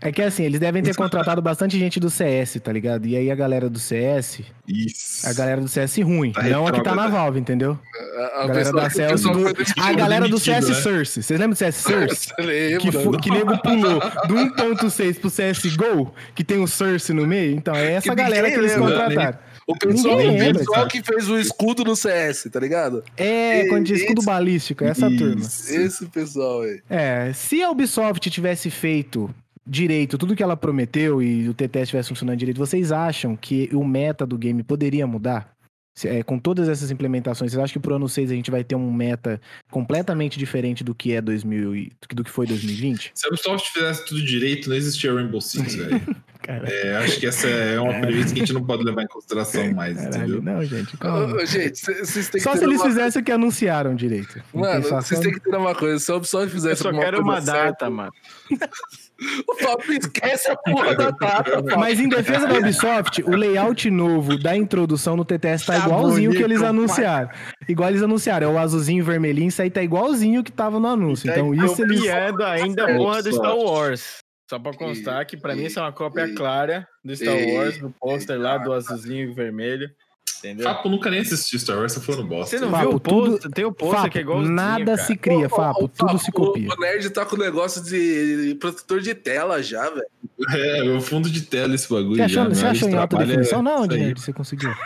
[0.00, 3.06] É que assim, eles devem ter contratado bastante gente do CS, tá ligado?
[3.06, 5.26] E aí a galera do CS, Isso.
[5.26, 7.08] a galera do CS ruim, Tá não a que tá na.
[7.08, 7.76] Valve, entendeu?
[8.16, 10.74] A, A galera pessoa- da CS, do- a galera do CS né?
[10.74, 11.22] Source.
[11.22, 12.28] Vocês lembram do CS Source?
[12.38, 13.98] Lembro, Que, fo- que nego pulou
[14.28, 17.56] do 1.6 pro CSGO, que tem o Source no meio.
[17.56, 19.38] Então, é essa Que galera que eles lembra, contrataram.
[19.66, 23.02] O pessoal, Ninguém o lembra, pessoal que fez o escudo no CS, tá ligado?
[23.16, 25.40] É, quando tinha escudo Esse- balístico, é essa turma.
[25.42, 25.74] Isso.
[25.74, 26.80] Esse pessoal aí.
[26.88, 29.28] É, se a Ubisoft tivesse feito
[29.68, 33.84] direito tudo que ela prometeu e o TTS estivesse funcionando direito, vocês acham que o
[33.84, 35.56] meta do game poderia mudar?
[36.04, 38.76] É, com todas essas implementações, vocês acham que pro ano 6 a gente vai ter
[38.76, 43.10] um meta completamente diferente do que é 2000 e, do que foi 2020?
[43.14, 46.00] Se a Ubisoft fizesse tudo direito, não existia Rainbow Six, velho.
[46.46, 49.70] É, acho que essa é uma premissa que a gente não pode levar em consideração
[49.74, 50.42] mais, caralho, entendeu?
[50.42, 52.86] não, gente, Ô, gente, cê- vocês têm que Só se eles uma...
[52.86, 54.42] fizessem o que anunciaram direito.
[54.54, 55.98] Mano, vocês têm que ter uma coisa.
[55.98, 58.12] Se a Ubisoft Eu fizesse só alguma quero uma data, mano.
[59.48, 61.78] O Fábio esquece a porra da data, Fábio.
[61.78, 66.30] Mas em defesa da Ubisoft, o layout novo da introdução no TTS tá, Tá igualzinho
[66.30, 66.68] que bonito, eles pai.
[66.68, 67.30] anunciaram.
[67.68, 70.86] Igual eles anunciaram, é o azulzinho e vermelhinho, isso aí tá igualzinho que tava no
[70.86, 71.28] anúncio.
[71.30, 72.00] Então isso eles.
[72.08, 73.32] ainda a É, porra do.
[73.32, 74.18] Star Wars.
[74.48, 77.54] Só pra constar que pra mim isso é uma cópia e- clara do Star e-
[77.54, 79.90] Wars, do pôster lá, do azulzinho e vermelho.
[80.38, 80.64] Entendeu?
[80.64, 82.56] Fapo nunca nem assistiu Star Wars, você falou no bosta.
[82.56, 83.50] Você não Fapo, viu o tudo- pôster?
[83.50, 84.96] Tem o pôster Fapo, que é igualzinho, nada cara.
[84.98, 86.68] se cria, Fapo, tudo se copia.
[86.72, 90.06] O Nerd tá com negócio de protetor de tela já, velho.
[90.54, 92.16] É, o fundo de tela esse bagulho.
[92.16, 92.70] Você achou, já, você né?
[92.70, 93.62] achou em alta definição?
[93.62, 93.86] Não.
[93.86, 94.70] Dinheiro, você conseguiu.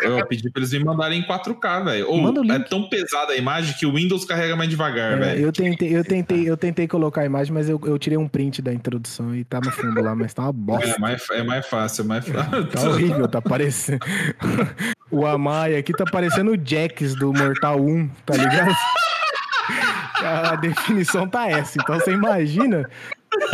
[0.00, 2.08] Eu pedi pra eles me mandarem em 4K, velho.
[2.08, 5.16] Ou Manda o é tão pesada a imagem que o Windows carrega mais devagar, É,
[5.16, 5.40] velho.
[5.46, 8.62] eu, tentei, eu, tentei, eu tentei colocar a imagem, mas eu, eu tirei um print
[8.62, 10.90] da introdução e tá no fundo lá, mas tá uma bosta.
[10.90, 12.66] É mais, é mais fácil, é mais fácil.
[12.68, 13.98] Tá horrível, tá parecendo.
[15.10, 18.74] O Amaya aqui tá parecendo o Jax do Mortal 1, tá ligado?
[20.22, 21.78] A definição tá essa.
[21.80, 22.88] Então você imagina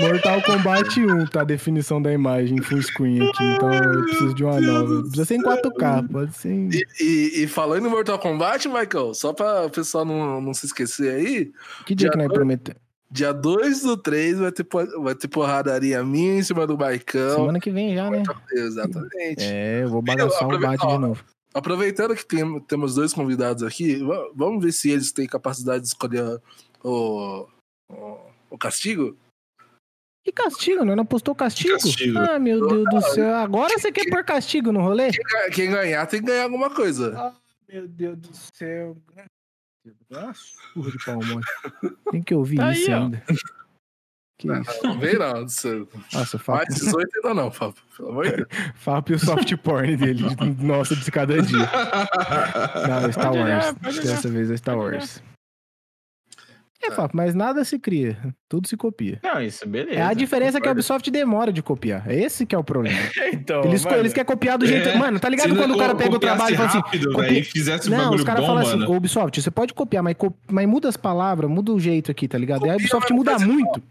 [0.01, 3.45] Mortal Kombat 1, tá a definição da imagem full screen aqui.
[3.45, 5.01] Então eu preciso de uma nova.
[5.03, 6.69] Precisa ser em 4K, pode ser em.
[6.71, 10.67] E, e, e falando em Mortal Kombat, Michael, só pra o pessoal não, não se
[10.67, 11.53] esquecer aí,
[11.85, 12.83] Que dia Já que nós prometemos?
[13.11, 14.67] dia 2 do 3 vai ter,
[15.01, 17.37] vai ter porradaria minha em cima do Maicão.
[17.37, 18.25] Semana que vem já, né?
[18.53, 19.45] Exatamente.
[19.45, 21.23] É, eu vou bagaçar o bate de novo.
[21.55, 25.89] Aproveitando que tem- temos dois convidados aqui, va- vamos ver se eles têm capacidade de
[25.89, 26.41] escolher
[26.83, 27.47] o,
[27.89, 28.19] o,
[28.51, 29.17] o castigo?
[30.25, 30.95] Que castigo, né?
[30.97, 31.75] Não postou castigo?
[31.75, 32.19] Castigo?
[32.19, 33.37] Ah, meu Deus do céu.
[33.37, 35.11] Agora você quer pôr castigo no rolê?
[35.13, 37.33] Quem ga- Quem ganhar tem que ganhar alguma coisa.
[37.69, 38.97] Meu Deus do céu.
[40.13, 41.45] Ah, surra de palmole.
[42.11, 43.11] Tem que ouvir Tá isso aí, ó.
[44.37, 44.81] Que isso?
[44.83, 45.43] Não vem não.
[45.47, 47.77] você- Nossa, Mais Fábio, 18 ainda não, Fábio.
[47.97, 48.49] Pelo amor de Deus.
[48.75, 50.25] Fábio e o soft porn dele.
[50.61, 51.59] Nossa, de cada dia.
[52.89, 53.49] Não, é Star Pode Wars.
[53.49, 53.75] olhar.
[53.75, 55.23] Dessa vez é Star Wars.
[56.83, 58.19] É, Fábio, mas nada se cria.
[58.49, 59.19] Tudo se copia.
[59.23, 59.99] Não, isso, beleza.
[59.99, 60.73] É a diferença que a.
[60.73, 62.03] Ubisoft demora de copiar.
[62.11, 62.99] É esse que é o problema.
[63.33, 64.89] Então, Eles, mano, eles querem copiar do jeito.
[64.89, 64.97] É.
[64.99, 66.79] Mano, tá ligado Se quando o cara pega o trabalho e fala assim.
[66.79, 69.73] rápido, copia- e fizesse um Não, bagulho os caras bom, falam assim, Ubisoft, você pode
[69.75, 72.61] copiar, mas, co- mas muda as palavras, muda o jeito aqui, tá ligado?
[72.67, 73.83] E a Copia, Ubisoft muda muito.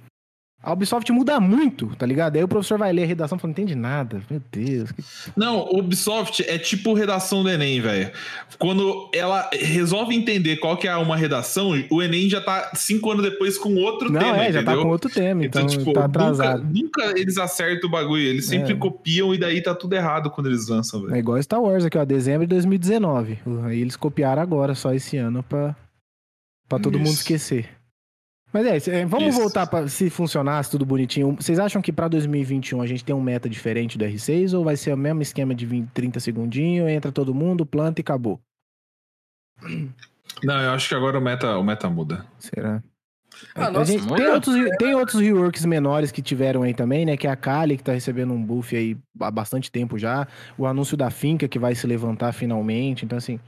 [0.65, 2.37] A Ubisoft muda muito, tá ligado?
[2.37, 4.21] Aí o professor vai ler a redação e fala, não entende nada.
[4.29, 4.93] Meu Deus.
[4.93, 5.03] Que...
[5.35, 8.09] Não, Ubisoft é tipo redação do Enem, velho.
[8.57, 13.23] Quando ela resolve entender qual que é uma redação, o Enem já tá cinco anos
[13.23, 14.77] depois com outro não, tema, é, já entendeu?
[14.77, 16.63] tá com outro tema, então, Então, tipo, tá atrasado.
[16.63, 18.23] nunca, nunca eles acertam o bagulho.
[18.23, 18.75] Eles sempre É.
[18.77, 21.13] copiam e daí tá tudo errado quando eles lançam, velho.
[21.15, 23.37] É igual Star Wars aqui, ó, dezembro de 2019.
[23.65, 25.75] Aí eles copiaram agora, só esse ano, pra,
[26.69, 27.17] pra todo mundo Isso.
[27.21, 27.67] esquecer.
[28.53, 29.39] Mas é, cê- vamos Isso.
[29.41, 31.35] voltar pra se funcionasse tudo bonitinho.
[31.39, 34.77] Vocês acham que pra 2021 a gente tem um meta diferente do R6 ou vai
[34.77, 38.39] ser o mesmo esquema de 20, 30 segundinhos, entra todo mundo, planta e acabou?
[40.43, 42.25] Não, eu acho que agora o meta, o meta muda.
[42.39, 42.83] Será?
[43.55, 47.17] Ah, nossa, gente- tem, outros, tem outros reworks menores que tiveram aí também, né?
[47.17, 50.27] Que é a Kali, que tá recebendo um buff aí há bastante tempo já.
[50.57, 53.03] O anúncio da Finca, que vai se levantar finalmente.
[53.05, 53.39] Então, assim,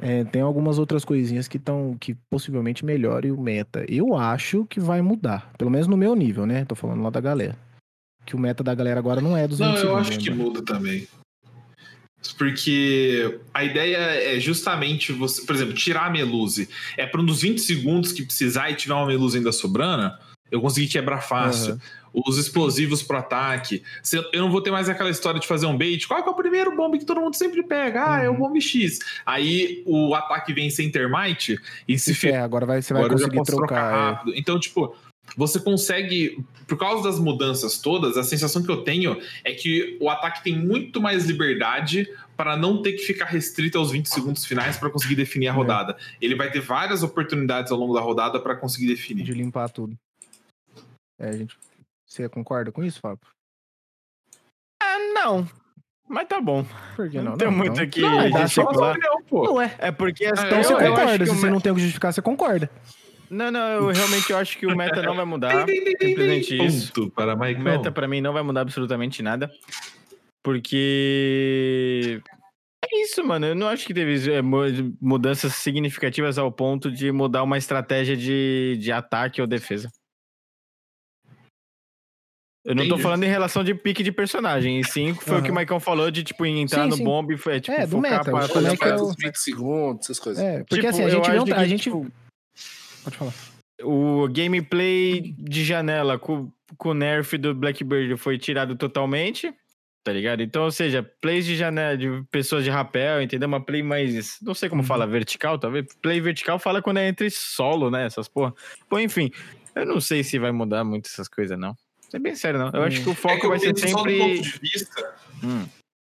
[0.00, 3.84] é, tem algumas outras coisinhas que estão que possivelmente melhorem o meta.
[3.88, 5.50] Eu acho que vai mudar.
[5.56, 6.64] Pelo menos no meu nível, né?
[6.64, 7.56] Tô falando lá da galera.
[8.26, 10.36] Que o meta da galera agora não é dos Não, 20 eu acho que né?
[10.36, 11.06] muda também.
[12.38, 16.68] Porque a ideia é justamente você, por exemplo, tirar a Meluze.
[16.96, 20.10] É para um dos 20 segundos que precisar e tiver uma Meluze ainda sobrando,
[20.50, 21.78] eu consegui quebrar fácil.
[22.14, 23.82] Os explosivos pro ataque.
[24.12, 26.06] Eu- não vou ter mais aquela história de fazer um bait.
[26.06, 28.04] Qual é o primeiro bomb que todo mundo sempre pega?
[28.14, 28.38] Ah, é o Uhum.
[28.38, 29.00] bomb X.
[29.26, 31.58] Aí o ataque vem sem termite
[31.88, 33.90] e se ferra, agora vai, você vai Agora conseguir trocar, trocar.
[33.90, 34.10] é.
[34.12, 34.32] rápido.
[34.36, 34.94] Então, tipo,
[35.36, 36.38] você consegue.
[36.66, 40.58] Por causa das mudanças todas, a sensação que eu tenho é que o ataque tem
[40.58, 42.08] muito mais liberdade
[42.38, 45.54] para não ter que ficar restrito aos 20 segundos finais para conseguir definir a É.
[45.54, 45.96] rodada.
[46.22, 49.24] Ele vai ter várias oportunidades ao longo da rodada para conseguir definir.
[49.24, 49.94] de limpar tudo.
[51.18, 51.56] É, gente.
[52.14, 53.18] Você concorda com isso, Fábio?
[54.80, 55.48] Ah, não.
[56.08, 56.64] Mas tá bom.
[56.94, 57.36] Por que Não, não?
[57.36, 57.82] tem Não, muito não.
[57.82, 58.90] aqui Não, é, dá só- gesticular.
[58.92, 59.44] opinião, pô.
[59.44, 59.74] Não é.
[59.78, 61.18] É porque Ah, Então eu- você eu acho concorda.
[61.18, 62.70] que Se o você me- não tem o que justificar, você concorda.
[63.28, 65.66] Não, não, eu realmente eu acho que o meta não vai mudar.
[65.66, 66.92] Simplesmente isso.
[66.92, 67.64] Ponto para O Michael.
[67.64, 69.50] meta pra mim não vai mudar absolutamente nada.
[70.44, 72.22] Porque.
[72.84, 73.46] É isso, mano.
[73.46, 74.60] Eu não acho que teve é, mu-
[75.00, 79.88] mudanças significativas ao ponto de mudar uma estratégia de, de ataque ou defesa.
[82.64, 85.50] Eu não tô falando em relação de pique de personagem, e sim foi o que
[85.50, 85.54] o.
[85.54, 87.04] Maicon falou de, tipo, entrar Sim, no sim.
[87.04, 89.36] bomb e foi, tipo, É, do focar meta, pra- como é que é os 20
[89.36, 90.42] segundos, essas coisas.
[90.42, 91.82] É, porque Tipo, assim, a eu gente acho um- que, a gente.
[91.82, 92.10] tipo,
[93.04, 93.32] Pode falar.
[93.82, 99.52] o gameplay de janela com, com o nerf do Blackbird foi tirado totalmente,
[100.02, 100.42] tá ligado?
[100.42, 103.46] Então, ou seja, plays de janela de pessoas de rapel, entendeu?
[103.46, 104.86] Uma play mais, não sei como Uhum.
[104.88, 105.86] fala, vertical, talvez.
[106.00, 108.06] Play vertical fala quando é entre solo, né?
[108.06, 108.54] Essas porra.
[108.88, 109.30] Bom, enfim,
[109.74, 111.74] eu não sei se vai mudar muito essas coisas, não.
[112.14, 112.70] Ser bem sério, não.
[112.72, 114.18] Eu acho que o É foco que eu vai ser penso só do sempre.
[114.18, 115.66] ponto de vista Hum.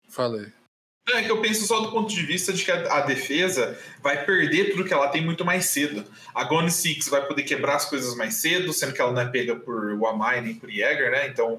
[0.06, 0.52] Falei.
[1.08, 3.78] Não, é que eu penso só do ponto de vista de que a, a defesa
[4.02, 6.04] vai perder tudo que ela tem muito mais cedo.
[6.34, 9.26] A Gone Six vai poder quebrar as coisas mais cedo, sendo que ela não é
[9.26, 11.26] pega por Wamai nem por Jäger, né?
[11.26, 11.58] Então,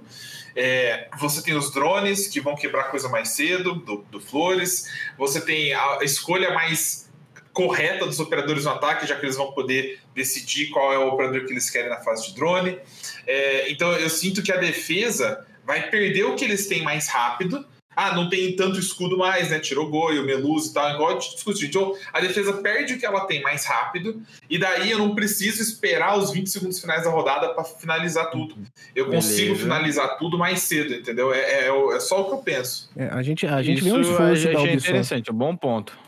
[0.56, 4.88] é, você tem os drones que vão quebrar coisa mais cedo, do, do Flores.
[5.18, 7.10] Você tem a escolha mais
[7.52, 11.46] correta dos operadores no ataque, já que eles vão poder decidir qual é o operador
[11.46, 12.80] que eles querem na fase de drone.
[13.28, 17.66] É, então, eu sinto que a defesa vai perder o que eles têm mais rápido,
[17.96, 19.60] ah, não tem tanto escudo mais, né?
[19.60, 21.68] Tirou Goio, Meluz e tal, igual a gente discutiu.
[21.68, 25.62] Então, a defesa perde o que ela tem mais rápido, e daí eu não preciso
[25.62, 28.56] esperar os 20 segundos finais da rodada para finalizar tudo.
[28.94, 29.64] Eu consigo Beleza.
[29.64, 31.34] finalizar tudo mais cedo, entendeu?
[31.34, 32.90] É, é, é só o que eu penso.
[32.98, 34.90] É, a gente, a gente Isso vê um eu esforço achei da Ubisoft.
[34.90, 36.05] interessante, um bom ponto.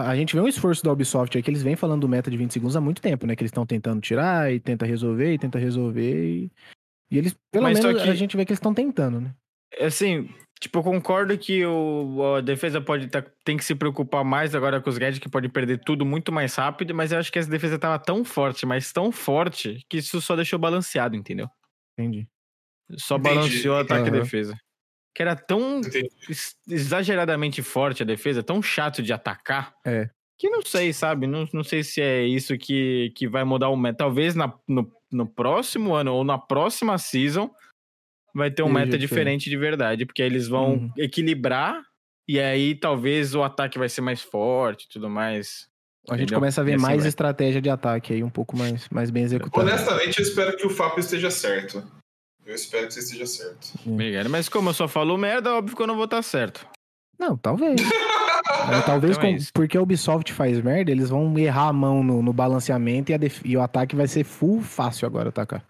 [0.00, 2.36] A gente vê um esforço da Ubisoft aí que eles vêm falando do meta de
[2.36, 3.36] 20 segundos há muito tempo, né?
[3.36, 6.24] Que eles estão tentando tirar e tenta resolver e tenta resolver.
[6.24, 6.52] E,
[7.10, 9.34] e eles, pelo Mas menos, que- a gente vê que eles estão tentando, né?
[9.80, 10.28] Assim,
[10.60, 14.80] tipo, eu concordo que o, a defesa pode tá, tem que se preocupar mais agora
[14.82, 17.48] com os gadgets, que pode perder tudo muito mais rápido, mas eu acho que essa
[17.50, 21.48] defesa tava tão forte, mas tão forte, que isso só deixou balanceado, entendeu?
[21.98, 22.28] Entendi.
[22.98, 23.34] Só Entendi.
[23.34, 24.20] balanceou o ataque e Aham.
[24.20, 24.56] defesa.
[25.14, 26.10] Que era tão Entendi.
[26.28, 29.74] ex- exageradamente forte a defesa, tão chato de atacar.
[29.84, 30.08] É.
[30.38, 31.26] Que não sei, sabe?
[31.26, 33.98] Não, não sei se é isso que, que vai mudar o meta.
[33.98, 37.50] Talvez na, no, no próximo ano ou na próxima season
[38.34, 39.50] vai ter um meta diferente.
[39.50, 40.92] de verdade, porque aí eles vão Uhum.
[40.96, 41.82] equilibrar
[42.26, 45.68] e aí talvez o ataque vai ser mais forte e tudo mais.
[46.08, 46.38] A gente Entendeu?
[46.40, 47.08] começa a ver assim mais vai.
[47.08, 49.62] estratégia de ataque aí, um pouco mais, mais bem executada.
[49.70, 51.84] Honestamente, eu espero que o Fábio esteja certo.
[52.44, 53.72] Eu espero que você esteja certo.
[53.86, 54.28] Obrigado.
[54.28, 56.66] Mas como eu só falo merda, óbvio que eu não vou estar certo.
[57.18, 57.80] Não, talvez.
[58.70, 62.02] É, talvez Então é com- porque a Ubisoft faz merda, eles vão errar a mão
[62.04, 65.64] no, no balanceamento e, a def- e o ataque vai ser full fácil agora atacar.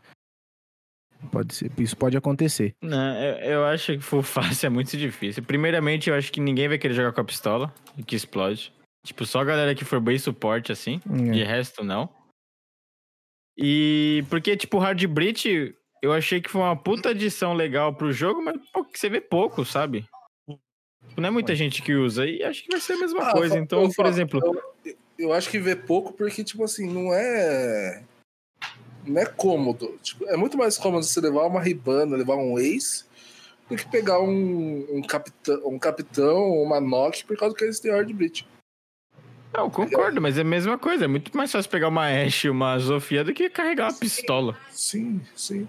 [1.31, 2.75] Pode ser, isso pode acontecer.
[2.83, 5.43] Não, eu, eu acho que full fácil é muito difícil.
[5.43, 7.73] Primeiramente, eu acho que ninguém vai querer jogar com a pistola,
[8.07, 8.73] que explode.
[9.07, 11.01] Tipo, só a galera que for bem suporte, assim.
[11.11, 11.31] É.
[11.31, 12.09] De resto, não.
[13.57, 18.13] E porque, tipo, o Hard Breach, eu achei que foi uma puta adição legal pro
[18.13, 20.05] jogo, mas pô, você vê pouco, sabe?
[21.17, 23.57] Não é muita gente que usa e acho que vai ser a mesma Ah, coisa.
[23.57, 24.41] eu Então, por falo- exemplo,
[24.85, 28.03] Eu, eu acho que vê pouco porque, tipo assim, não é.
[29.07, 29.97] Não é cômodo.
[30.03, 33.05] Tipo, é muito mais cômodo você levar uma Ribana, levar um Ace,
[33.69, 37.93] do que pegar um, um, capitão, um capitão, uma Nock, por causa que eles têm
[37.93, 38.47] Hard Breach.
[39.55, 41.05] eu concordo, mas é a mesma coisa.
[41.05, 44.59] É muito mais fácil pegar uma Ashe, uma Zofia do que carregar uma pistola.
[44.71, 45.69] Sim, sim.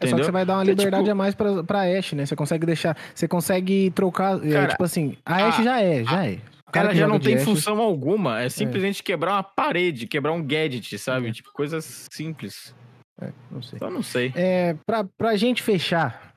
[0.00, 0.24] É só que Entendeu?
[0.24, 2.24] você vai dar uma É, liberdade tipo- a mais pra, pra Ashe, né?
[2.24, 2.96] Você consegue deixar.
[3.14, 4.44] Você consegue trocar.
[4.44, 6.38] é, Cara, tipo assim, a Ashe a- já é, já é.
[6.72, 8.40] O Ela que já não tem Ashe- função alguma.
[8.40, 11.32] É simplesmente quebrar uma parede, quebrar um gadget, sabe?
[11.32, 12.74] Tipo, coisas simples.
[13.20, 13.76] É, não sei.
[13.76, 14.32] Então, não sei.
[14.34, 16.32] É, pra, pra gente fechar,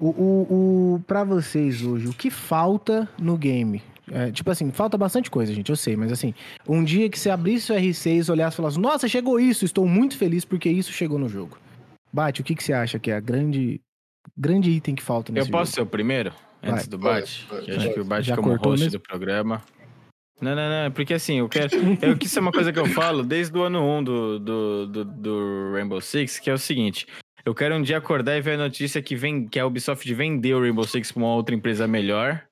[0.00, 3.80] o, o, o, pra vocês hoje, o que falta no game?
[4.10, 6.34] É, tipo assim, falta bastante coisa, gente, eu sei, mas assim,
[6.68, 10.18] um dia que você abrisse o R6, olhasse e falasse, nossa, chegou isso, estou muito
[10.18, 11.56] feliz porque isso chegou no jogo.
[12.14, 13.80] Bate, o que, que você acha que é a grande,
[14.36, 15.74] grande item que falta nesse Eu posso jogo?
[15.74, 16.32] ser o primeiro?
[16.62, 16.86] Antes Vai.
[16.86, 17.46] do Bate?
[17.50, 17.76] Vai, vai.
[17.76, 18.90] acho que o Bate Já como host mesmo?
[18.92, 19.60] do programa.
[20.40, 20.92] Não, não, não.
[20.92, 21.70] Porque assim, eu quero.
[22.00, 24.86] Eu, que isso é uma coisa que eu falo desde o ano 1 do, do,
[24.86, 27.06] do, do Rainbow Six, que é o seguinte.
[27.44, 30.58] Eu quero um dia acordar e ver a notícia que, vem, que a Ubisoft vendeu
[30.58, 32.42] o Rainbow Six pra uma outra empresa melhor.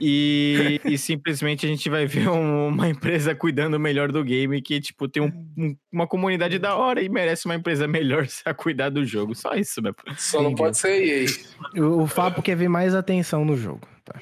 [0.00, 4.80] E, e simplesmente a gente vai ver um- uma empresa cuidando melhor do game que,
[4.80, 8.88] tipo, tem um- um- uma comunidade da hora e merece uma empresa melhor a cuidar
[8.90, 9.34] do jogo.
[9.34, 9.94] Só isso, meu.
[10.16, 11.26] Só não pode ser EA.
[11.82, 13.86] O, o Fapo quer ver mais atenção no jogo.
[14.04, 14.20] tá?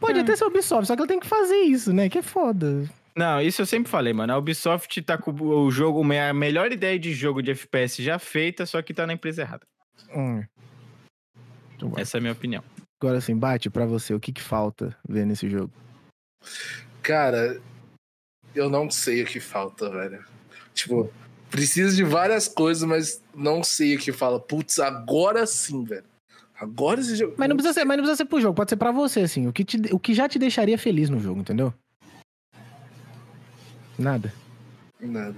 [0.00, 2.08] Pode até ser Ubisoft, só que ela tem que fazer isso, né?
[2.08, 2.90] Que é foda.
[3.14, 4.32] Não, isso eu sempre falei, mano.
[4.32, 8.66] A Ubisoft tá com o jogo, a melhor ideia de jogo de FPS já feita,
[8.66, 9.64] só que tá na empresa errada.
[10.14, 10.42] Hum.
[11.96, 12.62] Essa é a minha opinião.
[13.02, 15.72] Agora assim, bate pra você, o que, que falta ver nesse jogo?
[17.02, 17.60] Cara,
[18.54, 20.24] eu não sei o que falta, velho.
[20.72, 21.10] Tipo,
[21.50, 24.38] precisa de várias coisas, mas não sei o que fala.
[24.38, 26.04] Putz, agora sim, velho.
[26.54, 27.34] Agora esse jogo.
[27.36, 29.48] Mas não precisa ser, mas não precisa ser pro jogo, pode ser pra você, assim.
[29.48, 31.74] O que, te- o que já te deixaria feliz no jogo, entendeu?
[33.98, 34.32] Nada.
[35.00, 35.34] Nada.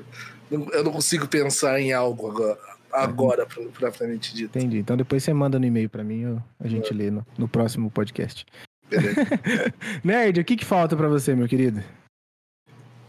[0.50, 2.58] Eu não consigo pensar em algo agora,
[2.94, 4.56] agora pro- propriamente dito.
[4.58, 4.78] Entendi.
[4.78, 7.90] Então depois você manda no e-mail pra mim, eu- a gente lê no, no próximo
[7.90, 8.44] podcast.
[8.88, 9.20] Beleza.
[10.04, 11.82] Nerd, o que, que falta pra você, meu querido?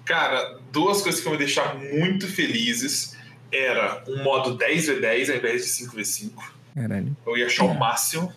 [0.05, 3.17] Cara, duas coisas que vão me deixar muito felizes
[3.51, 6.31] era um modo 10v10 ao invés de 5v5.
[6.75, 7.15] Caralho.
[7.25, 8.31] Eu ia achar o máximo.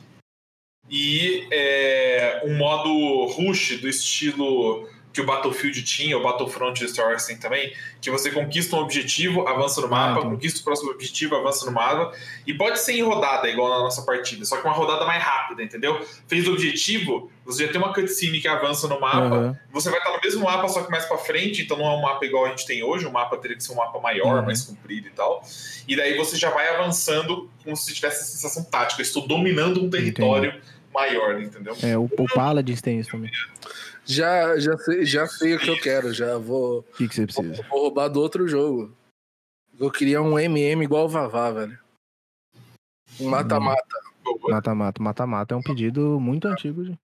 [0.90, 7.06] E é, um modo rush do estilo que o Battlefield tinha, o Battlefront e Star
[7.06, 10.34] Wars tem também, que você conquista um objetivo, avança no mapa, entendi.
[10.34, 12.12] conquista o próximo objetivo, avança no mapa,
[12.46, 15.62] e pode ser em rodada, igual na nossa partida, só que uma rodada mais rápida,
[15.62, 16.00] entendeu?
[16.28, 19.58] Fez o objetivo, você já tem uma cutscene que avança no mapa, Aham.
[19.72, 22.02] você vai estar no mesmo mapa, só que mais pra frente, então não é um
[22.02, 24.44] mapa igual a gente tem hoje, o mapa teria que ser um mapa maior, Uhum.
[24.44, 25.42] mais comprido e tal.
[25.88, 29.00] E daí você já vai avançando como se tivesse a sensação tática.
[29.00, 30.54] Estou dominando um território
[30.92, 31.74] maior, entendeu?
[31.82, 33.30] É, o, o Paladins tem isso também.
[34.08, 37.26] Já, já, sei, já sei o que eu quero, já vou, O que, que você
[37.26, 37.62] precisa?
[37.68, 38.96] vou roubar do outro jogo.
[39.78, 41.78] Eu queria um MM igual o Vavá, velho.
[43.20, 44.00] Um mata-mata.
[44.48, 45.02] Mata-mata.
[45.02, 46.98] Mata-mata é um pedido muito antigo.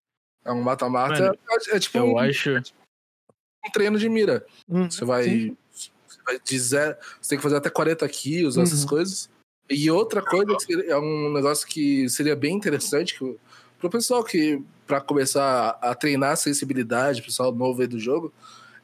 [0.44, 1.36] É um mata-mata.
[1.70, 2.50] É, é tipo Eu um, acho.
[2.50, 4.44] um treino de mira.
[4.68, 5.56] Você vai, Sim.
[5.70, 5.90] você
[6.26, 8.88] vai de zero, você tem que fazer até 40 kills, essas Uhum.
[8.88, 9.30] coisas.
[9.70, 13.38] E outra coisa que seria- é um negócio que seria bem interessante que,
[13.78, 18.32] pro pessoal que para começar a treinar a sensibilidade, pessoal novo aí do jogo,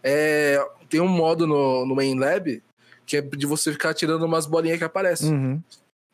[0.03, 0.59] é
[0.89, 2.63] tem um modo no, no main lab
[3.07, 5.33] que é de você ficar tirando umas bolinhas que aparecem.
[5.33, 5.63] Uhum.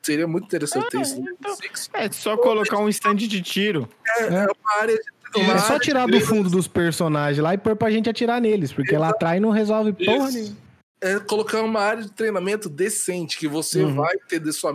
[0.02, 1.20] Seria muito interessante ter Ah, isso.
[1.20, 1.56] no então.
[1.94, 3.88] É só colocar um stand de tiro.
[4.18, 7.58] É, é uma área de uma É só tirar do fundo dos personagens lá e
[7.58, 10.56] pôr pra gente atirar neles, porque lá atrás não resolve porra nenhuma.
[11.02, 13.94] é colocar uma área de treinamento decente, que você Uhum.
[13.96, 14.72] vai entender sua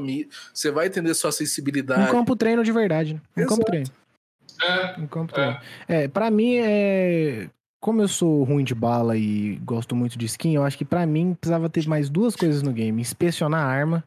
[0.54, 2.12] você vai entender sua Um sensibilidade.
[2.12, 3.22] campo treino de verdade, né?
[3.36, 3.66] Um campo Exato.
[3.72, 3.88] treino.
[4.62, 5.58] É, campo treino.
[5.88, 7.50] É, pra mim é.
[7.80, 11.04] Como eu sou ruim de bala e gosto muito de skin, eu acho que pra
[11.06, 14.04] mim precisava ter mais duas coisas no game: inspecionar a arma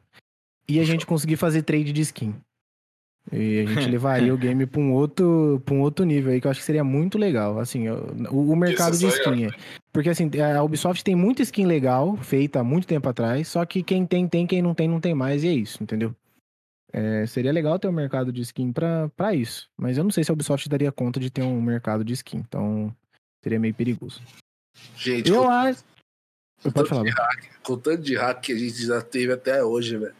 [0.69, 2.35] e a gente conseguir fazer trade de skin.
[3.33, 6.47] E a gente levaria o game pra um outro, pra um outro nível aí, que
[6.47, 7.59] eu acho que seria muito legal.
[7.59, 9.47] Assim, o, o mercado de é skin.
[9.47, 9.51] é.
[9.93, 13.83] Porque assim, a Ubisoft tem muita skin legal, feita há muito tempo atrás, só que
[13.83, 16.15] quem tem, tem, quem não tem, não tem mais, e é isso, entendeu?
[16.97, 19.69] É, seria legal ter um mercado de skin pra, pra isso.
[19.77, 22.37] Mas eu não sei se a Ubisoft daria conta de ter um mercado de skin.
[22.39, 22.95] Então,
[23.43, 24.23] seria meio perigoso.
[24.97, 25.83] Gente, Eu com, acho.
[26.73, 27.03] Pode falar.
[27.03, 27.17] Bruno.
[27.65, 30.15] com o tanto de hack que a gente já teve até hoje, velho.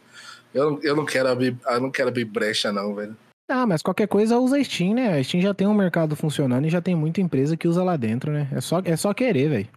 [0.53, 3.15] Eu, não- eu não quero abrir, eu não quero abrir brecha, não, velho.
[3.49, 5.17] Ah, mas qualquer coisa usa a Steam, né?
[5.17, 7.95] A Steam já tem um mercado funcionando e já tem muita empresa que usa lá
[7.95, 8.49] dentro, né?
[8.51, 9.69] É só, é só querer, velho.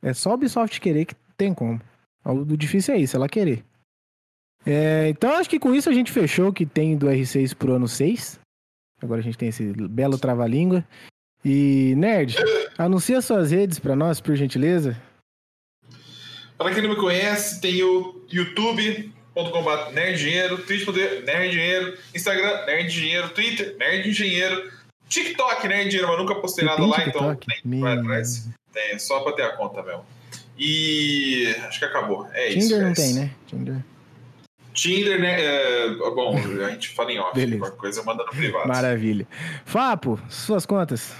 [0.00, 1.80] É só a Ubisoft querer que tem como.
[2.24, 3.64] O difícil é isso, ela querer.
[4.70, 7.72] É, então acho que com isso a gente fechou o que tem do R6 pro
[7.72, 8.38] ano 6.
[9.00, 10.84] Agora a gente tem esse belo trava-língua.
[11.42, 12.36] E, Nerd,
[12.76, 15.00] anuncia suas redes pra nós, por gentileza.
[16.58, 24.70] Para quem não me conhece, tem o youtube.com.br nerddinheiro, twitch.tv nerddinheiro, Instagram nerddinheiro, Twitter nerddinheiro,
[25.08, 27.46] TikTok nerddinheiro, mas nunca postei nada lá, TikTok?
[27.46, 28.48] então nem vai atrás.
[28.74, 30.04] Tem, só pra ter a conta mesmo.
[30.58, 32.28] E acho que acabou.
[32.32, 32.68] É isso.
[32.68, 32.98] Tinder não guys.
[32.98, 33.30] tem, né?
[33.46, 33.76] Tinder.
[34.80, 35.40] Tinder, né?
[35.40, 37.34] é, bom, a gente fala em off.
[37.34, 37.58] Beleza.
[37.58, 38.68] Qualquer coisa manda no privado.
[38.68, 39.26] Maravilha.
[39.64, 41.14] Fapo, suas contas.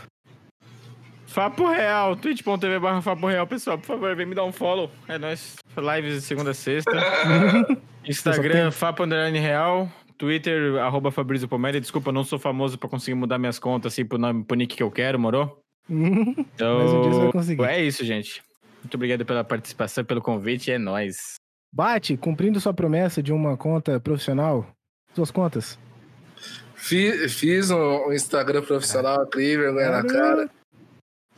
[1.26, 4.90] Fapo Real, twitch.tv barra Fapo Real, pessoal, por favor, vem me dar um follow.
[5.06, 5.56] É nóis.
[5.76, 6.90] Lives de segunda a sexta.
[8.06, 9.88] Instagram, Fapo Underline Real.
[10.16, 11.80] Twitter, arroba Fabrício Palmeiras.
[11.80, 14.74] Desculpa, eu não sou famoso pra conseguir mudar minhas contas assim pro, nome, pro nick
[14.74, 15.60] que eu quero, morou?
[15.88, 17.64] Então, Mas um dia você vai conseguir.
[17.64, 18.42] É isso, gente.
[18.82, 21.37] Muito obrigado pela participação, pelo convite, é nóis.
[21.72, 24.66] Bate, cumprindo sua promessa de uma conta profissional.
[25.14, 25.78] Suas contas.
[26.74, 30.50] Fiz, fiz um, Instagram profissional, criei vergonha na cara.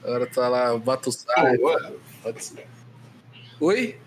[0.03, 0.77] Agora tá lá.
[0.79, 1.93] Boa.
[3.61, 3.99] Oi?